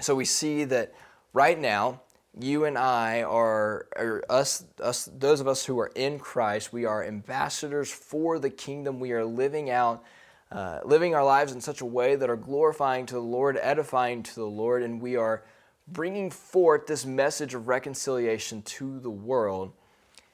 So 0.00 0.14
we 0.14 0.24
see 0.24 0.64
that 0.64 0.92
right 1.32 1.58
now, 1.58 2.00
you 2.40 2.64
and 2.64 2.76
I 2.76 3.22
are, 3.22 3.86
are, 3.96 4.24
us, 4.28 4.64
us, 4.82 5.08
those 5.16 5.40
of 5.40 5.48
us 5.48 5.64
who 5.64 5.78
are 5.78 5.92
in 5.94 6.18
Christ. 6.18 6.72
We 6.72 6.84
are 6.84 7.04
ambassadors 7.04 7.90
for 7.90 8.38
the 8.38 8.50
kingdom. 8.50 8.98
We 8.98 9.12
are 9.12 9.24
living 9.24 9.70
out, 9.70 10.02
uh, 10.50 10.80
living 10.84 11.14
our 11.14 11.24
lives 11.24 11.52
in 11.52 11.60
such 11.60 11.80
a 11.80 11.86
way 11.86 12.16
that 12.16 12.28
are 12.28 12.36
glorifying 12.36 13.06
to 13.06 13.14
the 13.14 13.20
Lord, 13.20 13.58
edifying 13.60 14.22
to 14.24 14.34
the 14.34 14.46
Lord, 14.46 14.82
and 14.82 15.00
we 15.00 15.16
are 15.16 15.44
bringing 15.86 16.30
forth 16.30 16.86
this 16.86 17.04
message 17.04 17.54
of 17.54 17.68
reconciliation 17.68 18.62
to 18.62 18.98
the 19.00 19.10
world. 19.10 19.72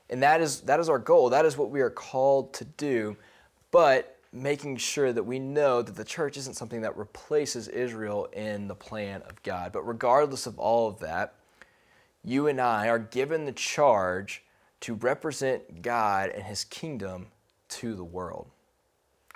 And 0.09 0.23
that 0.23 0.41
is 0.41 0.63
that 0.63 0.81
is 0.81 0.89
our 0.89 0.99
goal. 0.99 1.31
That 1.31 1.45
is 1.45 1.57
what 1.57 1.71
we 1.71 1.81
are 1.81 1.91
called 1.91 2.55
to 2.55 2.65
do. 2.65 3.17
But 3.71 4.17
making 4.33 4.77
sure 4.77 5.13
that 5.13 5.23
we 5.23 5.39
know 5.39 5.83
that 5.83 5.97
the 5.97 6.05
church 6.05 6.37
isn't 6.37 6.55
something 6.55 6.83
that 6.83 6.97
replaces 6.97 7.69
Israel 7.69 8.29
in 8.33 8.69
the 8.69 8.75
plan 8.75 9.23
of 9.23 9.43
God. 9.43 9.73
But 9.73 9.87
regardless 9.87 10.47
of 10.47 10.59
all 10.59 10.89
of 10.89 11.01
that 11.01 11.35
you 12.25 12.47
and 12.47 12.61
I 12.61 12.89
are 12.89 12.99
given 12.99 13.47
the 13.47 13.53
charge 13.53 14.43
to 14.81 14.95
represent 14.95 15.83
God 15.83 16.31
and 16.31 16.45
His 16.45 16.65
kingdom 16.65 17.29
to 17.69 17.95
the 17.95 18.05
world. 18.05 18.47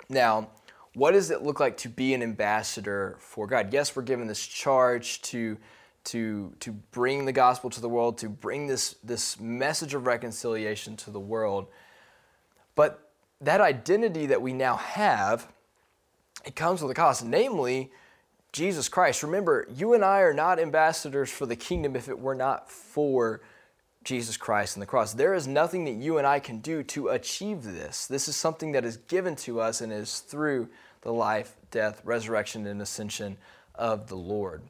Now, 0.09 0.49
what 0.93 1.11
does 1.11 1.29
it 1.29 1.41
look 1.41 1.59
like 1.59 1.77
to 1.77 1.89
be 1.89 2.13
an 2.13 2.23
ambassador 2.23 3.17
for 3.19 3.47
God? 3.47 3.73
Yes, 3.73 3.95
we're 3.95 4.03
given 4.03 4.27
this 4.27 4.45
charge 4.45 5.21
to, 5.23 5.57
to, 6.05 6.53
to 6.61 6.71
bring 6.71 7.25
the 7.25 7.31
gospel 7.31 7.69
to 7.71 7.81
the 7.81 7.89
world, 7.89 8.17
to 8.19 8.29
bring 8.29 8.67
this, 8.67 8.95
this 9.03 9.39
message 9.39 9.93
of 9.93 10.05
reconciliation 10.05 10.95
to 10.97 11.11
the 11.11 11.19
world. 11.19 11.67
But 12.75 13.11
that 13.41 13.61
identity 13.61 14.27
that 14.27 14.41
we 14.41 14.53
now 14.53 14.77
have, 14.77 15.51
it 16.45 16.55
comes 16.55 16.81
with 16.81 16.91
a 16.91 16.95
cost, 16.95 17.25
namely 17.25 17.91
Jesus 18.55 18.87
Christ. 18.87 19.21
Remember, 19.21 19.67
you 19.75 19.95
and 19.95 20.05
I 20.05 20.21
are 20.21 20.33
not 20.33 20.59
ambassadors 20.59 21.29
for 21.29 21.45
the 21.45 21.57
kingdom 21.57 21.93
if 21.93 22.07
it 22.07 22.17
were 22.17 22.33
not 22.33 22.71
for 22.71 23.41
Jesus 24.05 24.37
Christ 24.37 24.77
and 24.77 24.81
the 24.81 24.85
cross. 24.87 25.11
There 25.11 25.33
is 25.33 25.45
nothing 25.45 25.83
that 25.83 25.95
you 25.95 26.19
and 26.19 26.25
I 26.25 26.39
can 26.39 26.59
do 26.59 26.81
to 26.83 27.09
achieve 27.09 27.63
this. 27.63 28.07
This 28.07 28.29
is 28.29 28.37
something 28.37 28.71
that 28.71 28.85
is 28.85 28.95
given 28.95 29.35
to 29.37 29.59
us 29.59 29.81
and 29.81 29.91
is 29.91 30.19
through 30.19 30.69
the 31.01 31.11
life, 31.11 31.57
death, 31.69 32.01
resurrection, 32.05 32.65
and 32.65 32.81
ascension 32.81 33.35
of 33.75 34.07
the 34.07 34.15
Lord. 34.15 34.61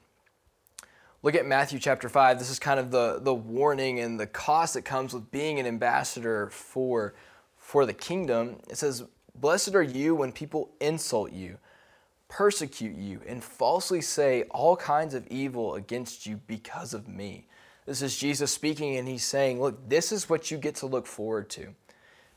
Look 1.22 1.36
at 1.36 1.46
Matthew 1.46 1.78
chapter 1.78 2.10
5. 2.10 2.40
This 2.40 2.50
is 2.50 2.58
kind 2.58 2.80
of 2.80 2.90
the, 2.90 3.20
the 3.22 3.36
warning 3.36 4.00
and 4.00 4.20
the 4.20 4.26
cost 4.26 4.74
that 4.74 4.82
comes 4.82 5.14
with 5.14 5.30
being 5.30 5.60
an 5.60 5.68
ambassador 5.68 6.50
for, 6.50 7.14
for 7.56 7.86
the 7.86 7.94
kingdom. 7.94 8.56
It 8.68 8.78
says, 8.78 9.04
Blessed 9.36 9.76
are 9.76 9.84
you 9.84 10.16
when 10.16 10.32
people 10.32 10.72
insult 10.80 11.34
you 11.34 11.60
persecute 12.36 12.98
you, 12.98 13.22
and 13.26 13.42
falsely 13.42 14.02
say 14.02 14.44
all 14.52 14.76
kinds 14.76 15.14
of 15.14 15.26
evil 15.28 15.76
against 15.76 16.26
you 16.26 16.36
because 16.48 16.94
of 16.94 17.08
me. 17.08 17.48
This 17.86 18.02
is 18.02 18.18
Jesus 18.18 18.52
speaking, 18.52 18.98
and 18.98 19.08
he's 19.08 19.24
saying, 19.24 19.62
Look, 19.62 19.88
this 19.88 20.12
is 20.12 20.30
what 20.30 20.52
you 20.52 20.58
get 20.58 20.76
to 20.76 20.86
look 20.86 21.08
forward 21.08 21.50
to. 21.52 21.74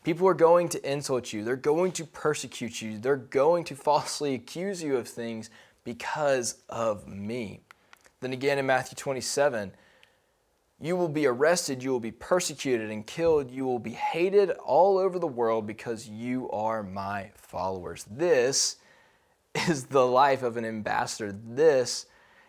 People 0.05 0.29
are 0.29 0.35
going 0.35 0.69
to 0.69 0.89
insult 0.89 1.33
you, 1.33 1.43
they're 1.43 1.57
going 1.57 1.91
to 1.93 2.05
persecute 2.05 2.81
you, 2.81 3.01
they're 3.01 3.17
going 3.17 3.65
to 3.65 3.75
falsely 3.75 4.35
accuse 4.35 4.81
you 4.81 4.97
of 4.97 5.09
things 5.09 5.51
because 5.83 6.59
of 6.69 7.09
me. 7.09 7.63
Then 8.21 8.33
again 8.33 8.59
in 8.59 8.67
Matthew 8.67 8.95
27, 8.95 9.73
You 10.81 10.95
will 10.95 11.09
be 11.09 11.27
arrested, 11.27 11.83
you 11.83 11.91
will 11.91 11.99
be 11.99 12.13
persecuted 12.13 12.91
and 12.91 13.05
killed, 13.05 13.51
you 13.51 13.65
will 13.65 13.81
be 13.81 13.95
hated 13.95 14.51
all 14.51 14.97
over 14.97 15.19
the 15.19 15.27
world 15.27 15.67
because 15.67 16.09
you 16.09 16.49
are 16.51 16.85
my 16.85 17.33
followers. 17.35 18.07
This 18.09 18.77
is 19.69 19.85
the 19.85 20.07
life 20.07 20.43
of 20.43 20.57
an 20.57 20.65
ambassador. 20.65 21.33
This 21.33 22.07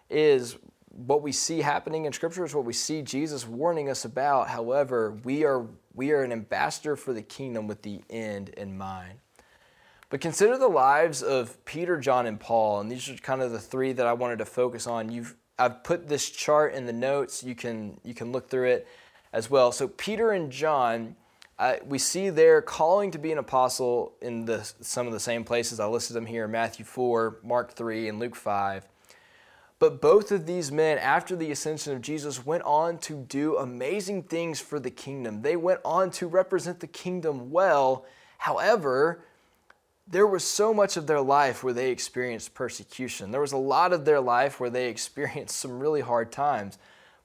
is 0.10 0.58
what 0.90 1.22
we 1.22 1.32
see 1.32 1.62
happening 1.62 2.06
in 2.06 2.14
scripture 2.14 2.44
is 2.44 2.54
what 2.54 2.66
we 2.66 2.74
see 2.74 3.02
Jesus 3.02 3.48
warning 3.48 3.90
us 3.90 4.06
about. 4.06 4.50
However, 4.50 5.18
we 5.24 5.44
are 5.44 5.68
we 5.94 6.12
are 6.12 6.24
an 6.24 6.32
ambassador 6.32 6.96
for 6.96 7.14
the 7.14 7.22
kingdom 7.22 7.68
with 7.68 7.82
the 7.82 8.02
end 8.10 8.50
in 8.50 8.78
mind. 8.78 9.20
But 10.10 10.22
consider 10.22 10.58
the 10.58 10.68
lives 10.68 11.22
of 11.22 11.64
Peter, 11.66 12.00
John, 12.00 12.26
and 12.26 12.40
Paul, 12.40 12.80
and 12.80 12.92
these 12.92 13.10
are 13.10 13.16
kind 13.16 13.42
of 13.42 13.52
the 13.52 13.60
three 13.60 13.94
that 13.94 14.08
I 14.08 14.14
wanted 14.14 14.40
to 14.40 14.46
focus 14.46 14.88
on. 14.88 15.12
You've 15.12 15.36
I've 15.58 15.84
put 15.84 16.08
this 16.08 16.30
chart 16.30 16.74
in 16.74 16.86
the 16.86 16.94
notes. 16.94 17.44
You 17.44 17.56
can 17.56 18.00
you 18.04 18.14
can 18.14 18.32
look 18.32 18.50
through 18.50 18.70
it 18.70 18.88
as 19.32 19.50
well. 19.50 19.72
So 19.72 19.88
Peter 19.88 20.32
and 20.32 20.52
John, 20.52 21.16
we 21.86 22.00
see 22.00 22.30
their 22.30 22.62
calling 22.62 23.12
to 23.12 23.18
be 23.18 23.32
an 23.32 23.38
apostle 23.38 24.14
in 24.22 24.46
the, 24.46 24.64
some 24.82 25.08
of 25.08 25.14
the 25.14 25.20
same 25.20 25.44
places. 25.44 25.80
I 25.80 25.88
listed 25.88 26.16
them 26.16 26.26
here: 26.26 26.48
Matthew 26.48 26.86
four, 26.86 27.38
Mark 27.44 27.74
three, 27.74 28.08
and 28.08 28.20
Luke 28.20 28.36
five. 28.36 28.88
But 29.80 30.02
both 30.02 30.32
of 30.34 30.46
these 30.46 30.74
men, 30.74 30.98
after 30.98 31.38
the 31.38 31.52
ascension 31.52 31.94
of 31.94 32.02
Jesus, 32.02 32.46
went 32.46 32.64
on 32.64 32.98
to 33.00 33.16
do 33.16 33.56
amazing 33.58 34.24
things 34.24 34.60
for 34.60 34.78
the 34.78 34.92
kingdom. 34.92 35.42
They 35.42 35.56
went 35.56 35.80
on 35.86 36.12
to 36.12 36.28
represent 36.28 36.82
the 36.82 36.88
kingdom 36.88 37.50
well. 37.50 38.06
However, 38.40 39.22
there 40.06 40.28
was 40.28 40.44
so 40.44 40.74
much 40.74 40.98
of 40.98 41.08
their 41.08 41.22
life 41.22 41.64
where 41.64 41.74
they 41.74 41.92
experienced 41.92 42.54
persecution. 42.54 43.32
There 43.32 43.40
was 43.40 43.54
a 43.54 43.58
lot 43.58 43.94
of 43.94 44.04
their 44.04 44.20
life 44.20 44.60
where 44.60 44.70
they 44.70 44.90
experienced 44.90 45.56
some 45.58 45.80
really 45.80 46.02
hard 46.02 46.32
times. 46.32 46.78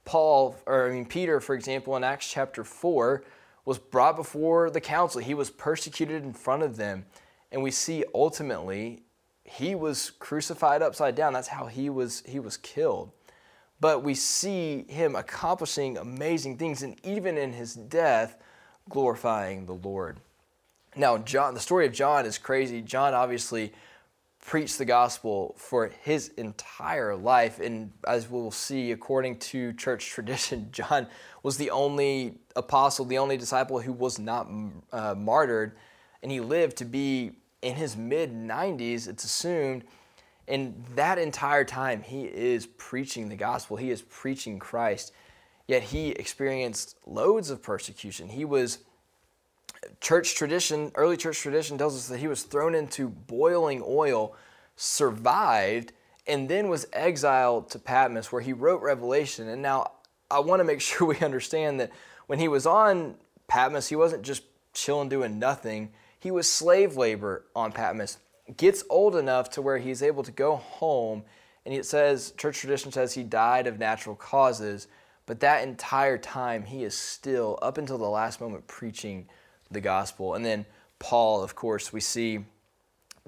Paul, 0.04 0.56
or 0.66 0.88
I 0.88 0.92
mean 0.92 1.06
Peter, 1.06 1.40
for 1.40 1.54
example, 1.54 1.96
in 1.96 2.04
Acts 2.04 2.30
chapter 2.30 2.62
4, 2.62 3.24
was 3.64 3.78
brought 3.78 4.16
before 4.16 4.70
the 4.70 4.80
council. 4.80 5.20
He 5.20 5.34
was 5.34 5.50
persecuted 5.50 6.22
in 6.22 6.32
front 6.32 6.62
of 6.62 6.76
them. 6.76 7.06
And 7.50 7.62
we 7.62 7.70
see 7.70 8.04
ultimately 8.14 9.02
he 9.44 9.74
was 9.74 10.10
crucified 10.10 10.82
upside 10.82 11.14
down. 11.14 11.32
That's 11.32 11.48
how 11.48 11.66
he 11.66 11.88
was 11.90 12.22
he 12.26 12.40
was 12.40 12.56
killed. 12.56 13.12
But 13.80 14.02
we 14.02 14.14
see 14.14 14.84
him 14.88 15.14
accomplishing 15.14 15.98
amazing 15.98 16.58
things 16.58 16.82
and 16.82 16.98
even 17.04 17.36
in 17.36 17.52
his 17.52 17.74
death 17.74 18.36
glorifying 18.88 19.66
the 19.66 19.74
Lord. 19.74 20.20
Now, 20.96 21.18
John, 21.18 21.54
the 21.54 21.60
story 21.60 21.86
of 21.86 21.92
John 21.92 22.24
is 22.24 22.38
crazy. 22.38 22.80
John 22.80 23.14
obviously 23.14 23.72
preached 24.44 24.76
the 24.76 24.84
gospel 24.84 25.54
for 25.56 25.90
his 26.02 26.28
entire 26.36 27.16
life. 27.16 27.60
And 27.60 27.90
as 28.06 28.28
we'll 28.28 28.50
see, 28.50 28.92
according 28.92 29.38
to 29.38 29.72
church 29.72 30.06
tradition, 30.10 30.68
John 30.70 31.08
was 31.42 31.56
the 31.56 31.70
only 31.70 32.38
apostle, 32.54 33.06
the 33.06 33.18
only 33.18 33.36
disciple 33.36 33.80
who 33.80 33.92
was 33.92 34.18
not 34.18 34.48
uh, 34.92 35.14
martyred. 35.14 35.76
And 36.22 36.30
he 36.30 36.40
lived 36.40 36.76
to 36.76 36.84
be 36.84 37.32
in 37.62 37.74
his 37.74 37.96
mid 37.96 38.32
90s, 38.32 39.08
it's 39.08 39.24
assumed. 39.24 39.84
And 40.46 40.84
that 40.94 41.18
entire 41.18 41.64
time, 41.64 42.02
he 42.02 42.24
is 42.24 42.66
preaching 42.66 43.30
the 43.30 43.36
gospel, 43.36 43.78
he 43.78 43.90
is 43.90 44.02
preaching 44.02 44.58
Christ. 44.58 45.12
Yet 45.66 45.82
he 45.82 46.10
experienced 46.10 46.96
loads 47.06 47.48
of 47.48 47.62
persecution. 47.62 48.28
He 48.28 48.44
was 48.44 48.80
church 50.00 50.34
tradition, 50.34 50.92
early 50.94 51.16
church 51.16 51.40
tradition 51.40 51.78
tells 51.78 51.96
us 51.96 52.08
that 52.08 52.18
he 52.18 52.28
was 52.28 52.42
thrown 52.42 52.74
into 52.74 53.08
boiling 53.08 53.82
oil, 53.86 54.34
survived, 54.76 55.92
and 56.26 56.48
then 56.48 56.68
was 56.68 56.86
exiled 56.92 57.70
to 57.70 57.78
Patmos 57.78 58.32
where 58.32 58.42
he 58.42 58.52
wrote 58.52 58.82
Revelation. 58.82 59.48
And 59.48 59.62
now 59.62 59.92
I 60.30 60.40
want 60.40 60.60
to 60.60 60.64
make 60.64 60.80
sure 60.80 61.06
we 61.06 61.18
understand 61.20 61.80
that 61.80 61.90
when 62.26 62.38
he 62.38 62.48
was 62.48 62.66
on 62.66 63.16
Patmos, 63.48 63.88
he 63.88 63.96
wasn't 63.96 64.22
just 64.22 64.42
chilling 64.72 65.08
doing 65.08 65.38
nothing. 65.38 65.92
He 66.18 66.30
was 66.30 66.50
slave 66.50 66.96
labor 66.96 67.44
on 67.54 67.72
Patmos. 67.72 68.18
Gets 68.56 68.84
old 68.90 69.16
enough 69.16 69.50
to 69.50 69.62
where 69.62 69.78
he's 69.78 70.02
able 70.02 70.22
to 70.22 70.32
go 70.32 70.56
home, 70.56 71.22
and 71.64 71.74
it 71.74 71.86
says, 71.86 72.32
church 72.36 72.58
tradition 72.58 72.92
says 72.92 73.14
he 73.14 73.22
died 73.22 73.66
of 73.66 73.78
natural 73.78 74.14
causes, 74.14 74.86
but 75.24 75.40
that 75.40 75.66
entire 75.66 76.18
time 76.18 76.64
he 76.64 76.84
is 76.84 76.96
still, 76.96 77.58
up 77.62 77.78
until 77.78 77.96
the 77.96 78.04
last 78.04 78.40
moment, 78.40 78.66
preaching 78.66 79.26
the 79.70 79.80
gospel. 79.80 80.34
And 80.34 80.44
then 80.44 80.66
Paul, 80.98 81.42
of 81.42 81.54
course, 81.54 81.92
we 81.92 82.00
see 82.00 82.44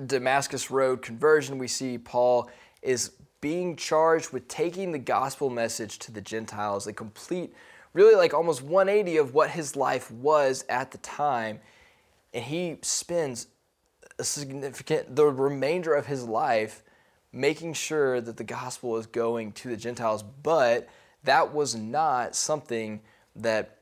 Damascus 0.05 0.70
Road 0.70 1.03
conversion. 1.03 1.59
We 1.59 1.68
see 1.68 1.99
Paul 1.99 2.51
is 2.83 3.12
being 3.40 3.77
charged 3.77 4.33
with 4.33 4.49
taking 4.49 4.92
the 4.92 4.99
gospel 4.99 5.51
message 5.51 5.99
to 6.01 6.12
the 6.12 6.20
Gentiles, 6.20 6.87
a 6.87 6.92
complete, 6.92 7.55
really 7.92 8.14
like 8.14 8.35
almost 8.35 8.62
180 8.62 9.18
of 9.18 9.35
what 9.35 9.51
his 9.51 9.77
life 9.77 10.11
was 10.11 10.64
at 10.68 10.90
the 10.90 10.99
time. 10.99 11.61
And 12.33 12.44
he 12.44 12.79
spends 12.83 13.49
a 14.18 14.25
significant, 14.25 15.14
the 15.14 15.27
remainder 15.27 15.94
of 15.94 16.07
his 16.07 16.25
life 16.25 16.83
making 17.33 17.75
sure 17.75 18.20
that 18.20 18.37
the 18.37 18.44
gospel 18.44 18.96
is 18.96 19.07
going 19.07 19.53
to 19.53 19.68
the 19.68 19.77
Gentiles. 19.77 20.22
But 20.22 20.88
that 21.25 21.53
was 21.53 21.75
not 21.75 22.35
something 22.35 23.01
that 23.37 23.75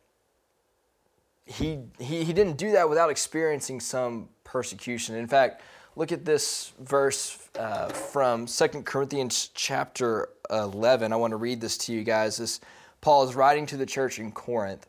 he, 1.47 1.81
he, 1.99 2.25
he 2.25 2.33
didn't 2.33 2.57
do 2.57 2.73
that 2.73 2.89
without 2.89 3.11
experiencing 3.11 3.81
some 3.81 4.29
persecution. 4.45 5.15
In 5.15 5.27
fact, 5.27 5.63
look 5.97 6.13
at 6.13 6.25
this 6.25 6.73
verse 6.81 7.49
uh, 7.59 7.89
from 7.89 8.47
2 8.47 8.69
Corinthians 8.83 9.51
chapter 9.55 10.31
11. 10.51 11.13
I 11.13 11.17
want 11.17 11.33
to 11.33 11.37
read 11.37 11.61
this 11.61 11.77
to 11.79 11.93
you 11.93 12.03
guys. 12.03 12.37
This 12.37 12.61
Paul 13.01 13.29
is 13.29 13.35
writing 13.35 13.67
to 13.67 13.77
the 13.77 13.85
church 13.85 14.19
in 14.19 14.33
Corinth, 14.33 14.87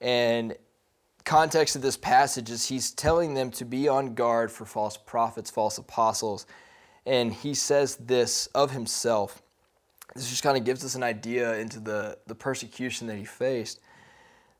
and 0.00 0.56
context 1.24 1.76
of 1.76 1.82
this 1.82 1.96
passage 1.96 2.50
is 2.50 2.68
he's 2.68 2.90
telling 2.90 3.34
them 3.34 3.50
to 3.52 3.64
be 3.64 3.88
on 3.88 4.14
guard 4.14 4.50
for 4.50 4.64
false 4.64 4.96
prophets, 4.96 5.50
false 5.50 5.78
apostles, 5.78 6.46
and 7.06 7.32
he 7.32 7.54
says 7.54 7.96
this 7.96 8.48
of 8.48 8.72
himself. 8.72 9.42
This 10.14 10.28
just 10.28 10.42
kind 10.42 10.58
of 10.58 10.64
gives 10.64 10.84
us 10.84 10.96
an 10.96 11.02
idea 11.02 11.54
into 11.54 11.78
the, 11.80 12.18
the 12.26 12.34
persecution 12.34 13.06
that 13.06 13.16
he 13.16 13.24
faced. 13.24 13.80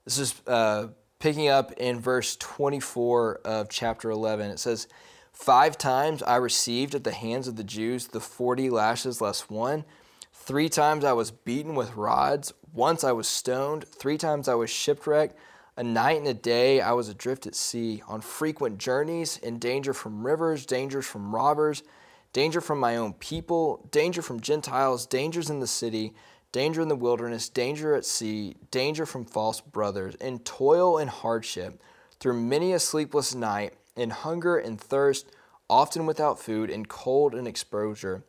This 0.04 0.18
is 0.18 0.40
uh, 0.46 0.88
picking 1.22 1.46
up 1.46 1.70
in 1.74 2.00
verse 2.00 2.34
24 2.34 3.42
of 3.44 3.68
chapter 3.68 4.10
11. 4.10 4.50
It 4.50 4.58
says, 4.58 4.88
Five 5.32 5.78
times 5.78 6.20
I 6.20 6.34
received 6.34 6.96
at 6.96 7.04
the 7.04 7.12
hands 7.12 7.46
of 7.46 7.54
the 7.54 7.62
Jews 7.62 8.08
the 8.08 8.18
40 8.18 8.70
lashes 8.70 9.20
less 9.20 9.48
one. 9.48 9.84
Three 10.32 10.68
times 10.68 11.04
I 11.04 11.12
was 11.12 11.30
beaten 11.30 11.76
with 11.76 11.94
rods. 11.94 12.52
Once 12.74 13.04
I 13.04 13.12
was 13.12 13.28
stoned. 13.28 13.84
Three 13.86 14.18
times 14.18 14.48
I 14.48 14.54
was 14.54 14.68
shipwrecked. 14.68 15.36
A 15.76 15.84
night 15.84 16.18
and 16.18 16.26
a 16.26 16.34
day 16.34 16.80
I 16.80 16.90
was 16.90 17.08
adrift 17.08 17.46
at 17.46 17.54
sea, 17.54 18.02
on 18.08 18.20
frequent 18.20 18.78
journeys, 18.78 19.38
in 19.38 19.60
danger 19.60 19.94
from 19.94 20.26
rivers, 20.26 20.66
dangers 20.66 21.06
from 21.06 21.32
robbers, 21.32 21.84
danger 22.32 22.60
from 22.60 22.80
my 22.80 22.96
own 22.96 23.12
people, 23.12 23.86
danger 23.92 24.22
from 24.22 24.40
Gentiles, 24.40 25.06
dangers 25.06 25.50
in 25.50 25.60
the 25.60 25.68
city 25.68 26.14
danger 26.52 26.82
in 26.82 26.88
the 26.88 26.96
wilderness, 26.96 27.48
danger 27.48 27.94
at 27.94 28.04
sea, 28.04 28.54
danger 28.70 29.06
from 29.06 29.24
false 29.24 29.60
brothers, 29.60 30.14
in 30.16 30.38
toil 30.40 30.98
and 30.98 31.10
hardship, 31.10 31.82
through 32.20 32.40
many 32.40 32.72
a 32.72 32.78
sleepless 32.78 33.34
night, 33.34 33.72
in 33.96 34.10
hunger 34.10 34.56
and 34.56 34.80
thirst, 34.80 35.26
often 35.68 36.06
without 36.06 36.38
food, 36.38 36.70
in 36.70 36.86
cold 36.86 37.34
and 37.34 37.48
exposure. 37.48 38.22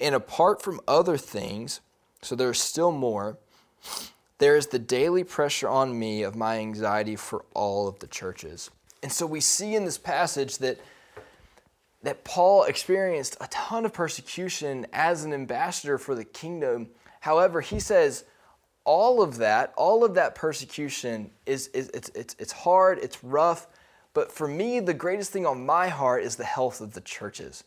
And 0.00 0.14
apart 0.14 0.62
from 0.62 0.80
other 0.86 1.16
things, 1.16 1.80
so 2.22 2.34
there's 2.34 2.60
still 2.60 2.92
more, 2.92 3.38
there 4.38 4.56
is 4.56 4.68
the 4.68 4.78
daily 4.78 5.24
pressure 5.24 5.68
on 5.68 5.98
me 5.98 6.22
of 6.22 6.36
my 6.36 6.58
anxiety 6.58 7.16
for 7.16 7.44
all 7.54 7.88
of 7.88 7.98
the 7.98 8.06
churches. 8.06 8.70
And 9.02 9.10
so 9.10 9.26
we 9.26 9.40
see 9.40 9.74
in 9.74 9.84
this 9.84 9.98
passage 9.98 10.58
that 10.58 10.78
that 12.02 12.22
Paul 12.22 12.64
experienced 12.64 13.36
a 13.40 13.48
ton 13.48 13.84
of 13.84 13.92
persecution 13.92 14.86
as 14.92 15.24
an 15.24 15.32
ambassador 15.32 15.98
for 15.98 16.14
the 16.14 16.24
kingdom 16.24 16.88
However, 17.26 17.60
he 17.60 17.80
says 17.80 18.22
all 18.84 19.20
of 19.20 19.38
that, 19.38 19.74
all 19.76 20.04
of 20.04 20.14
that 20.14 20.36
persecution 20.36 21.32
is, 21.44 21.66
is 21.74 21.90
it's, 21.92 22.08
it's, 22.10 22.36
it's 22.38 22.52
hard, 22.52 23.00
it's 23.00 23.24
rough, 23.24 23.66
but 24.14 24.30
for 24.30 24.46
me, 24.46 24.78
the 24.78 24.94
greatest 24.94 25.32
thing 25.32 25.44
on 25.44 25.66
my 25.66 25.88
heart 25.88 26.22
is 26.22 26.36
the 26.36 26.44
health 26.44 26.80
of 26.80 26.92
the 26.92 27.00
churches. 27.00 27.64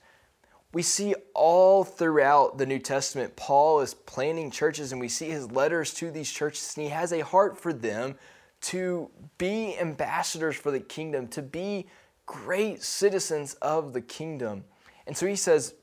We 0.72 0.82
see 0.82 1.14
all 1.34 1.84
throughout 1.84 2.58
the 2.58 2.66
New 2.66 2.80
Testament, 2.80 3.36
Paul 3.36 3.82
is 3.82 3.94
planting 3.94 4.50
churches, 4.50 4.94
and 4.94 5.02
we 5.02 5.10
see 5.10 5.28
his 5.28 5.52
letters 5.52 5.94
to 5.96 6.10
these 6.10 6.32
churches, 6.32 6.76
and 6.78 6.86
he 6.86 6.92
has 6.92 7.12
a 7.12 7.20
heart 7.20 7.60
for 7.60 7.74
them 7.74 8.16
to 8.62 9.10
be 9.38 9.78
ambassadors 9.78 10.56
for 10.56 10.72
the 10.72 10.80
kingdom, 10.80 11.28
to 11.28 11.42
be 11.42 11.86
great 12.26 12.82
citizens 12.82 13.56
of 13.56 13.92
the 13.92 14.00
kingdom. 14.00 14.64
And 15.06 15.18
so 15.18 15.26
he 15.26 15.36
says, 15.36 15.74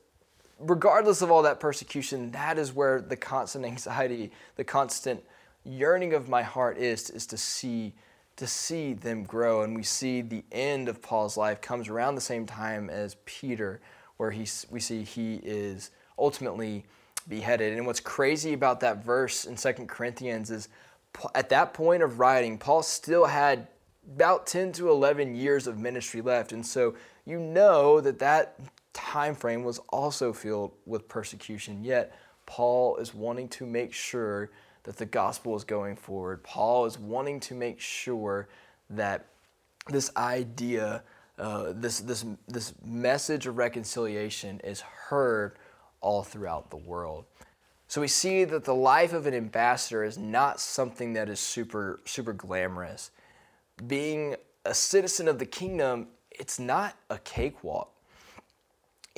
regardless 0.59 1.21
of 1.21 1.31
all 1.31 1.43
that 1.43 1.59
persecution, 1.59 2.31
that 2.31 2.57
is 2.57 2.73
where 2.73 3.01
the 3.01 3.15
constant 3.15 3.65
anxiety, 3.65 4.31
the 4.55 4.63
constant 4.63 5.23
yearning 5.63 6.13
of 6.13 6.29
my 6.29 6.41
heart 6.41 6.77
is, 6.77 7.09
is 7.09 7.25
to 7.27 7.37
see 7.37 7.93
to 8.37 8.47
see 8.47 8.93
them 8.93 9.23
grow. 9.23 9.63
And 9.63 9.75
we 9.75 9.83
see 9.83 10.21
the 10.21 10.43
end 10.51 10.87
of 10.89 11.01
Paul's 11.01 11.37
life 11.37 11.59
comes 11.59 11.89
around 11.89 12.15
the 12.15 12.21
same 12.21 12.45
time 12.45 12.87
as 12.89 13.15
Peter, 13.25 13.81
where 14.17 14.31
he, 14.31 14.47
we 14.69 14.79
see 14.79 15.03
he 15.03 15.41
is 15.43 15.89
ultimately 16.17 16.85
beheaded. 17.27 17.75
And 17.75 17.85
what's 17.85 17.99
crazy 17.99 18.53
about 18.53 18.79
that 18.81 19.03
verse 19.03 19.45
in 19.45 19.57
Second 19.57 19.89
Corinthians 19.89 20.51
is 20.51 20.69
at 21.33 21.49
that 21.49 21.73
point 21.73 22.03
of 22.03 22.19
writing, 22.19 22.57
Paul 22.57 22.83
still 22.83 23.25
had 23.25 23.67
about 24.15 24.45
10 24.47 24.71
to 24.73 24.89
11 24.89 25.35
years 25.35 25.67
of 25.67 25.79
ministry 25.79 26.21
left. 26.21 26.51
And 26.51 26.65
so 26.65 26.95
you 27.25 27.39
know 27.39 27.99
that 27.99 28.19
that 28.19 28.59
time 28.97 29.35
frame 29.35 29.63
was 29.63 29.79
also 29.89 30.33
filled 30.33 30.73
with 30.87 31.07
persecution. 31.07 31.83
Yet 31.83 32.17
Paul 32.47 32.97
is 32.97 33.13
wanting 33.13 33.47
to 33.49 33.65
make 33.67 33.93
sure 33.93 34.49
that 34.83 34.97
the 34.97 35.05
gospel 35.05 35.55
is 35.55 35.63
going 35.63 35.95
forward. 35.95 36.43
Paul 36.43 36.85
is 36.85 36.97
wanting 36.97 37.39
to 37.41 37.53
make 37.53 37.79
sure 37.79 38.49
that 38.89 39.27
this 39.87 40.09
idea, 40.17 41.03
uh, 41.37 41.73
this, 41.75 41.99
this, 41.99 42.25
this 42.47 42.73
message 42.83 43.45
of 43.45 43.57
reconciliation 43.57 44.59
is 44.63 44.81
heard 44.81 45.57
all 46.01 46.23
throughout 46.23 46.71
the 46.71 46.77
world. 46.77 47.25
So 47.87 48.01
we 48.01 48.07
see 48.07 48.45
that 48.45 48.63
the 48.63 48.75
life 48.75 49.13
of 49.13 49.27
an 49.27 49.33
ambassador 49.35 50.03
is 50.03 50.17
not 50.17 50.59
something 50.59 51.13
that 51.13 51.29
is 51.29 51.39
super, 51.39 52.01
super 52.05 52.33
glamorous. 52.33 53.11
Being 53.85 54.35
a 54.65 54.73
citizen 54.73 55.27
of 55.27 55.37
the 55.37 55.45
kingdom, 55.45 56.07
it's 56.31 56.57
not 56.59 56.95
a 57.09 57.19
cakewalk. 57.19 57.93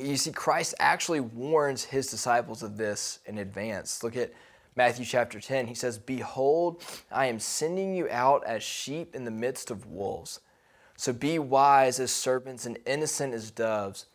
You 0.02 0.18
see, 0.18 0.32
Christ 0.32 0.76
actually 0.80 1.20
warns 1.20 1.84
his 1.84 2.08
disciples 2.08 2.64
of 2.64 2.78
this 2.78 3.20
in 3.26 3.38
advance. 3.38 4.04
Look 4.04 4.16
at 4.16 4.34
Matthew 4.76 5.06
chapter 5.06 5.40
10. 5.40 5.68
He 5.68 5.76
says, 5.76 5.98
Behold, 5.98 6.82
I 7.12 7.26
am 7.26 7.40
sending 7.40 7.94
you 7.94 8.08
out 8.10 8.46
as 8.46 8.64
sheep 8.64 9.16
in 9.16 9.26
the 9.26 9.32
midst 9.32 9.72
of 9.72 9.88
wolves. 9.88 10.40
So 10.96 11.14
be 11.14 11.40
wise 11.40 12.00
as 12.00 12.12
serpents 12.12 12.66
and 12.66 12.78
innocent 12.86 13.34
as 13.34 13.52
doves. 13.52 14.06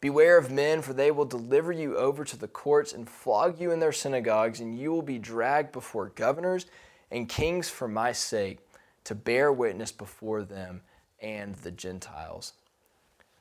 Beware 0.00 0.38
of 0.38 0.50
men, 0.50 0.82
for 0.82 0.92
they 0.92 1.10
will 1.10 1.24
deliver 1.24 1.72
you 1.72 1.96
over 1.96 2.24
to 2.24 2.36
the 2.36 2.48
courts 2.48 2.92
and 2.92 3.08
flog 3.08 3.60
you 3.60 3.70
in 3.72 3.80
their 3.80 3.92
synagogues, 3.92 4.60
and 4.60 4.78
you 4.78 4.92
will 4.92 5.02
be 5.02 5.18
dragged 5.18 5.72
before 5.72 6.10
governors 6.10 6.66
and 7.10 7.28
kings 7.28 7.68
for 7.68 7.88
my 7.88 8.12
sake, 8.12 8.58
to 9.04 9.14
bear 9.14 9.52
witness 9.52 9.92
before 9.92 10.42
them 10.42 10.82
and 11.20 11.54
the 11.56 11.70
Gentiles. 11.70 12.52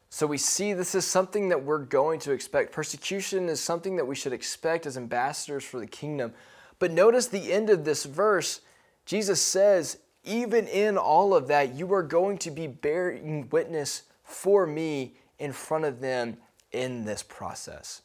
So 0.10 0.28
we 0.28 0.38
see 0.38 0.74
this 0.74 0.96
is 0.96 1.06
something 1.06 1.50
that 1.50 1.64
we're 1.64 1.80
going 1.80 2.20
to 2.22 2.32
expect. 2.32 2.72
Persecution 2.72 3.50
is 3.50 3.60
something 3.60 3.96
that 3.98 4.06
we 4.06 4.16
should 4.16 4.34
expect 4.34 4.86
as 4.86 4.98
ambassadors 4.98 5.64
for 5.64 5.80
the 5.80 5.88
kingdom. 5.88 6.34
But 6.80 6.92
notice 6.92 7.28
the 7.28 7.52
end 7.52 7.70
of 7.70 7.86
this 7.86 8.06
verse. 8.06 8.62
Jesus 9.06 9.42
says, 9.42 10.00
even 10.24 10.68
in 10.68 10.98
all 10.98 11.36
of 11.36 11.48
that, 11.48 11.76
you 11.76 11.94
are 11.94 12.04
going 12.04 12.38
to 12.40 12.52
be 12.52 12.68
bearing 12.68 13.50
witness 13.50 14.04
for 14.24 14.66
me 14.66 15.16
in 15.38 15.52
front 15.52 15.86
of 15.86 16.00
them 16.00 16.38
in 16.72 17.06
this 17.06 17.22
process. 17.22 18.02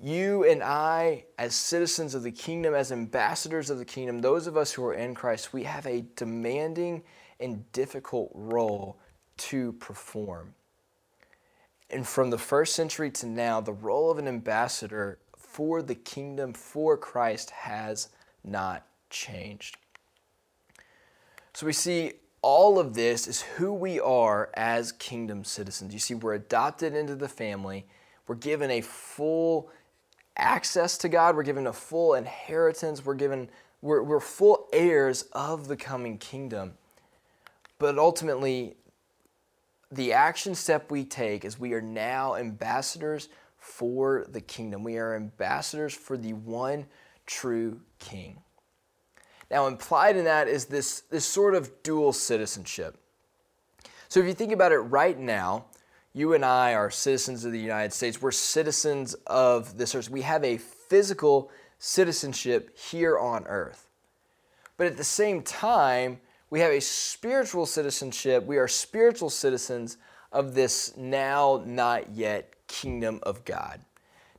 You 0.00 0.44
and 0.44 0.62
I, 0.62 1.24
as 1.38 1.54
citizens 1.54 2.14
of 2.14 2.22
the 2.22 2.30
kingdom, 2.30 2.74
as 2.74 2.92
ambassadors 2.92 3.68
of 3.68 3.78
the 3.78 3.84
kingdom, 3.84 4.20
those 4.20 4.46
of 4.46 4.56
us 4.56 4.72
who 4.72 4.84
are 4.84 4.94
in 4.94 5.14
Christ, 5.14 5.52
we 5.52 5.64
have 5.64 5.86
a 5.86 6.04
demanding 6.14 7.02
and 7.40 7.70
difficult 7.72 8.30
role 8.32 8.98
to 9.38 9.72
perform. 9.72 10.54
And 11.90 12.06
from 12.06 12.30
the 12.30 12.38
first 12.38 12.74
century 12.74 13.10
to 13.12 13.26
now, 13.26 13.60
the 13.60 13.72
role 13.72 14.10
of 14.10 14.18
an 14.18 14.28
ambassador 14.28 15.18
for 15.36 15.82
the 15.82 15.94
kingdom, 15.94 16.52
for 16.52 16.96
Christ, 16.96 17.50
has 17.50 18.10
not 18.44 18.86
changed. 19.10 19.76
So 21.54 21.66
we 21.66 21.72
see 21.72 22.12
all 22.42 22.78
of 22.78 22.94
this 22.94 23.26
is 23.26 23.42
who 23.42 23.72
we 23.72 23.98
are 23.98 24.50
as 24.54 24.92
kingdom 24.92 25.44
citizens. 25.44 25.92
You 25.92 25.98
see, 25.98 26.14
we're 26.14 26.34
adopted 26.34 26.94
into 26.94 27.16
the 27.16 27.28
family, 27.28 27.86
we're 28.26 28.36
given 28.36 28.70
a 28.70 28.80
full 28.80 29.70
access 30.36 30.98
to 30.98 31.08
God, 31.08 31.34
we're 31.34 31.42
given 31.42 31.66
a 31.66 31.72
full 31.72 32.14
inheritance, 32.14 33.04
we're 33.04 33.14
given 33.14 33.48
we're, 33.80 34.02
we're 34.02 34.20
full 34.20 34.68
heirs 34.72 35.22
of 35.32 35.68
the 35.68 35.76
coming 35.76 36.18
kingdom. 36.18 36.74
But 37.78 37.96
ultimately, 37.96 38.76
the 39.90 40.12
action 40.12 40.54
step 40.54 40.90
we 40.90 41.04
take 41.04 41.44
is 41.44 41.58
we 41.58 41.72
are 41.72 41.80
now 41.80 42.34
ambassadors 42.34 43.28
for 43.58 44.26
the 44.28 44.40
kingdom. 44.40 44.84
We 44.84 44.98
are 44.98 45.14
ambassadors 45.14 45.94
for 45.94 46.16
the 46.16 46.34
one 46.34 46.86
true 47.26 47.80
king. 47.98 48.40
Now, 49.50 49.66
implied 49.66 50.16
in 50.16 50.24
that 50.24 50.46
is 50.46 50.66
this, 50.66 51.00
this 51.10 51.24
sort 51.24 51.54
of 51.54 51.82
dual 51.82 52.12
citizenship. 52.12 52.98
So, 54.08 54.20
if 54.20 54.26
you 54.26 54.34
think 54.34 54.52
about 54.52 54.72
it 54.72 54.78
right 54.78 55.18
now, 55.18 55.66
you 56.12 56.34
and 56.34 56.44
I 56.44 56.74
are 56.74 56.90
citizens 56.90 57.44
of 57.44 57.52
the 57.52 57.60
United 57.60 57.92
States. 57.92 58.20
We're 58.20 58.30
citizens 58.30 59.14
of 59.26 59.78
this 59.78 59.94
earth. 59.94 60.10
We 60.10 60.22
have 60.22 60.44
a 60.44 60.58
physical 60.58 61.50
citizenship 61.78 62.76
here 62.76 63.18
on 63.18 63.46
earth. 63.46 63.88
But 64.76 64.86
at 64.86 64.96
the 64.96 65.04
same 65.04 65.42
time, 65.42 66.20
we 66.50 66.60
have 66.60 66.72
a 66.72 66.80
spiritual 66.80 67.66
citizenship. 67.66 68.44
We 68.44 68.58
are 68.58 68.68
spiritual 68.68 69.30
citizens 69.30 69.98
of 70.32 70.54
this 70.54 70.96
now 70.96 71.62
not 71.66 72.14
yet 72.14 72.54
kingdom 72.66 73.20
of 73.22 73.44
God. 73.44 73.80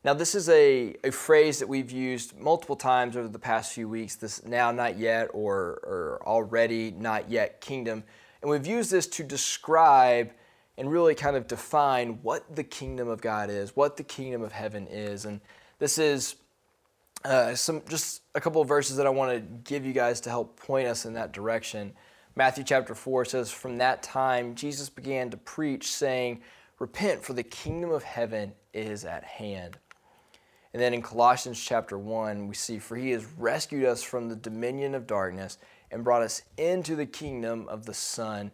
Now, 0.04 0.14
this 0.14 0.34
is 0.34 0.48
a, 0.48 0.96
a 1.04 1.12
phrase 1.12 1.60
that 1.60 1.68
we've 1.68 1.92
used 1.92 2.38
multiple 2.38 2.78
times 2.78 3.18
over 3.18 3.28
the 3.28 3.38
past 3.38 3.74
few 3.74 3.90
weeks 3.90 4.16
this 4.16 4.46
now 4.46 4.72
not 4.72 4.98
yet 4.98 5.30
or, 5.34 5.82
or 5.84 6.22
already 6.26 6.92
not 6.92 7.30
yet 7.30 7.60
kingdom. 7.60 8.04
And 8.42 8.50
we've 8.50 8.66
used 8.66 8.92
this 8.92 9.08
to 9.08 9.24
describe 9.24 10.32
and 10.78 10.90
really 10.90 11.16
kind 11.16 11.36
of 11.36 11.48
define 11.48 12.20
what 12.22 12.56
the 12.56 12.64
kingdom 12.64 13.10
of 13.10 13.20
God 13.20 13.50
is, 13.50 13.76
what 13.76 13.98
the 13.98 14.04
kingdom 14.04 14.42
of 14.42 14.54
heaven 14.54 14.88
is. 14.88 15.26
And 15.26 15.42
this 15.80 15.98
is 15.98 16.36
uh, 17.26 17.54
some 17.56 17.82
just 17.90 18.22
a 18.36 18.42
couple 18.42 18.62
of 18.62 18.68
verses 18.68 18.98
that 18.98 19.06
I 19.06 19.10
want 19.10 19.32
to 19.32 19.40
give 19.70 19.86
you 19.86 19.94
guys 19.94 20.22
to 20.22 20.30
help 20.30 20.60
point 20.60 20.88
us 20.88 21.06
in 21.06 21.14
that 21.14 21.34
direction. 21.34 21.94
Matthew 22.36 22.64
chapter 22.64 22.96
4 22.96 23.26
says, 23.26 23.52
From 23.52 23.78
that 23.80 24.02
time, 24.02 24.56
Jesus 24.56 24.90
began 24.90 25.30
to 25.32 25.38
preach, 25.38 25.92
saying, 25.92 26.42
Repent, 26.80 27.24
for 27.24 27.34
the 27.34 27.44
kingdom 27.44 27.92
of 27.92 28.04
heaven 28.04 28.54
is 28.74 29.04
at 29.04 29.24
hand. 29.24 29.78
And 30.74 30.82
then 30.82 30.94
in 30.94 31.02
Colossians 31.02 31.62
chapter 31.62 31.98
1, 31.98 32.48
we 32.48 32.56
see, 32.56 32.80
For 32.80 32.96
he 32.96 33.12
has 33.12 33.26
rescued 33.38 33.86
us 33.86 34.04
from 34.04 34.30
the 34.30 34.36
dominion 34.36 34.96
of 34.96 35.08
darkness 35.08 35.58
and 35.92 36.04
brought 36.04 36.22
us 36.22 36.44
into 36.58 36.96
the 36.96 37.06
kingdom 37.06 37.68
of 37.68 37.86
the 37.86 37.94
Son 37.94 38.52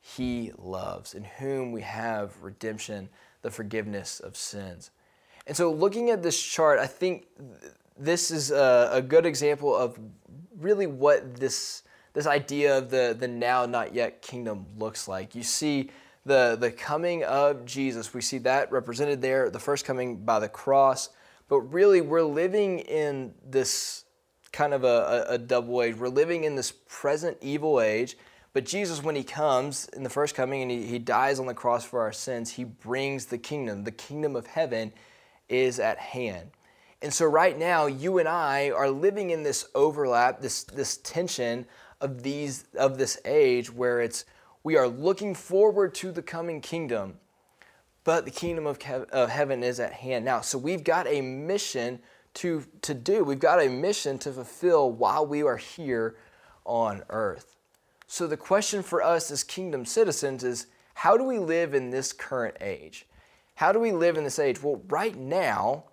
he 0.00 0.52
loves, 0.56 1.14
in 1.14 1.24
whom 1.24 1.72
we 1.72 1.82
have 1.82 2.40
redemption, 2.40 3.08
the 3.42 3.50
forgiveness 3.50 4.20
of 4.20 4.36
sins. 4.36 4.92
And 5.48 5.56
so, 5.56 5.72
looking 5.72 6.10
at 6.10 6.22
this 6.22 6.40
chart, 6.40 6.78
I 6.78 6.86
think 6.86 7.26
this 7.98 8.30
is 8.30 8.50
a, 8.50 8.90
a 8.92 9.02
good 9.02 9.26
example 9.26 9.74
of 9.74 9.98
really 10.58 10.86
what 10.86 11.36
this, 11.36 11.82
this 12.12 12.26
idea 12.26 12.78
of 12.78 12.90
the, 12.90 13.16
the 13.18 13.28
now, 13.28 13.66
not 13.66 13.94
yet 13.94 14.22
kingdom 14.22 14.66
looks 14.76 15.08
like. 15.08 15.34
You 15.34 15.42
see 15.42 15.90
the, 16.24 16.56
the 16.58 16.70
coming 16.70 17.24
of 17.24 17.64
Jesus, 17.64 18.12
we 18.12 18.20
see 18.20 18.38
that 18.38 18.70
represented 18.72 19.22
there, 19.22 19.48
the 19.50 19.60
first 19.60 19.84
coming 19.84 20.24
by 20.24 20.40
the 20.40 20.48
cross. 20.48 21.10
But 21.48 21.60
really, 21.60 22.00
we're 22.00 22.22
living 22.22 22.80
in 22.80 23.32
this 23.44 24.04
kind 24.52 24.74
of 24.74 24.84
a, 24.84 25.26
a, 25.28 25.38
double 25.38 25.82
age. 25.82 25.96
We're 25.96 26.08
living 26.08 26.44
in 26.44 26.56
this 26.56 26.72
present 26.88 27.36
evil 27.40 27.80
age. 27.80 28.16
But 28.52 28.64
Jesus, 28.64 29.02
when 29.02 29.14
he 29.14 29.22
comes 29.22 29.86
in 29.88 30.02
the 30.02 30.10
first 30.10 30.34
coming 30.34 30.62
and 30.62 30.70
he, 30.70 30.86
he 30.86 30.98
dies 30.98 31.38
on 31.38 31.46
the 31.46 31.54
cross 31.54 31.84
for 31.84 32.00
our 32.00 32.12
sins, 32.12 32.50
he 32.50 32.64
brings 32.64 33.26
the 33.26 33.38
kingdom. 33.38 33.84
The 33.84 33.92
kingdom 33.92 34.34
of 34.34 34.46
heaven 34.46 34.92
is 35.48 35.78
at 35.78 35.98
hand. 35.98 36.50
And 37.02 37.12
so 37.12 37.26
right 37.26 37.58
now, 37.58 37.86
you 37.86 38.18
and 38.18 38.28
I 38.28 38.70
are 38.70 38.90
living 38.90 39.30
in 39.30 39.42
this 39.42 39.68
overlap, 39.74 40.40
this, 40.40 40.64
this 40.64 40.96
tension 40.98 41.66
of 42.00 42.22
these 42.22 42.64
of 42.78 42.98
this 42.98 43.18
age 43.24 43.72
where 43.72 44.00
it's 44.00 44.24
we 44.62 44.76
are 44.76 44.88
looking 44.88 45.34
forward 45.34 45.94
to 45.94 46.10
the 46.10 46.22
coming 46.22 46.60
kingdom, 46.60 47.18
but 48.04 48.24
the 48.24 48.30
kingdom 48.30 48.66
of, 48.66 48.78
of 49.12 49.30
heaven 49.30 49.62
is 49.62 49.78
at 49.78 49.92
hand 49.92 50.24
now. 50.24 50.40
So 50.40 50.58
we've 50.58 50.84
got 50.84 51.06
a 51.06 51.20
mission 51.20 52.00
to, 52.34 52.64
to 52.82 52.92
do. 52.92 53.24
We've 53.24 53.38
got 53.38 53.62
a 53.62 53.68
mission 53.68 54.18
to 54.18 54.32
fulfill 54.32 54.90
while 54.90 55.26
we 55.26 55.42
are 55.42 55.56
here 55.56 56.16
on 56.64 57.02
earth. 57.10 57.54
So 58.08 58.26
the 58.26 58.36
question 58.36 58.82
for 58.82 59.02
us 59.02 59.30
as 59.30 59.44
kingdom 59.44 59.84
citizens 59.84 60.44
is 60.44 60.66
how 60.94 61.16
do 61.16 61.24
we 61.24 61.38
live 61.38 61.74
in 61.74 61.90
this 61.90 62.12
current 62.12 62.56
age? 62.60 63.06
How 63.54 63.72
do 63.72 63.80
we 63.80 63.92
live 63.92 64.16
in 64.16 64.24
this 64.24 64.38
age? 64.38 64.62
Well, 64.62 64.82
right 64.88 65.16
now, 65.16 65.84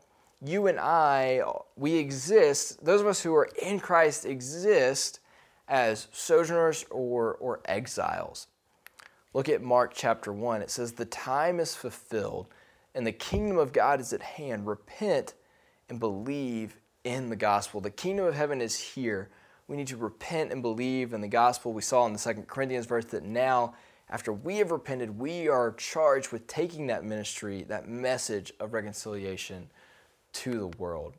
you 0.45 0.67
and 0.67 0.79
I, 0.79 1.41
we 1.75 1.95
exist, 1.95 2.84
those 2.84 3.02
of 3.02 3.08
us 3.08 3.21
who 3.21 3.33
are 3.35 3.50
in 3.62 3.79
Christ 3.79 4.25
exist 4.25 5.19
as 5.67 6.08
sojourners 6.12 6.85
or, 6.89 7.35
or 7.35 7.62
exiles. 7.65 8.48
Look 9.33 9.50
at 9.50 9.62
Mark 9.62 9.94
chapter 9.96 10.31
1. 10.31 10.62
It 10.62 10.69
says, 10.69 10.94
The 10.94 11.06
time 11.06 11.60
is 11.60 11.75
fulfilled 11.75 12.48
and 12.94 13.08
the 13.08 13.12
kingdom 13.12 13.58
of 13.58 13.73
God 13.73 14.00
is 14.00 14.13
at 14.13 14.21
hand. 14.21 14.67
Repent 14.67 15.33
and 15.89 16.00
believe 16.00 16.77
in 17.04 17.29
the 17.29 17.35
gospel. 17.35 17.81
The 17.81 17.89
kingdom 17.89 18.25
of 18.25 18.35
heaven 18.35 18.62
is 18.62 18.77
here. 18.77 19.29
We 19.67 19.77
need 19.77 19.87
to 19.87 19.98
repent 19.98 20.52
and 20.52 20.62
believe 20.62 21.13
in 21.13 21.21
the 21.21 21.27
gospel. 21.27 21.73
We 21.73 21.81
saw 21.81 22.06
in 22.06 22.13
the 22.13 22.19
Second 22.19 22.48
Corinthians 22.48 22.85
verse 22.85 23.06
that 23.06 23.23
now, 23.23 23.75
after 24.10 24.31
we 24.31 24.58
have 24.58 24.71
repented, 24.71 25.17
we 25.17 25.48
are 25.48 25.71
charged 25.71 26.31
with 26.31 26.46
taking 26.48 26.87
that 26.87 27.04
ministry, 27.04 27.63
that 27.63 27.87
message 27.87 28.54
of 28.60 28.73
reconciliation 28.73 29.69
to 30.34 30.52
the 30.52 30.67
world. 30.77 31.13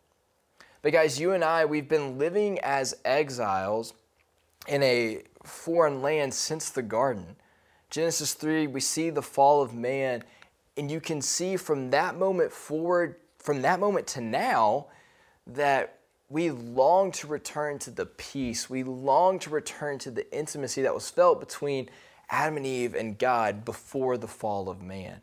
But 0.83 0.93
guys, 0.93 1.19
you 1.19 1.33
and 1.33 1.43
I, 1.43 1.65
we've 1.65 1.89
been 1.89 2.19
living 2.19 2.59
as 2.61 2.95
exiles 3.05 3.95
in 4.69 4.83
a 4.83 5.23
foreign 5.43 6.03
land 6.03 6.35
since 6.35 6.71
the 6.71 6.83
garden. 6.83 7.37
Genesis 7.91 8.35
3, 8.35 8.67
we 8.67 8.81
see 8.81 9.11
the 9.11 9.23
fall 9.23 9.63
of 9.63 9.73
man, 9.73 10.25
and 10.77 10.91
you 10.91 11.01
can 11.01 11.23
see 11.23 11.57
from 11.57 11.91
that 11.91 12.17
moment 12.17 12.53
forward, 12.53 13.17
from 13.39 13.63
that 13.63 13.81
moment 13.81 14.07
to 14.09 14.21
now, 14.21 14.87
that 15.47 16.01
we 16.29 16.51
long 16.51 17.13
to 17.13 17.27
return 17.27 17.79
to 17.79 17.91
the 17.91 18.07
peace. 18.07 18.69
We 18.69 18.83
long 18.83 19.39
to 19.41 19.51
return 19.51 19.99
to 20.01 20.11
the 20.11 20.31
intimacy 20.37 20.83
that 20.83 20.95
was 20.95 21.09
felt 21.09 21.41
between 21.41 21.89
Adam 22.31 22.57
and 22.57 22.67
Eve 22.67 22.95
and 22.95 23.19
God 23.19 23.65
before 23.65 24.17
the 24.17 24.27
fall 24.27 24.69
of 24.69 24.83
man. 24.83 25.21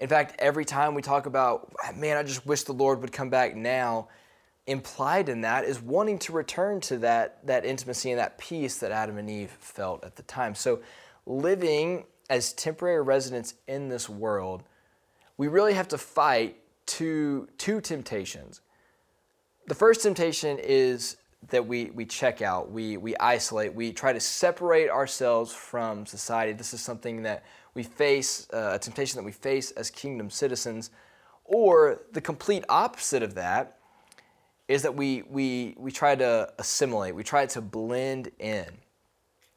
In 0.00 0.08
fact, 0.08 0.36
every 0.38 0.64
time 0.64 0.94
we 0.94 1.02
talk 1.02 1.26
about, 1.26 1.72
man, 1.96 2.16
I 2.16 2.22
just 2.22 2.46
wish 2.46 2.62
the 2.62 2.72
Lord 2.72 3.00
would 3.00 3.12
come 3.12 3.30
back 3.30 3.56
now, 3.56 4.08
implied 4.66 5.28
in 5.28 5.40
that 5.40 5.64
is 5.64 5.80
wanting 5.80 6.18
to 6.20 6.32
return 6.32 6.80
to 6.82 6.98
that, 6.98 7.44
that 7.46 7.64
intimacy 7.64 8.10
and 8.10 8.18
that 8.18 8.38
peace 8.38 8.78
that 8.78 8.92
Adam 8.92 9.18
and 9.18 9.28
Eve 9.28 9.50
felt 9.50 10.04
at 10.04 10.14
the 10.14 10.22
time. 10.22 10.54
So, 10.54 10.80
living 11.26 12.04
as 12.30 12.52
temporary 12.52 13.02
residents 13.02 13.54
in 13.66 13.88
this 13.88 14.08
world, 14.08 14.62
we 15.36 15.48
really 15.48 15.72
have 15.74 15.88
to 15.88 15.98
fight 15.98 16.56
two, 16.86 17.48
two 17.58 17.80
temptations. 17.80 18.60
The 19.66 19.74
first 19.74 20.02
temptation 20.02 20.58
is 20.58 21.16
that 21.50 21.66
we, 21.66 21.86
we 21.86 22.04
check 22.04 22.42
out, 22.42 22.70
we, 22.70 22.96
we 22.96 23.16
isolate, 23.16 23.74
we 23.74 23.92
try 23.92 24.12
to 24.12 24.20
separate 24.20 24.90
ourselves 24.90 25.52
from 25.52 26.04
society. 26.06 26.52
This 26.52 26.74
is 26.74 26.80
something 26.80 27.22
that 27.22 27.44
we 27.78 27.84
face, 27.84 28.48
uh, 28.52 28.72
a 28.72 28.78
temptation 28.80 29.16
that 29.18 29.24
we 29.24 29.30
face 29.30 29.70
as 29.70 29.88
kingdom 29.88 30.30
citizens. 30.30 30.90
Or 31.44 32.00
the 32.10 32.20
complete 32.20 32.64
opposite 32.68 33.22
of 33.22 33.36
that 33.36 33.78
is 34.66 34.82
that 34.82 34.96
we, 34.96 35.22
we, 35.30 35.76
we 35.78 35.92
try 35.92 36.16
to 36.16 36.52
assimilate, 36.58 37.14
we 37.14 37.22
try 37.22 37.46
to 37.46 37.60
blend 37.60 38.32
in. 38.40 38.66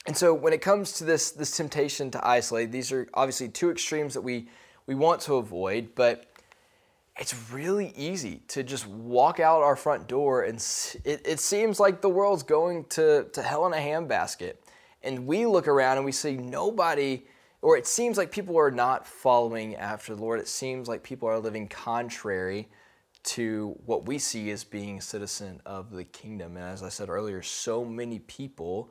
And 0.05 0.15
so 0.15 0.35
when 0.35 0.53
it 0.53 0.61
comes 0.61 0.93
to 0.93 1.03
this, 1.03 1.31
this 1.31 1.57
temptation 1.57 2.11
to 2.11 2.27
isolate, 2.27 2.71
these 2.71 2.91
are 2.91 3.07
obviously 3.15 3.49
two 3.49 3.71
extremes 3.71 4.13
that 4.13 4.21
we, 4.21 4.47
we 4.85 4.93
want 4.93 5.19
to 5.21 5.37
avoid, 5.37 5.95
but 5.95 6.27
it's 7.17 7.33
really 7.51 7.91
easy 7.97 8.43
to 8.49 8.61
just 8.61 8.85
walk 8.85 9.39
out 9.39 9.63
our 9.63 9.75
front 9.75 10.07
door 10.07 10.43
and 10.43 10.57
it, 11.03 11.21
it 11.25 11.39
seems 11.39 11.79
like 11.79 12.01
the 12.01 12.09
world's 12.09 12.43
going 12.43 12.85
to, 12.85 13.23
to 13.33 13.41
hell 13.41 13.65
in 13.65 13.73
a 13.73 13.77
handbasket. 13.77 14.57
And 15.01 15.25
we 15.25 15.47
look 15.47 15.67
around 15.67 15.97
and 15.97 16.05
we 16.05 16.11
see 16.11 16.37
nobody, 16.37 17.23
or 17.61 17.77
it 17.77 17.85
seems 17.85 18.17
like 18.17 18.31
people 18.31 18.57
are 18.57 18.71
not 18.71 19.05
following 19.05 19.75
after 19.75 20.15
the 20.15 20.21
Lord. 20.21 20.39
It 20.39 20.47
seems 20.47 20.87
like 20.87 21.03
people 21.03 21.29
are 21.29 21.39
living 21.39 21.67
contrary 21.67 22.69
to 23.23 23.75
what 23.85 24.07
we 24.07 24.17
see 24.17 24.49
as 24.49 24.63
being 24.63 24.97
a 24.97 25.01
citizen 25.01 25.61
of 25.65 25.91
the 25.91 26.03
kingdom. 26.03 26.57
And 26.57 26.65
as 26.65 26.81
I 26.81 26.89
said 26.89 27.09
earlier, 27.09 27.43
so 27.43 27.85
many 27.85 28.19
people 28.19 28.89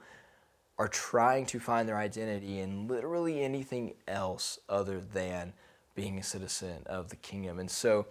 are 0.79 0.89
trying 0.89 1.47
to 1.47 1.59
find 1.59 1.89
their 1.89 1.99
identity 1.99 2.61
in 2.61 2.87
literally 2.87 3.43
anything 3.43 3.95
else 4.07 4.59
other 4.68 5.01
than 5.01 5.53
being 5.95 6.18
a 6.18 6.23
citizen 6.23 6.83
of 6.87 7.11
the 7.11 7.16
kingdom. 7.16 7.59
And 7.59 7.71
so 7.71 8.07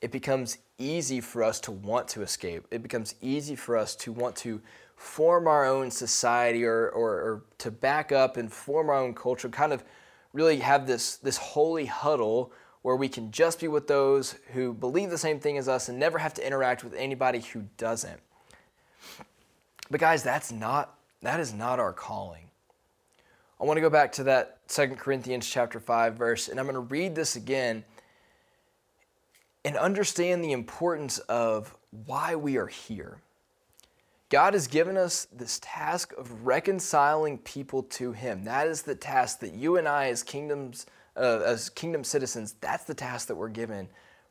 it 0.00 0.10
becomes 0.10 0.58
easy 0.76 1.20
for 1.20 1.44
us 1.44 1.60
to 1.60 1.70
want 1.70 2.08
to 2.08 2.22
escape. 2.22 2.66
It 2.70 2.82
becomes 2.82 3.14
easy 3.20 3.54
for 3.54 3.76
us 3.76 3.94
to 3.96 4.12
want 4.12 4.34
to 4.36 4.60
form 5.00 5.48
our 5.48 5.64
own 5.64 5.90
society 5.90 6.62
or, 6.62 6.90
or, 6.90 7.10
or 7.10 7.42
to 7.56 7.70
back 7.70 8.12
up 8.12 8.36
and 8.36 8.52
form 8.52 8.90
our 8.90 8.96
own 8.96 9.14
culture, 9.14 9.48
kind 9.48 9.72
of 9.72 9.82
really 10.34 10.58
have 10.58 10.86
this, 10.86 11.16
this 11.16 11.38
holy 11.38 11.86
huddle 11.86 12.52
where 12.82 12.96
we 12.96 13.08
can 13.08 13.30
just 13.30 13.60
be 13.60 13.66
with 13.66 13.86
those 13.86 14.36
who 14.52 14.74
believe 14.74 15.08
the 15.08 15.16
same 15.16 15.40
thing 15.40 15.56
as 15.56 15.68
us 15.68 15.88
and 15.88 15.98
never 15.98 16.18
have 16.18 16.34
to 16.34 16.46
interact 16.46 16.84
with 16.84 16.92
anybody 16.92 17.40
who 17.40 17.64
doesn't. 17.78 18.20
But 19.90 20.00
guys, 20.00 20.22
that's 20.22 20.52
not 20.52 20.94
that 21.22 21.40
is 21.40 21.54
not 21.54 21.78
our 21.78 21.94
calling. 21.94 22.50
I 23.58 23.64
want 23.64 23.78
to 23.78 23.82
go 23.82 23.90
back 23.90 24.12
to 24.12 24.24
that 24.24 24.68
2 24.68 24.96
Corinthians 24.96 25.48
chapter 25.48 25.80
5 25.80 26.14
verse 26.14 26.48
and 26.48 26.60
I'm 26.60 26.66
going 26.66 26.74
to 26.74 26.80
read 26.80 27.14
this 27.14 27.36
again 27.36 27.84
and 29.64 29.76
understand 29.78 30.44
the 30.44 30.52
importance 30.52 31.18
of 31.20 31.74
why 32.04 32.36
we 32.36 32.58
are 32.58 32.66
here. 32.66 33.18
God 34.30 34.54
has 34.54 34.66
given 34.66 34.96
us 34.96 35.26
this 35.32 35.58
task 35.62 36.12
of 36.16 36.46
reconciling 36.46 37.38
people 37.38 37.82
to 37.82 38.12
him. 38.12 38.44
That 38.44 38.66
is 38.68 38.82
the 38.82 38.94
task 38.94 39.40
that 39.40 39.52
you 39.52 39.76
and 39.76 39.86
I 39.86 40.08
as 40.08 40.22
kingdoms 40.22 40.86
uh, 41.16 41.42
as 41.44 41.68
kingdom 41.68 42.04
citizens, 42.04 42.54
that's 42.60 42.84
the 42.84 42.94
task 42.94 43.28
that 43.28 43.34
we're 43.34 43.48
given 43.48 43.88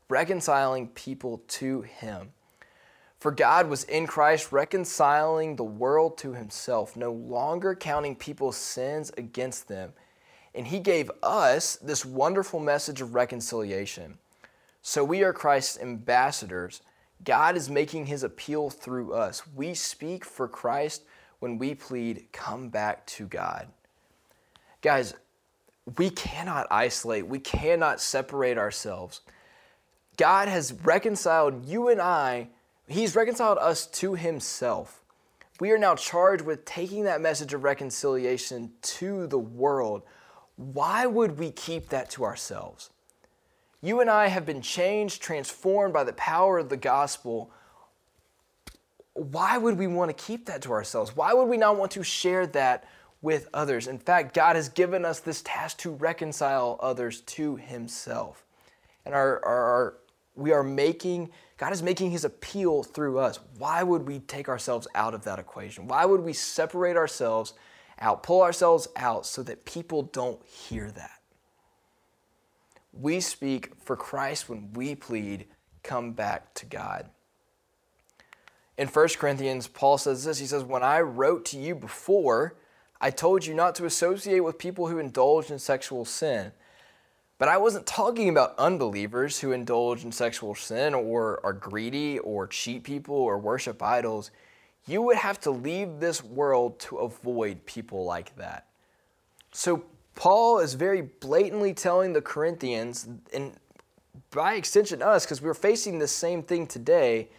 reconciling 0.10 0.88
people 0.90 1.44
to 1.48 1.82
Him. 1.82 2.32
For 3.20 3.32
God 3.32 3.70
was 3.70 3.84
in 3.84 4.08
Christ 4.08 4.52
reconciling 4.52 5.56
the 5.56 5.64
world 5.64 6.18
to 6.20 6.34
Himself, 6.34 6.96
no 6.96 7.12
longer 7.12 7.76
counting 7.76 8.16
people's 8.16 8.58
sins 8.58 9.12
against 9.18 9.68
them. 9.68 9.94
And 10.56 10.66
He 10.66 10.80
gave 10.80 11.12
us 11.22 11.76
this 11.76 12.04
wonderful 12.04 12.60
message 12.60 13.02
of 13.02 13.14
reconciliation. 13.14 14.18
So 14.82 15.04
we 15.04 15.24
are 15.24 15.34
Christ's 15.34 15.80
ambassadors. 15.80 16.82
God 17.24 17.58
is 17.58 17.70
making 17.70 18.06
His 18.06 18.24
appeal 18.24 18.70
through 18.70 19.14
us. 19.14 19.44
We 19.56 19.74
speak 19.74 20.24
for 20.24 20.48
Christ 20.48 21.04
when 21.40 21.58
we 21.58 21.76
plead, 21.76 22.28
Come 22.32 22.70
back 22.70 23.06
to 23.08 23.26
God. 23.26 23.68
Guys, 24.82 25.14
we 25.98 26.10
cannot 26.10 26.68
isolate, 26.72 27.28
we 27.28 27.40
cannot 27.40 28.00
separate 28.00 28.58
ourselves. 28.58 29.22
God 30.18 30.48
has 30.48 30.74
reconciled 30.84 31.66
you 31.66 31.90
and 31.90 32.02
I, 32.02 32.50
He's 32.88 33.16
reconciled 33.16 33.58
us 33.58 33.88
to 33.88 34.16
Himself. 34.16 35.04
We 35.60 35.72
are 35.72 35.78
now 35.78 35.96
charged 35.96 36.46
with 36.46 36.64
taking 36.64 37.04
that 37.04 37.22
message 37.22 37.54
of 37.54 37.64
reconciliation 37.64 38.72
to 38.82 39.28
the 39.28 39.38
world. 39.38 40.04
Why 40.56 41.06
would 41.06 41.38
we 41.38 41.52
keep 41.52 41.90
that 41.90 42.10
to 42.12 42.24
ourselves? 42.24 42.90
You 43.82 44.02
and 44.02 44.10
I 44.10 44.28
have 44.28 44.46
been 44.46 44.62
changed, 44.62 45.22
transformed 45.22 45.94
by 45.94 46.04
the 46.04 46.14
power 46.14 46.58
of 46.60 46.70
the 46.70 46.78
gospel. 46.78 47.52
Why 49.14 49.58
would 49.58 49.78
we 49.78 49.88
want 49.88 50.16
to 50.16 50.24
keep 50.26 50.46
that 50.48 50.62
to 50.64 50.72
ourselves? 50.72 51.16
Why 51.16 51.34
would 51.34 51.46
we 51.46 51.58
not 51.58 51.78
want 51.78 51.92
to 51.92 52.04
share 52.04 52.46
that 52.48 52.86
with 53.22 53.50
others. 53.54 53.88
In 53.88 53.98
fact, 53.98 54.34
God 54.34 54.56
has 54.56 54.70
given 54.70 55.04
us 55.04 55.20
this 55.20 55.42
task 55.42 55.78
to 55.80 55.92
reconcile 55.92 56.80
others 56.82 57.22
to 57.22 57.58
Himself. 57.58 58.46
And 59.06 59.14
our, 59.14 59.44
our, 59.46 59.64
our, 59.64 59.98
we 60.36 60.52
are 60.52 60.64
making, 60.64 61.32
God 61.58 61.74
is 61.74 61.84
making 61.84 62.12
His 62.12 62.24
appeal 62.24 62.84
through 62.84 63.20
us. 63.20 63.40
Why 63.58 63.84
would 63.84 64.08
we 64.08 64.20
take 64.20 64.48
ourselves 64.48 64.88
out 64.96 65.14
of 65.14 65.24
that 65.26 65.40
equation? 65.40 65.88
Why 65.88 66.06
would 66.06 66.22
we 66.22 66.34
separate 66.34 66.96
ourselves 66.96 67.54
out, 68.00 68.24
pull 68.24 68.42
ourselves 68.42 68.88
out 68.96 69.26
so 69.26 69.44
that 69.44 69.66
people 69.66 70.04
don't 70.04 70.44
hear 70.46 70.90
that? 70.92 71.19
We 72.92 73.20
speak 73.20 73.74
for 73.84 73.96
Christ 73.96 74.50
when 74.50 74.74
we 74.74 74.96
plead, 74.96 75.46
come 75.84 76.14
back 76.14 76.54
to 76.56 76.66
God. 76.66 77.10
In 78.78 78.88
1 78.88 79.08
Corinthians, 79.18 79.68
Paul 79.68 79.98
says 79.98 80.24
this 80.24 80.40
He 80.40 80.46
says, 80.46 80.64
When 80.64 80.84
I 80.84 81.02
wrote 81.02 81.46
to 81.46 81.60
you 81.60 81.76
before, 81.76 82.56
I 83.02 83.12
told 83.12 83.46
you 83.46 83.54
not 83.54 83.76
to 83.76 83.86
associate 83.86 84.42
with 84.42 84.58
people 84.58 84.88
who 84.88 85.00
indulge 85.00 85.52
in 85.52 85.60
sexual 85.60 86.06
sin. 86.06 86.52
But 87.38 87.48
I 87.48 87.58
wasn't 87.58 87.86
talking 87.86 88.28
about 88.28 88.58
unbelievers 88.58 89.40
who 89.40 89.54
indulge 89.54 90.04
in 90.04 90.12
sexual 90.12 90.56
sin 90.56 90.94
or 90.94 91.40
are 91.46 91.54
greedy 91.54 92.20
or 92.20 92.48
cheat 92.48 92.84
people 92.84 93.16
or 93.16 93.38
worship 93.38 93.82
idols. 93.82 94.32
You 94.86 95.02
would 95.04 95.16
have 95.16 95.40
to 95.42 95.52
leave 95.52 96.00
this 96.00 96.22
world 96.22 96.80
to 96.82 96.98
avoid 96.98 97.66
people 97.66 98.04
like 98.04 98.36
that. 98.36 98.68
So, 99.52 99.84
Paul 100.20 100.60
is 100.60 100.74
very 100.74 101.02
blatantly 101.02 101.74
telling 101.74 102.12
the 102.12 102.22
Corinthians, 102.22 103.08
and 103.34 103.54
by 104.32 104.56
extension 104.56 105.02
us, 105.02 105.24
because 105.24 105.42
we're 105.42 105.54
facing 105.54 105.98
the 105.98 106.10
same 106.10 106.44
thing 106.44 106.68
today, 106.68 107.30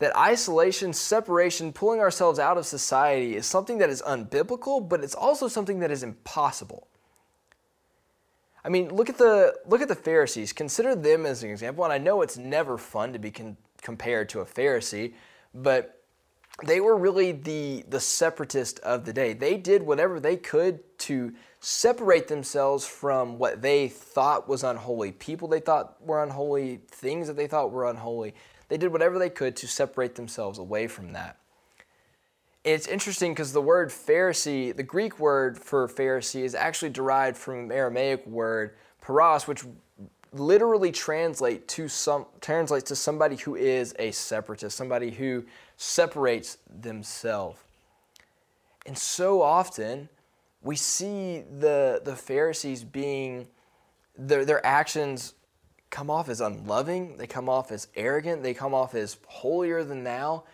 that 0.00 0.16
isolation, 0.16 0.92
separation, 0.92 1.72
pulling 1.72 2.00
ourselves 2.00 2.40
out 2.40 2.58
of 2.58 2.66
society 2.66 3.36
is 3.36 3.46
something 3.46 3.78
that 3.78 3.88
is 3.88 4.02
unbiblical, 4.02 4.86
but 4.86 5.04
it's 5.04 5.14
also 5.14 5.46
something 5.46 5.78
that 5.78 5.92
is 5.92 6.02
impossible. 6.02 6.88
I 8.64 8.68
mean, 8.68 8.88
look 8.88 9.08
at 9.08 9.18
the 9.18 9.54
look 9.66 9.80
at 9.80 9.86
the 9.86 9.94
Pharisees. 9.94 10.52
Consider 10.52 10.96
them 10.96 11.24
as 11.24 11.44
an 11.44 11.50
example. 11.50 11.84
And 11.84 11.92
I 11.92 11.98
know 11.98 12.22
it's 12.22 12.36
never 12.36 12.78
fun 12.78 13.12
to 13.12 13.20
be 13.20 13.30
con- 13.30 13.56
compared 13.80 14.28
to 14.30 14.40
a 14.40 14.44
Pharisee, 14.44 15.14
but 15.54 16.02
they 16.64 16.80
were 16.80 16.96
really 16.96 17.30
the 17.30 17.84
the 17.88 18.00
separatist 18.00 18.80
of 18.80 19.04
the 19.04 19.12
day. 19.12 19.34
They 19.34 19.56
did 19.56 19.84
whatever 19.84 20.18
they 20.18 20.36
could 20.36 20.80
to 20.98 21.32
separate 21.60 22.28
themselves 22.28 22.86
from 22.86 23.38
what 23.38 23.62
they 23.62 23.88
thought 23.88 24.48
was 24.48 24.62
unholy, 24.62 25.12
people 25.12 25.48
they 25.48 25.60
thought 25.60 25.96
were 26.04 26.22
unholy, 26.22 26.80
things 26.88 27.26
that 27.26 27.36
they 27.36 27.46
thought 27.46 27.70
were 27.70 27.88
unholy. 27.88 28.34
They 28.68 28.76
did 28.76 28.92
whatever 28.92 29.18
they 29.18 29.30
could 29.30 29.56
to 29.56 29.66
separate 29.66 30.14
themselves 30.14 30.58
away 30.58 30.86
from 30.86 31.12
that. 31.14 31.38
It's 32.64 32.86
interesting 32.86 33.32
because 33.32 33.52
the 33.52 33.62
word 33.62 33.88
Pharisee, 33.88 34.76
the 34.76 34.82
Greek 34.82 35.18
word 35.18 35.58
for 35.58 35.88
Pharisee, 35.88 36.42
is 36.42 36.54
actually 36.54 36.90
derived 36.90 37.36
from 37.36 37.54
an 37.60 37.72
Aramaic 37.72 38.26
word, 38.26 38.74
paros, 39.00 39.48
which 39.48 39.64
literally 40.32 40.92
translate 40.92 41.66
to 41.68 41.88
some 41.88 42.26
translates 42.40 42.88
to 42.88 42.96
somebody 42.96 43.36
who 43.36 43.56
is 43.56 43.94
a 43.98 44.10
separatist, 44.10 44.76
somebody 44.76 45.10
who 45.10 45.44
separates 45.76 46.58
themselves. 46.68 47.58
And 48.84 48.98
so 48.98 49.40
often 49.40 50.08
we 50.62 50.76
see 50.76 51.44
the 51.58 52.00
the 52.04 52.16
Pharisees 52.16 52.84
being 52.84 53.46
their 54.16 54.44
their 54.44 54.64
actions 54.64 55.34
come 55.90 56.10
off 56.10 56.28
as 56.28 56.40
unloving, 56.40 57.16
they 57.16 57.26
come 57.26 57.48
off 57.48 57.72
as 57.72 57.88
arrogant, 57.96 58.42
they 58.42 58.54
come 58.54 58.74
off 58.74 58.94
as 58.94 59.16
holier 59.26 59.84
than 59.84 60.04
thou. 60.04 60.44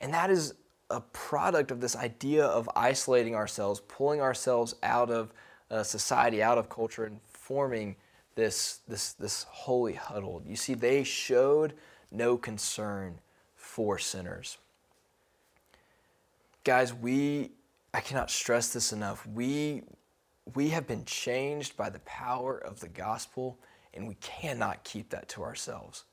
And 0.00 0.12
that 0.12 0.30
is 0.30 0.54
a 0.90 1.00
product 1.00 1.70
of 1.70 1.80
this 1.80 1.96
idea 1.96 2.44
of 2.44 2.68
isolating 2.76 3.34
ourselves, 3.34 3.80
pulling 3.88 4.20
ourselves 4.20 4.74
out 4.82 5.10
of 5.10 5.32
uh, 5.70 5.82
society, 5.82 6.42
out 6.42 6.58
of 6.58 6.68
culture, 6.68 7.04
and 7.04 7.20
forming 7.22 7.96
this, 8.34 8.80
this, 8.88 9.12
this 9.12 9.44
holy 9.48 9.94
huddle. 9.94 10.42
You 10.46 10.56
see, 10.56 10.74
they 10.74 11.04
showed 11.04 11.74
no 12.10 12.36
concern 12.36 13.18
for 13.56 13.98
sinners. 13.98 14.58
Guys, 16.64 16.92
we, 16.92 17.52
I 17.94 18.00
cannot 18.00 18.30
stress 18.30 18.72
this 18.72 18.92
enough. 18.92 19.26
We, 19.26 19.82
we 20.54 20.68
have 20.70 20.86
been 20.86 21.04
changed 21.04 21.76
by 21.76 21.90
the 21.90 22.00
power 22.00 22.58
of 22.58 22.80
the 22.80 22.88
gospel, 22.88 23.58
and 23.94 24.06
we 24.06 24.16
cannot 24.16 24.84
keep 24.84 25.10
that 25.10 25.28
to 25.30 25.42
ourselves. 25.42 26.04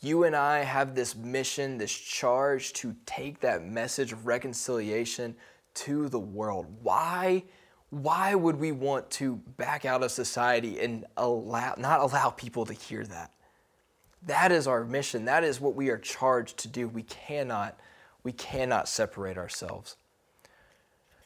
You 0.00 0.24
and 0.24 0.36
I 0.36 0.60
have 0.60 0.94
this 0.94 1.16
mission, 1.16 1.78
this 1.78 1.92
charge 1.92 2.72
to 2.74 2.94
take 3.06 3.40
that 3.40 3.64
message 3.64 4.12
of 4.12 4.26
reconciliation 4.26 5.34
to 5.74 6.08
the 6.08 6.20
world. 6.20 6.66
Why? 6.82 7.44
why 7.90 8.36
would 8.36 8.56
we 8.56 8.70
want 8.70 9.10
to 9.10 9.36
back 9.56 9.84
out 9.84 10.02
of 10.02 10.10
society 10.10 10.80
and 10.80 11.04
allow 11.16 11.74
not 11.76 12.00
allow 12.00 12.30
people 12.30 12.64
to 12.64 12.72
hear 12.72 13.04
that 13.04 13.32
that 14.22 14.52
is 14.52 14.66
our 14.66 14.84
mission 14.84 15.24
that 15.24 15.42
is 15.42 15.60
what 15.60 15.74
we 15.74 15.90
are 15.90 15.98
charged 15.98 16.56
to 16.56 16.68
do 16.68 16.88
we 16.88 17.02
cannot 17.02 17.78
we 18.22 18.32
cannot 18.32 18.88
separate 18.88 19.36
ourselves 19.36 19.96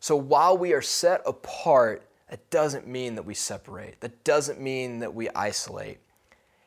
so 0.05 0.17
while 0.17 0.59
we 0.59 0.75
are 0.75 0.83
set 0.83 1.23
apart 1.25 2.07
that 2.29 2.51
doesn't 2.51 2.87
mean 2.87 3.15
that 3.15 3.25
we 3.25 3.33
separate. 3.33 4.03
That 4.03 4.23
doesn't 4.23 4.61
mean 4.61 4.99
that 4.99 5.15
we 5.15 5.31
isolate. 5.31 5.97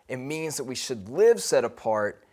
It 0.08 0.18
means 0.18 0.58
that 0.58 0.64
we 0.64 0.74
should 0.74 1.08
live 1.08 1.44
set 1.44 1.64
apart 1.64 2.24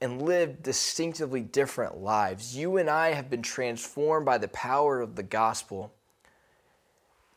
and 0.00 0.20
live 0.22 0.64
distinctively 0.64 1.42
different 1.42 1.98
lives. 1.98 2.56
You 2.56 2.78
and 2.78 2.90
i 2.90 3.12
have 3.12 3.30
been 3.30 3.42
transformed 3.42 4.26
by 4.26 4.38
the 4.38 4.48
power 4.48 5.00
of 5.00 5.14
the 5.14 5.22
gospel. 5.22 5.92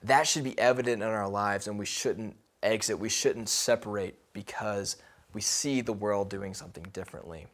That 0.02 0.26
should 0.26 0.44
be 0.44 0.58
evident 0.58 1.04
in 1.04 1.08
our 1.08 1.30
lives 1.30 1.68
and 1.68 1.78
we 1.78 1.86
shouldn't 1.86 2.36
exit, 2.64 2.98
we 2.98 3.10
shouldn't 3.10 3.50
separate 3.50 4.16
because 4.34 4.96
we 5.32 5.42
see 5.42 5.82
the 5.82 5.94
world 5.94 6.28
doing 6.32 6.56
something 6.56 6.88
differently. 6.92 7.46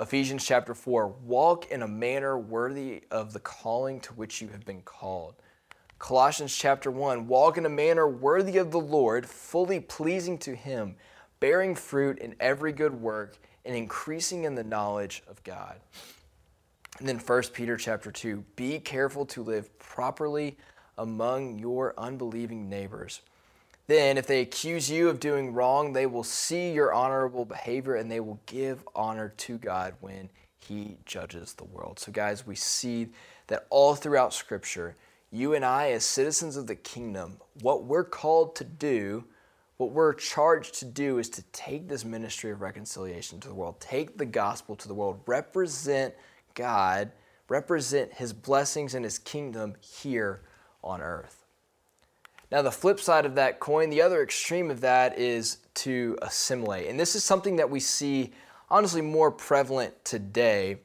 Ephesians 0.00 0.46
chapter 0.46 0.74
4 0.74 1.08
walk 1.08 1.72
in 1.72 1.82
a 1.82 1.88
manner 1.88 2.38
worthy 2.38 3.02
of 3.10 3.32
the 3.32 3.40
calling 3.40 3.98
to 3.98 4.12
which 4.12 4.40
you 4.40 4.46
have 4.48 4.64
been 4.64 4.82
called. 4.82 5.34
Colossians 5.98 6.54
chapter 6.54 6.88
1 6.88 7.26
walk 7.26 7.58
in 7.58 7.66
a 7.66 7.68
manner 7.68 8.08
worthy 8.08 8.58
of 8.58 8.70
the 8.70 8.78
Lord, 8.78 9.26
fully 9.26 9.80
pleasing 9.80 10.38
to 10.38 10.54
Him, 10.54 10.94
bearing 11.40 11.74
fruit 11.74 12.20
in 12.20 12.36
every 12.38 12.70
good 12.70 13.00
work 13.00 13.38
and 13.64 13.74
increasing 13.74 14.44
in 14.44 14.54
the 14.54 14.62
knowledge 14.62 15.24
of 15.26 15.42
God. 15.42 15.80
And 17.00 17.08
then 17.08 17.18
1 17.18 17.42
Peter 17.52 17.76
chapter 17.76 18.12
2 18.12 18.44
be 18.54 18.78
careful 18.78 19.26
to 19.26 19.42
live 19.42 19.76
properly 19.80 20.58
among 20.96 21.58
your 21.58 21.94
unbelieving 21.98 22.68
neighbors. 22.68 23.22
Then, 23.88 24.18
if 24.18 24.26
they 24.26 24.42
accuse 24.42 24.90
you 24.90 25.08
of 25.08 25.18
doing 25.18 25.54
wrong, 25.54 25.94
they 25.94 26.04
will 26.04 26.22
see 26.22 26.72
your 26.72 26.92
honorable 26.92 27.46
behavior 27.46 27.94
and 27.94 28.10
they 28.10 28.20
will 28.20 28.38
give 28.44 28.86
honor 28.94 29.32
to 29.38 29.56
God 29.56 29.94
when 30.00 30.28
He 30.58 30.98
judges 31.06 31.54
the 31.54 31.64
world. 31.64 31.98
So, 31.98 32.12
guys, 32.12 32.46
we 32.46 32.54
see 32.54 33.08
that 33.46 33.66
all 33.70 33.94
throughout 33.94 34.34
Scripture, 34.34 34.94
you 35.32 35.54
and 35.54 35.64
I, 35.64 35.92
as 35.92 36.04
citizens 36.04 36.58
of 36.58 36.66
the 36.66 36.76
kingdom, 36.76 37.38
what 37.62 37.84
we're 37.84 38.04
called 38.04 38.54
to 38.56 38.64
do, 38.64 39.24
what 39.78 39.90
we're 39.90 40.12
charged 40.12 40.74
to 40.80 40.84
do, 40.84 41.16
is 41.16 41.30
to 41.30 41.42
take 41.52 41.88
this 41.88 42.04
ministry 42.04 42.50
of 42.50 42.60
reconciliation 42.60 43.40
to 43.40 43.48
the 43.48 43.54
world, 43.54 43.80
take 43.80 44.18
the 44.18 44.26
gospel 44.26 44.76
to 44.76 44.88
the 44.88 44.94
world, 44.94 45.18
represent 45.24 46.12
God, 46.52 47.10
represent 47.48 48.12
His 48.12 48.34
blessings 48.34 48.94
and 48.94 49.02
His 49.02 49.18
kingdom 49.18 49.76
here 49.80 50.42
on 50.84 51.00
earth. 51.00 51.37
Now, 52.50 52.62
the 52.62 52.70
flip 52.72 52.98
side 52.98 53.26
of 53.26 53.34
that 53.34 53.60
coin, 53.60 53.90
the 53.90 54.00
other 54.00 54.22
extreme 54.22 54.70
of 54.70 54.80
that 54.80 55.18
is 55.18 55.58
to 55.74 56.16
assimilate. 56.22 56.88
And 56.88 56.98
this 56.98 57.14
is 57.14 57.22
something 57.22 57.56
that 57.56 57.68
we 57.68 57.80
see 57.80 58.32
honestly 58.70 59.02
more 59.02 59.30
prevalent 59.30 60.02
today, 60.04 60.78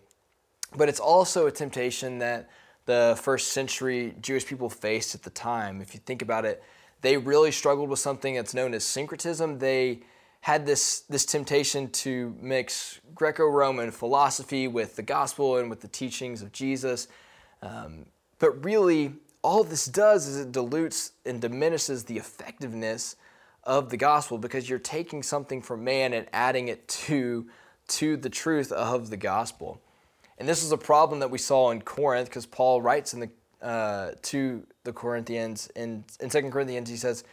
but 0.76 0.90
it's 0.90 1.00
also 1.00 1.48
a 1.48 1.52
temptation 1.52 2.20
that 2.20 2.50
the 2.86 3.18
first 3.22 3.52
century 3.52 4.14
Jewish 4.22 4.46
people 4.46 4.70
faced 4.70 5.16
at 5.16 5.24
the 5.24 5.30
time. 5.30 5.82
If 5.82 5.94
you 5.94 6.02
think 6.06 6.22
about 6.22 6.44
it, 6.44 6.62
they 7.02 7.18
really 7.18 7.52
struggled 7.52 7.90
with 7.90 8.00
something 8.00 8.36
that's 8.36 8.54
known 8.54 8.74
as 8.74 8.84
syncretism. 8.84 9.60
They 9.60 10.02
had 10.42 10.66
this, 10.66 11.02
this 11.02 11.24
temptation 11.24 11.90
to 11.90 12.36
mix 12.42 13.00
Greco 13.16 13.46
Roman 13.46 13.92
philosophy 13.92 14.68
with 14.68 14.98
the 14.98 15.02
gospel 15.02 15.58
and 15.58 15.70
with 15.70 15.80
the 15.80 15.88
teachings 15.88 16.42
of 16.42 16.52
Jesus. 16.52 17.08
Um, 17.62 18.06
but 18.40 18.64
really, 18.66 19.14
all 19.44 19.64
this 19.64 19.86
does 19.86 20.26
is 20.26 20.38
it 20.40 20.52
dilutes 20.52 21.12
and 21.26 21.42
diminishes 21.42 22.06
the 22.06 22.18
effectiveness 22.18 23.18
of 23.64 23.90
the 23.90 23.98
gospel 23.98 24.38
because 24.38 24.70
you're 24.70 24.80
taking 24.80 25.22
something 25.22 25.62
from 25.62 25.84
man 25.84 26.14
and 26.14 26.28
adding 26.34 26.70
it 26.70 26.88
to, 26.88 27.48
to 27.88 28.18
the 28.18 28.30
truth 28.30 28.72
of 28.72 29.10
the 29.10 29.18
gospel. 29.18 29.82
And 30.38 30.48
this 30.48 30.64
is 30.64 30.72
a 30.72 30.78
problem 30.78 31.20
that 31.20 31.30
we 31.30 31.38
saw 31.38 31.72
in 31.72 31.82
Corinth 31.82 32.30
because 32.30 32.46
Paul 32.46 32.82
writes 32.82 33.14
in 33.14 33.20
the, 33.20 33.30
uh, 33.62 34.12
to 34.24 34.66
the 34.84 34.94
Corinthians 34.94 35.70
in, 35.76 36.04
in 36.20 36.30
2 36.30 36.50
Corinthians, 36.50 36.90
he 36.90 36.98
says, 36.98 37.24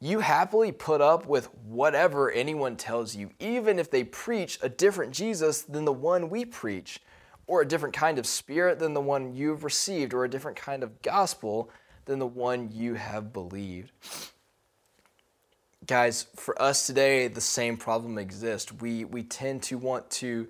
You 0.00 0.20
happily 0.20 0.70
put 0.70 1.00
up 1.00 1.26
with 1.26 1.46
whatever 1.64 2.30
anyone 2.30 2.76
tells 2.76 3.14
you, 3.16 3.30
even 3.40 3.78
if 3.78 3.90
they 3.90 4.04
preach 4.04 4.58
a 4.62 4.68
different 4.68 5.12
Jesus 5.12 5.62
than 5.62 5.84
the 5.84 5.92
one 5.92 6.30
we 6.30 6.44
preach 6.44 7.00
or 7.46 7.60
a 7.60 7.68
different 7.68 7.94
kind 7.94 8.18
of 8.18 8.26
spirit 8.26 8.78
than 8.78 8.94
the 8.94 9.00
one 9.00 9.34
you've 9.34 9.64
received, 9.64 10.14
or 10.14 10.24
a 10.24 10.30
different 10.30 10.56
kind 10.56 10.82
of 10.82 11.02
gospel 11.02 11.70
than 12.04 12.18
the 12.18 12.26
one 12.26 12.70
you 12.72 12.94
have 12.94 13.32
believed. 13.32 13.90
Guys, 15.86 16.26
for 16.36 16.60
us 16.62 16.86
today, 16.86 17.28
the 17.28 17.40
same 17.40 17.76
problem 17.76 18.16
exists. 18.18 18.72
We, 18.72 19.04
we 19.04 19.24
tend 19.24 19.62
to 19.64 19.78
want 19.78 20.08
to 20.10 20.46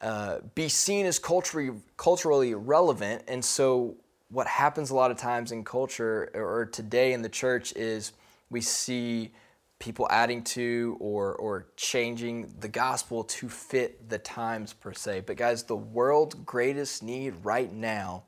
uh, 0.00 0.38
be 0.54 0.68
seen 0.68 1.06
as 1.06 1.18
culturally, 1.18 1.70
culturally 1.96 2.54
relevant, 2.54 3.22
and 3.28 3.44
so 3.44 3.96
what 4.28 4.46
happens 4.46 4.90
a 4.90 4.94
lot 4.94 5.10
of 5.10 5.16
times 5.16 5.52
in 5.52 5.64
culture 5.64 6.30
or 6.34 6.66
today 6.66 7.12
in 7.12 7.22
the 7.22 7.28
church 7.28 7.72
is 7.76 8.12
we 8.50 8.60
see 8.60 9.30
people 9.78 10.06
adding 10.10 10.42
to 10.42 10.96
or 11.00 11.34
or 11.34 11.66
changing 11.76 12.54
the 12.60 12.68
gospel 12.68 13.24
to 13.24 13.48
fit 13.48 14.08
the 14.08 14.18
times 14.18 14.72
per 14.72 14.92
se. 14.92 15.20
But 15.26 15.36
guys, 15.36 15.62
the 15.64 15.76
world's 15.76 16.34
greatest 16.34 17.02
need 17.02 17.34
right 17.42 17.72
now 17.72 18.24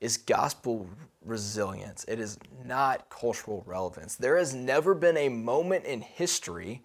is 0.00 0.16
gospel 0.16 0.88
resilience. 1.24 2.04
It 2.08 2.18
is 2.18 2.38
not 2.64 3.08
cultural 3.08 3.62
relevance. 3.66 4.16
There 4.16 4.36
has 4.36 4.54
never 4.54 4.94
been 4.94 5.16
a 5.16 5.28
moment 5.28 5.84
in 5.84 6.00
history 6.00 6.82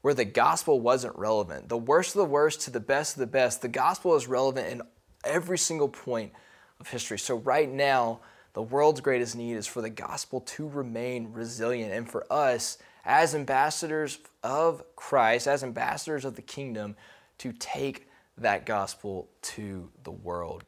where 0.00 0.14
the 0.14 0.24
gospel 0.24 0.80
wasn't 0.80 1.16
relevant. 1.16 1.68
The 1.68 1.78
worst 1.78 2.14
of 2.14 2.20
the 2.20 2.24
worst 2.30 2.62
to 2.62 2.70
the 2.70 2.80
best 2.80 3.16
of 3.16 3.20
the 3.20 3.26
best, 3.26 3.62
the 3.62 3.68
gospel 3.68 4.14
is 4.16 4.26
relevant 4.26 4.68
in 4.68 4.82
every 5.24 5.58
single 5.58 5.88
point 5.88 6.32
of 6.80 6.88
history. 6.88 7.18
So 7.18 7.36
right 7.36 7.70
now, 7.70 8.20
the 8.54 8.62
world's 8.62 9.00
greatest 9.00 9.36
need 9.36 9.54
is 9.54 9.66
for 9.66 9.82
the 9.82 9.90
gospel 9.90 10.40
to 10.40 10.68
remain 10.68 11.32
resilient 11.32 11.92
and 11.92 12.08
for 12.08 12.30
us 12.32 12.78
as 13.04 13.34
ambassadors 13.34 14.18
of 14.42 14.82
Christ, 14.96 15.46
as 15.46 15.62
ambassadors 15.62 16.24
of 16.24 16.36
the 16.36 16.42
kingdom, 16.42 16.96
to 17.38 17.52
take 17.52 18.08
that 18.38 18.66
gospel 18.66 19.28
to 19.42 19.90
the 20.02 20.10
world. 20.10 20.64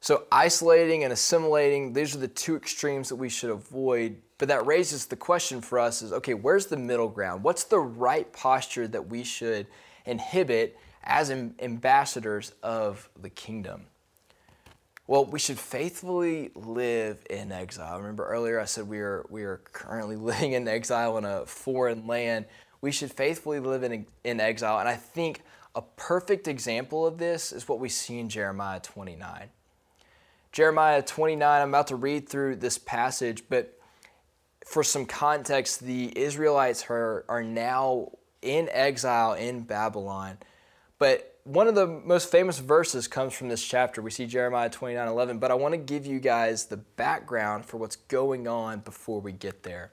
So, 0.00 0.24
isolating 0.30 1.02
and 1.02 1.12
assimilating, 1.12 1.92
these 1.92 2.14
are 2.14 2.18
the 2.18 2.28
two 2.28 2.56
extremes 2.56 3.08
that 3.08 3.16
we 3.16 3.28
should 3.28 3.50
avoid. 3.50 4.16
But 4.38 4.48
that 4.48 4.64
raises 4.64 5.06
the 5.06 5.16
question 5.16 5.60
for 5.60 5.80
us 5.80 6.02
is 6.02 6.12
okay, 6.12 6.34
where's 6.34 6.66
the 6.66 6.76
middle 6.76 7.08
ground? 7.08 7.42
What's 7.42 7.64
the 7.64 7.80
right 7.80 8.32
posture 8.32 8.86
that 8.88 9.08
we 9.08 9.24
should 9.24 9.66
inhibit 10.06 10.78
as 11.02 11.30
ambassadors 11.30 12.52
of 12.62 13.08
the 13.20 13.30
kingdom? 13.30 13.86
Well, 15.08 15.24
we 15.24 15.38
should 15.38 15.58
faithfully 15.58 16.50
live 16.54 17.24
in 17.30 17.50
exile. 17.50 17.96
Remember 17.98 18.26
earlier 18.26 18.60
I 18.60 18.66
said 18.66 18.86
we 18.86 18.98
are, 18.98 19.24
we 19.30 19.42
are 19.42 19.62
currently 19.72 20.16
living 20.30 20.52
in 20.52 20.68
exile 20.68 21.16
in 21.16 21.24
a 21.24 21.46
foreign 21.46 22.06
land. 22.06 22.44
We 22.82 22.92
should 22.92 23.10
faithfully 23.10 23.58
live 23.58 23.82
in, 23.82 24.06
in 24.22 24.38
exile. 24.38 24.78
And 24.78 24.88
I 24.88 24.96
think 24.96 25.40
a 25.74 25.80
perfect 25.80 26.46
example 26.46 27.06
of 27.06 27.16
this 27.16 27.52
is 27.52 27.66
what 27.66 27.80
we 27.80 27.88
see 27.88 28.18
in 28.18 28.28
Jeremiah 28.28 28.80
29. 28.80 29.48
Jeremiah 30.52 31.00
29, 31.00 31.62
I'm 31.62 31.68
about 31.70 31.86
to 31.86 31.96
read 31.96 32.28
through 32.28 32.56
this 32.56 32.76
passage, 32.76 33.44
but 33.48 33.80
for 34.66 34.84
some 34.84 35.06
context, 35.06 35.80
the 35.80 36.12
Israelites 36.18 36.84
are, 36.90 37.24
are 37.30 37.42
now 37.42 38.12
in 38.42 38.68
exile 38.72 39.32
in 39.32 39.62
Babylon. 39.62 40.36
But 40.98 41.37
one 41.48 41.66
of 41.66 41.74
the 41.74 41.86
most 41.86 42.30
famous 42.30 42.58
verses 42.58 43.08
comes 43.08 43.32
from 43.32 43.48
this 43.48 43.64
chapter. 43.64 44.02
We 44.02 44.10
see 44.10 44.26
Jeremiah 44.26 44.68
29 44.68 45.08
11. 45.08 45.38
But 45.38 45.50
I 45.50 45.54
want 45.54 45.72
to 45.72 45.78
give 45.78 46.04
you 46.04 46.20
guys 46.20 46.66
the 46.66 46.76
background 46.76 47.64
for 47.64 47.78
what's 47.78 47.96
going 47.96 48.46
on 48.46 48.80
before 48.80 49.20
we 49.20 49.32
get 49.32 49.62
there. 49.62 49.90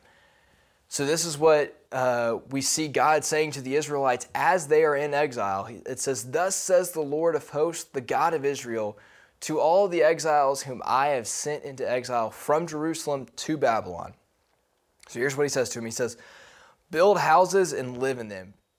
So, 0.90 1.06
this 1.06 1.24
is 1.24 1.38
what 1.38 1.80
uh, 1.94 2.40
we 2.50 2.62
see 2.62 2.90
God 2.90 3.24
saying 3.24 3.52
to 3.52 3.62
the 3.62 3.76
Israelites 3.76 4.28
as 4.36 4.68
they 4.68 4.84
are 4.84 4.98
in 4.98 5.14
exile. 5.14 5.70
It 5.86 6.00
says, 6.00 6.30
Thus 6.32 6.58
says 6.58 6.92
the 6.92 7.02
Lord 7.02 7.36
of 7.36 7.50
hosts, 7.50 7.86
the 7.86 8.02
God 8.02 8.34
of 8.34 8.44
Israel, 8.44 8.98
to 9.42 9.60
all 9.60 9.88
the 9.88 10.04
exiles 10.04 10.64
whom 10.64 10.82
I 10.86 11.08
have 11.08 11.26
sent 11.26 11.64
into 11.64 11.90
exile 11.90 12.32
from 12.32 12.68
Jerusalem 12.68 13.28
to 13.38 13.58
Babylon. 13.58 14.14
So, 15.08 15.20
here's 15.20 15.38
what 15.38 15.44
he 15.44 15.50
says 15.50 15.70
to 15.70 15.80
him 15.80 15.86
He 15.86 15.92
says, 15.92 16.18
Build 16.92 17.18
houses 17.18 17.72
and 17.72 17.98
live 17.98 18.20
in 18.20 18.28
them 18.28 18.55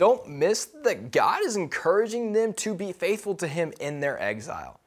Don't 0.00 0.26
miss 0.26 0.64
that 0.64 1.10
God 1.12 1.44
is 1.44 1.56
encouraging 1.56 2.32
them 2.32 2.54
to 2.54 2.74
be 2.74 2.90
faithful 2.90 3.34
to 3.34 3.46
Him 3.46 3.74
in 3.80 4.00
their 4.00 4.18
exile. 4.18 4.80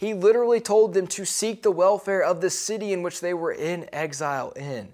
He 0.00 0.14
literally 0.14 0.60
told 0.60 0.94
them 0.94 1.06
to 1.06 1.24
seek 1.24 1.62
the 1.62 1.70
welfare 1.70 2.20
of 2.20 2.40
the 2.40 2.50
city 2.50 2.92
in 2.92 3.04
which 3.04 3.20
they 3.20 3.34
were 3.34 3.52
in 3.52 3.88
exile 3.92 4.50
in. 4.56 4.88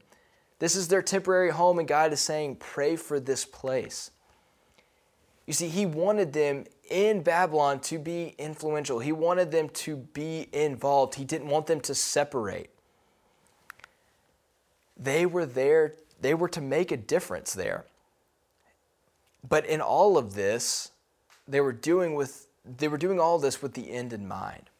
This 0.58 0.76
is 0.76 0.88
their 0.88 1.00
temporary 1.00 1.48
home, 1.48 1.78
and 1.78 1.88
God 1.88 2.12
is 2.12 2.20
saying, 2.20 2.56
Pray 2.56 2.94
for 2.94 3.18
this 3.18 3.46
place. 3.46 4.10
You 5.46 5.54
see, 5.54 5.68
He 5.68 5.86
wanted 5.86 6.34
them 6.34 6.66
in 6.90 7.22
Babylon 7.22 7.80
to 7.80 7.98
be 7.98 8.34
influential, 8.36 8.98
He 8.98 9.12
wanted 9.12 9.50
them 9.50 9.70
to 9.70 9.96
be 9.96 10.50
involved. 10.52 11.14
He 11.14 11.24
didn't 11.24 11.48
want 11.48 11.68
them 11.68 11.80
to 11.80 11.94
separate. 11.94 12.68
They 14.94 15.24
were 15.24 15.46
there, 15.46 15.94
they 16.20 16.34
were 16.34 16.50
to 16.50 16.60
make 16.60 16.92
a 16.92 16.98
difference 16.98 17.54
there. 17.54 17.86
But 19.48 19.66
in 19.66 19.80
all 19.80 20.16
of 20.18 20.34
this, 20.34 20.90
they 21.46 21.60
were 21.60 21.72
doing 21.72 22.14
with 22.14 22.46
they 22.64 22.88
were 22.88 22.98
doing 22.98 23.20
all 23.20 23.38
this 23.38 23.62
with 23.62 23.74
the 23.74 23.92
end 23.92 24.12
in 24.12 24.26
mind. 24.26 24.70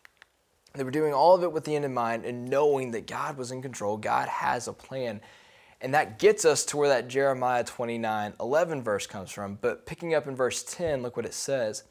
They 0.75 0.83
were 0.83 0.91
doing 0.91 1.15
all 1.15 1.35
of 1.35 1.45
it 1.45 1.53
with 1.53 1.65
the 1.65 1.77
end 1.77 1.85
in 1.85 1.95
mind 1.95 2.25
and 2.25 2.49
knowing 2.49 2.91
that 2.91 3.07
God 3.07 3.37
was 3.39 3.53
in 3.53 3.63
control. 3.63 3.97
God 3.97 4.29
has 4.29 4.67
a 4.67 4.73
plan. 4.73 5.21
And 5.81 5.95
that 5.95 6.19
gets 6.19 6.45
us 6.45 6.65
to 6.67 6.77
where 6.77 6.89
that 6.89 7.09
Jeremiah 7.09 7.63
29 7.63 8.35
11 8.41 8.83
verse 8.83 9.07
comes 9.07 9.31
from. 9.31 9.59
But 9.61 9.87
picking 9.87 10.15
up 10.15 10.27
in 10.27 10.35
verse 10.35 10.63
10, 10.65 11.03
look 11.03 11.17
what 11.17 11.27
it 11.27 11.35
says. 11.35 11.85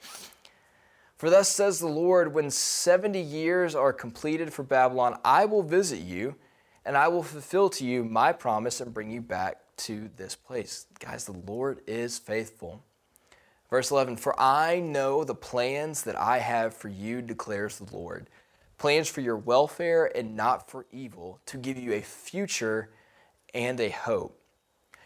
For 1.18 1.30
thus 1.30 1.50
says 1.50 1.80
the 1.80 1.88
Lord, 1.88 2.34
when 2.34 2.52
70 2.52 3.20
years 3.20 3.74
are 3.74 3.94
completed 3.94 4.52
for 4.52 4.64
Babylon, 4.64 5.18
I 5.24 5.46
will 5.46 5.64
visit 5.64 6.00
you, 6.00 6.36
and 6.84 6.98
I 6.98 7.08
will 7.08 7.24
fulfill 7.24 7.70
to 7.70 7.86
you 7.86 8.04
my 8.04 8.34
promise 8.34 8.82
and 8.82 8.94
bring 8.94 9.10
you 9.10 9.22
back 9.22 9.62
to 9.78 10.10
this 10.18 10.36
place. 10.36 10.86
Guys, 11.00 11.26
the 11.26 11.34
Lord 11.34 11.82
is 11.88 12.18
faithful. 12.20 12.84
Verse 13.70 13.92
11 13.92 14.18
For 14.18 14.40
I 14.40 14.80
know 14.80 15.24
the 15.24 15.36
plans 15.36 16.04
that 16.04 16.16
I 16.16 16.40
have 16.40 16.74
for 16.74 16.90
you, 16.90 17.22
declares 17.22 17.80
the 17.80 17.96
Lord 17.96 18.28
plans 18.78 19.08
for 19.08 19.22
your 19.22 19.38
welfare 19.38 20.12
and 20.16 20.36
not 20.36 20.70
for 20.70 20.86
evil, 20.92 21.40
to 21.46 21.58
give 21.58 21.78
you 21.78 21.94
a 21.94 22.02
future 22.02 22.90
and 23.54 23.80
a 23.80 23.90
hope. 23.90 24.40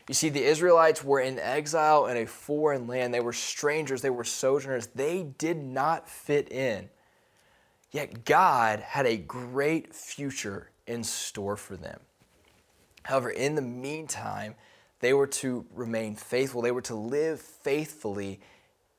You 0.07 0.15
see, 0.15 0.29
the 0.29 0.43
Israelites 0.43 1.03
were 1.03 1.19
in 1.19 1.37
exile 1.37 2.07
in 2.07 2.17
a 2.17 2.25
foreign 2.25 2.87
land. 2.87 3.13
They 3.13 3.19
were 3.19 3.33
strangers, 3.33 4.01
they 4.01 4.09
were 4.09 4.23
sojourners. 4.23 4.87
They 4.87 5.23
did 5.23 5.57
not 5.57 6.09
fit 6.09 6.51
in. 6.51 6.89
Yet 7.91 8.25
God 8.25 8.79
had 8.79 9.05
a 9.05 9.17
great 9.17 9.93
future 9.93 10.71
in 10.87 11.03
store 11.03 11.55
for 11.55 11.77
them. 11.77 11.99
However, 13.09 13.31
in 13.31 13.55
the 13.55 13.61
meantime, 13.63 14.53
they 14.99 15.13
were 15.13 15.25
to 15.25 15.65
remain 15.73 16.15
faithful. 16.15 16.61
They 16.61 16.71
were 16.71 16.83
to 16.83 16.95
live 16.95 17.41
faithfully 17.41 18.39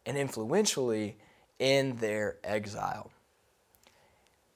and 0.04 0.18
influentially 0.18 1.16
in 1.60 1.96
their 1.98 2.36
exile. 2.42 3.12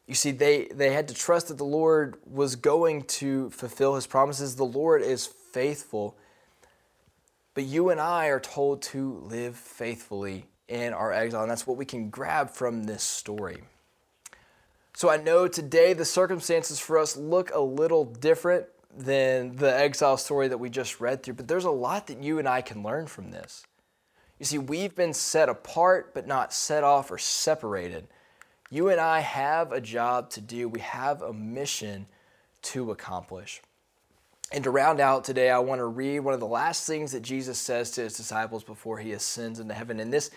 You 0.09 0.17
see, 0.17 0.33
they, 0.33 0.65
they 0.75 0.93
had 0.93 1.07
to 1.07 1.15
trust 1.15 1.49
that 1.49 1.59
the 1.59 1.65
Lord 1.65 2.17
was 2.27 2.57
going 2.57 3.05
to 3.05 3.49
fulfill 3.51 3.95
his 3.95 4.09
promises. 4.09 4.57
The 4.57 4.65
Lord 4.65 5.03
is 5.03 5.25
faithful. 5.25 6.17
But 7.55 7.63
you 7.63 7.91
and 7.91 8.01
I 8.01 8.27
are 8.27 8.41
told 8.41 8.83
to 8.83 9.23
live 9.23 9.55
faithfully 9.55 10.47
in 10.67 10.93
our 10.93 11.13
exile, 11.13 11.43
and 11.43 11.51
that's 11.51 11.65
what 11.65 11.77
we 11.77 11.85
can 11.85 12.11
grab 12.11 12.51
from 12.51 12.85
this 12.85 13.05
story. 13.05 13.63
So 14.95 15.11
I 15.11 15.17
know 15.17 15.47
today 15.47 15.93
the 15.93 16.05
circumstances 16.05 16.81
for 16.81 16.99
us 16.99 17.17
look 17.17 17.53
a 17.55 17.61
little 17.61 18.05
different 18.05 18.67
than 18.97 19.57
the 19.57 19.77
exile 19.77 20.17
story 20.17 20.49
that 20.49 20.59
we 20.59 20.71
just 20.71 21.01
read 21.01 21.23
through, 21.23 21.35
but 21.35 21.49
there's 21.49 21.65
a 21.65 21.71
lot 21.71 22.07
that 22.07 22.23
you 22.23 22.39
and 22.39 22.49
I 22.49 22.61
can 22.63 22.83
learn 22.83 23.07
from 23.07 23.31
this. 23.31 23.65
You 24.39 24.47
see, 24.47 24.59
we've 24.59 24.95
been 24.95 25.15
set 25.15 25.49
apart, 25.49 26.15
but 26.15 26.27
not 26.27 26.53
set 26.53 26.85
off 26.85 27.11
or 27.11 27.19
separated. 27.19 28.07
You 28.71 28.89
and 28.89 29.01
I 29.01 29.21
have 29.21 29.73
a 29.73 29.81
job 29.81 30.31
to 30.31 30.41
do, 30.41 30.69
we 30.69 30.81
have 30.81 31.23
a 31.23 31.33
mission 31.33 32.07
to 32.63 32.91
accomplish. 32.91 33.63
And 34.53 34.65
to 34.65 34.71
round 34.71 35.01
out 35.01 35.25
today, 35.25 35.51
I 35.51 35.59
want 35.59 35.81
to 35.81 35.87
read 35.87 36.21
one 36.21 36.35
of 36.35 36.41
the 36.41 36.47
last 36.47 36.87
things 36.87 37.13
that 37.13 37.23
Jesus 37.23 37.59
says 37.59 37.91
to 37.93 38.03
his 38.03 38.17
disciples 38.17 38.63
before 38.63 38.99
he 38.99 39.13
ascends 39.13 39.59
into 39.59 39.75
heaven. 39.75 40.01
And 40.01 40.13
this, 40.13 40.31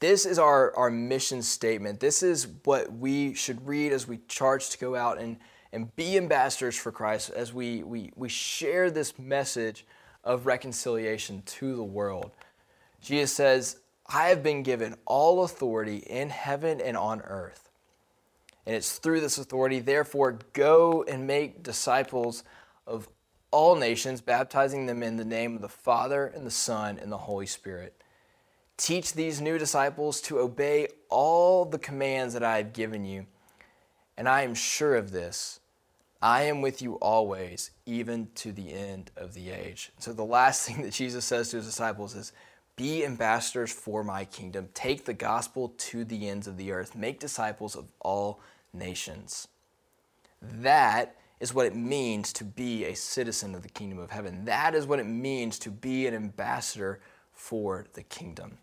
this 0.00 0.26
is 0.26 0.38
our, 0.38 0.74
our 0.76 0.90
mission 0.90 1.40
statement. 1.42 2.00
This 2.00 2.22
is 2.22 2.48
what 2.64 2.92
we 2.92 3.34
should 3.34 3.66
read 3.66 3.92
as 3.92 4.06
we 4.06 4.18
charge 4.28 4.70
to 4.70 4.78
go 4.78 4.94
out 4.94 5.18
and 5.18 5.36
and 5.74 5.94
be 5.96 6.16
ambassadors 6.16 6.76
for 6.76 6.92
Christ 6.92 7.30
as 7.30 7.52
we, 7.52 7.82
we, 7.82 8.12
we 8.14 8.28
share 8.28 8.92
this 8.92 9.18
message 9.18 9.84
of 10.22 10.46
reconciliation 10.46 11.42
to 11.46 11.74
the 11.74 11.82
world. 11.82 12.30
Jesus 13.00 13.32
says, 13.32 13.80
I 14.06 14.28
have 14.28 14.42
been 14.42 14.62
given 14.62 14.94
all 15.04 15.42
authority 15.42 15.96
in 15.96 16.30
heaven 16.30 16.80
and 16.80 16.96
on 16.96 17.22
earth. 17.22 17.68
And 18.64 18.76
it's 18.76 18.98
through 18.98 19.20
this 19.20 19.36
authority, 19.36 19.80
therefore, 19.80 20.38
go 20.52 21.04
and 21.08 21.26
make 21.26 21.64
disciples 21.64 22.44
of 22.86 23.08
all 23.50 23.74
nations, 23.74 24.20
baptizing 24.20 24.86
them 24.86 25.02
in 25.02 25.16
the 25.16 25.24
name 25.24 25.56
of 25.56 25.60
the 25.60 25.68
Father 25.68 26.26
and 26.26 26.46
the 26.46 26.52
Son 26.52 26.98
and 26.98 27.10
the 27.10 27.18
Holy 27.18 27.46
Spirit. 27.46 28.00
Teach 28.76 29.12
these 29.12 29.40
new 29.40 29.58
disciples 29.58 30.20
to 30.22 30.38
obey 30.38 30.86
all 31.08 31.64
the 31.64 31.78
commands 31.78 32.32
that 32.34 32.44
I 32.44 32.58
have 32.58 32.72
given 32.72 33.04
you. 33.04 33.26
And 34.16 34.28
I 34.28 34.42
am 34.42 34.54
sure 34.54 34.94
of 34.94 35.10
this 35.10 35.60
I 36.24 36.44
am 36.44 36.62
with 36.62 36.80
you 36.80 36.94
always, 36.94 37.70
even 37.84 38.28
to 38.36 38.50
the 38.50 38.72
end 38.72 39.10
of 39.14 39.34
the 39.34 39.50
age. 39.50 39.92
So, 39.98 40.14
the 40.14 40.24
last 40.24 40.62
thing 40.66 40.80
that 40.80 40.94
Jesus 40.94 41.26
says 41.26 41.50
to 41.50 41.58
his 41.58 41.66
disciples 41.66 42.14
is 42.14 42.32
be 42.76 43.04
ambassadors 43.04 43.70
for 43.70 44.02
my 44.02 44.24
kingdom. 44.24 44.70
Take 44.72 45.04
the 45.04 45.12
gospel 45.12 45.74
to 45.76 46.02
the 46.02 46.30
ends 46.30 46.48
of 46.48 46.56
the 46.56 46.72
earth. 46.72 46.96
Make 46.96 47.20
disciples 47.20 47.76
of 47.76 47.84
all 48.00 48.40
nations. 48.72 49.48
That 50.40 51.14
is 51.40 51.52
what 51.52 51.66
it 51.66 51.76
means 51.76 52.32
to 52.32 52.44
be 52.44 52.86
a 52.86 52.94
citizen 52.94 53.54
of 53.54 53.62
the 53.62 53.68
kingdom 53.68 53.98
of 53.98 54.10
heaven. 54.10 54.46
That 54.46 54.74
is 54.74 54.86
what 54.86 55.00
it 55.00 55.06
means 55.06 55.58
to 55.58 55.70
be 55.70 56.06
an 56.06 56.14
ambassador 56.14 57.00
for 57.32 57.84
the 57.92 58.02
kingdom. 58.02 58.56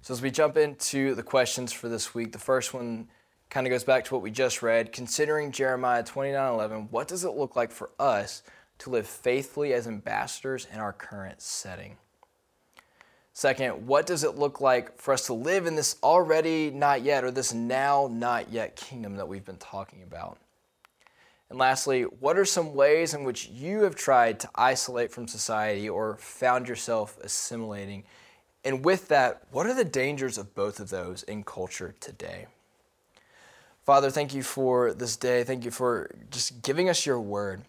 So, 0.00 0.14
as 0.14 0.22
we 0.22 0.30
jump 0.30 0.56
into 0.56 1.14
the 1.14 1.22
questions 1.22 1.70
for 1.70 1.90
this 1.90 2.14
week, 2.14 2.32
the 2.32 2.38
first 2.38 2.72
one 2.72 3.08
kind 3.50 3.66
of 3.66 3.70
goes 3.70 3.84
back 3.84 4.04
to 4.04 4.14
what 4.14 4.22
we 4.22 4.30
just 4.30 4.62
read. 4.62 4.92
Considering 4.92 5.50
Jeremiah 5.52 6.04
29 6.04 6.52
11, 6.52 6.88
what 6.90 7.08
does 7.08 7.24
it 7.24 7.32
look 7.32 7.56
like 7.56 7.72
for 7.72 7.90
us 7.98 8.42
to 8.78 8.90
live 8.90 9.06
faithfully 9.06 9.74
as 9.74 9.86
ambassadors 9.86 10.66
in 10.72 10.78
our 10.78 10.92
current 10.92 11.42
setting? 11.42 11.96
Second, 13.32 13.86
what 13.86 14.06
does 14.06 14.24
it 14.24 14.36
look 14.36 14.60
like 14.60 14.98
for 14.98 15.14
us 15.14 15.26
to 15.26 15.34
live 15.34 15.66
in 15.66 15.74
this 15.74 15.96
already 16.02 16.70
not 16.70 17.02
yet 17.02 17.24
or 17.24 17.30
this 17.30 17.52
now 17.52 18.08
not 18.10 18.50
yet 18.50 18.76
kingdom 18.76 19.16
that 19.16 19.28
we've 19.28 19.44
been 19.44 19.56
talking 19.56 20.02
about? 20.02 20.38
And 21.48 21.58
lastly, 21.58 22.02
what 22.02 22.38
are 22.38 22.44
some 22.44 22.74
ways 22.74 23.12
in 23.12 23.24
which 23.24 23.48
you 23.48 23.82
have 23.82 23.96
tried 23.96 24.38
to 24.40 24.50
isolate 24.54 25.10
from 25.10 25.26
society 25.26 25.88
or 25.88 26.16
found 26.16 26.68
yourself 26.68 27.18
assimilating? 27.22 28.04
And 28.64 28.84
with 28.84 29.08
that, 29.08 29.42
what 29.50 29.66
are 29.66 29.74
the 29.74 29.84
dangers 29.84 30.38
of 30.38 30.54
both 30.54 30.78
of 30.78 30.90
those 30.90 31.24
in 31.24 31.42
culture 31.42 31.94
today? 31.98 32.46
Father, 33.84 34.10
thank 34.10 34.34
you 34.34 34.42
for 34.42 34.92
this 34.92 35.16
day. 35.16 35.42
Thank 35.42 35.64
you 35.64 35.70
for 35.70 36.10
just 36.30 36.62
giving 36.62 36.88
us 36.88 37.06
your 37.06 37.20
word. 37.20 37.62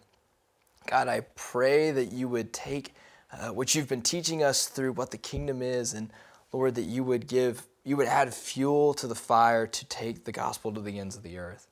God, 0.86 1.08
I 1.08 1.20
pray 1.36 1.90
that 1.90 2.12
you 2.12 2.28
would 2.28 2.52
take 2.52 2.94
uh, 3.32 3.48
what 3.48 3.74
you've 3.74 3.88
been 3.88 4.02
teaching 4.02 4.42
us 4.42 4.66
through 4.66 4.92
what 4.92 5.10
the 5.10 5.16
kingdom 5.16 5.62
is, 5.62 5.94
and 5.94 6.10
Lord, 6.52 6.74
that 6.74 6.82
you 6.82 7.02
would 7.02 7.26
give, 7.26 7.66
you 7.82 7.96
would 7.96 8.08
add 8.08 8.32
fuel 8.34 8.92
to 8.94 9.06
the 9.06 9.14
fire 9.14 9.66
to 9.66 9.84
take 9.86 10.24
the 10.24 10.32
gospel 10.32 10.70
to 10.72 10.82
the 10.82 10.98
ends 10.98 11.16
of 11.16 11.22
the 11.22 11.38
earth. 11.38 11.66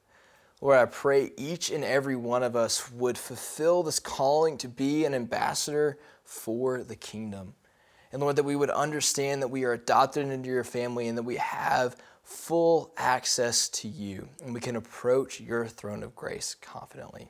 Lord, 0.62 0.78
I 0.78 0.86
pray 0.86 1.32
each 1.36 1.70
and 1.70 1.84
every 1.84 2.16
one 2.16 2.42
of 2.42 2.56
us 2.56 2.90
would 2.92 3.18
fulfill 3.18 3.82
this 3.82 3.98
calling 3.98 4.56
to 4.58 4.68
be 4.68 5.04
an 5.04 5.14
ambassador 5.14 5.98
for 6.24 6.82
the 6.82 6.96
kingdom. 6.96 7.54
And 8.12 8.20
Lord, 8.20 8.36
that 8.36 8.44
we 8.44 8.56
would 8.56 8.70
understand 8.70 9.42
that 9.42 9.48
we 9.48 9.64
are 9.64 9.72
adopted 9.72 10.28
into 10.28 10.48
your 10.48 10.64
family 10.64 11.08
and 11.08 11.16
that 11.16 11.22
we 11.22 11.36
have 11.36 11.96
full 12.30 12.92
access 12.96 13.68
to 13.68 13.88
you 13.88 14.28
and 14.40 14.54
we 14.54 14.60
can 14.60 14.76
approach 14.76 15.40
your 15.40 15.66
throne 15.66 16.04
of 16.04 16.14
grace 16.14 16.54
confidently. 16.54 17.28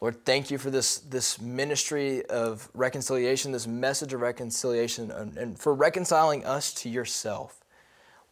Lord, 0.00 0.24
thank 0.24 0.50
you 0.50 0.58
for 0.58 0.68
this, 0.68 0.98
this 0.98 1.40
ministry 1.40 2.26
of 2.26 2.68
reconciliation, 2.74 3.52
this 3.52 3.68
message 3.68 4.12
of 4.12 4.20
reconciliation, 4.20 5.12
and, 5.12 5.38
and 5.38 5.56
for 5.56 5.72
reconciling 5.74 6.44
us 6.44 6.74
to 6.74 6.88
yourself. 6.88 7.60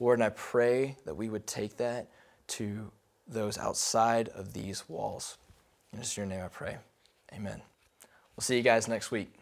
Lord, 0.01 0.18
and 0.18 0.24
I 0.24 0.31
pray 0.31 0.97
that 1.05 1.14
we 1.14 1.28
would 1.28 1.47
take 1.47 1.76
that 1.76 2.09
to 2.49 2.91
those 3.28 3.57
outside 3.57 4.31
of 4.31 4.53
these 4.53 4.89
walls. 4.89 5.39
In 5.93 6.03
your 6.16 6.26
name 6.26 6.43
I 6.45 6.49
pray. 6.49 6.78
Amen. 7.33 7.62
We'll 8.35 8.43
see 8.43 8.57
you 8.57 8.62
guys 8.62 8.89
next 8.89 9.12
week. 9.12 9.39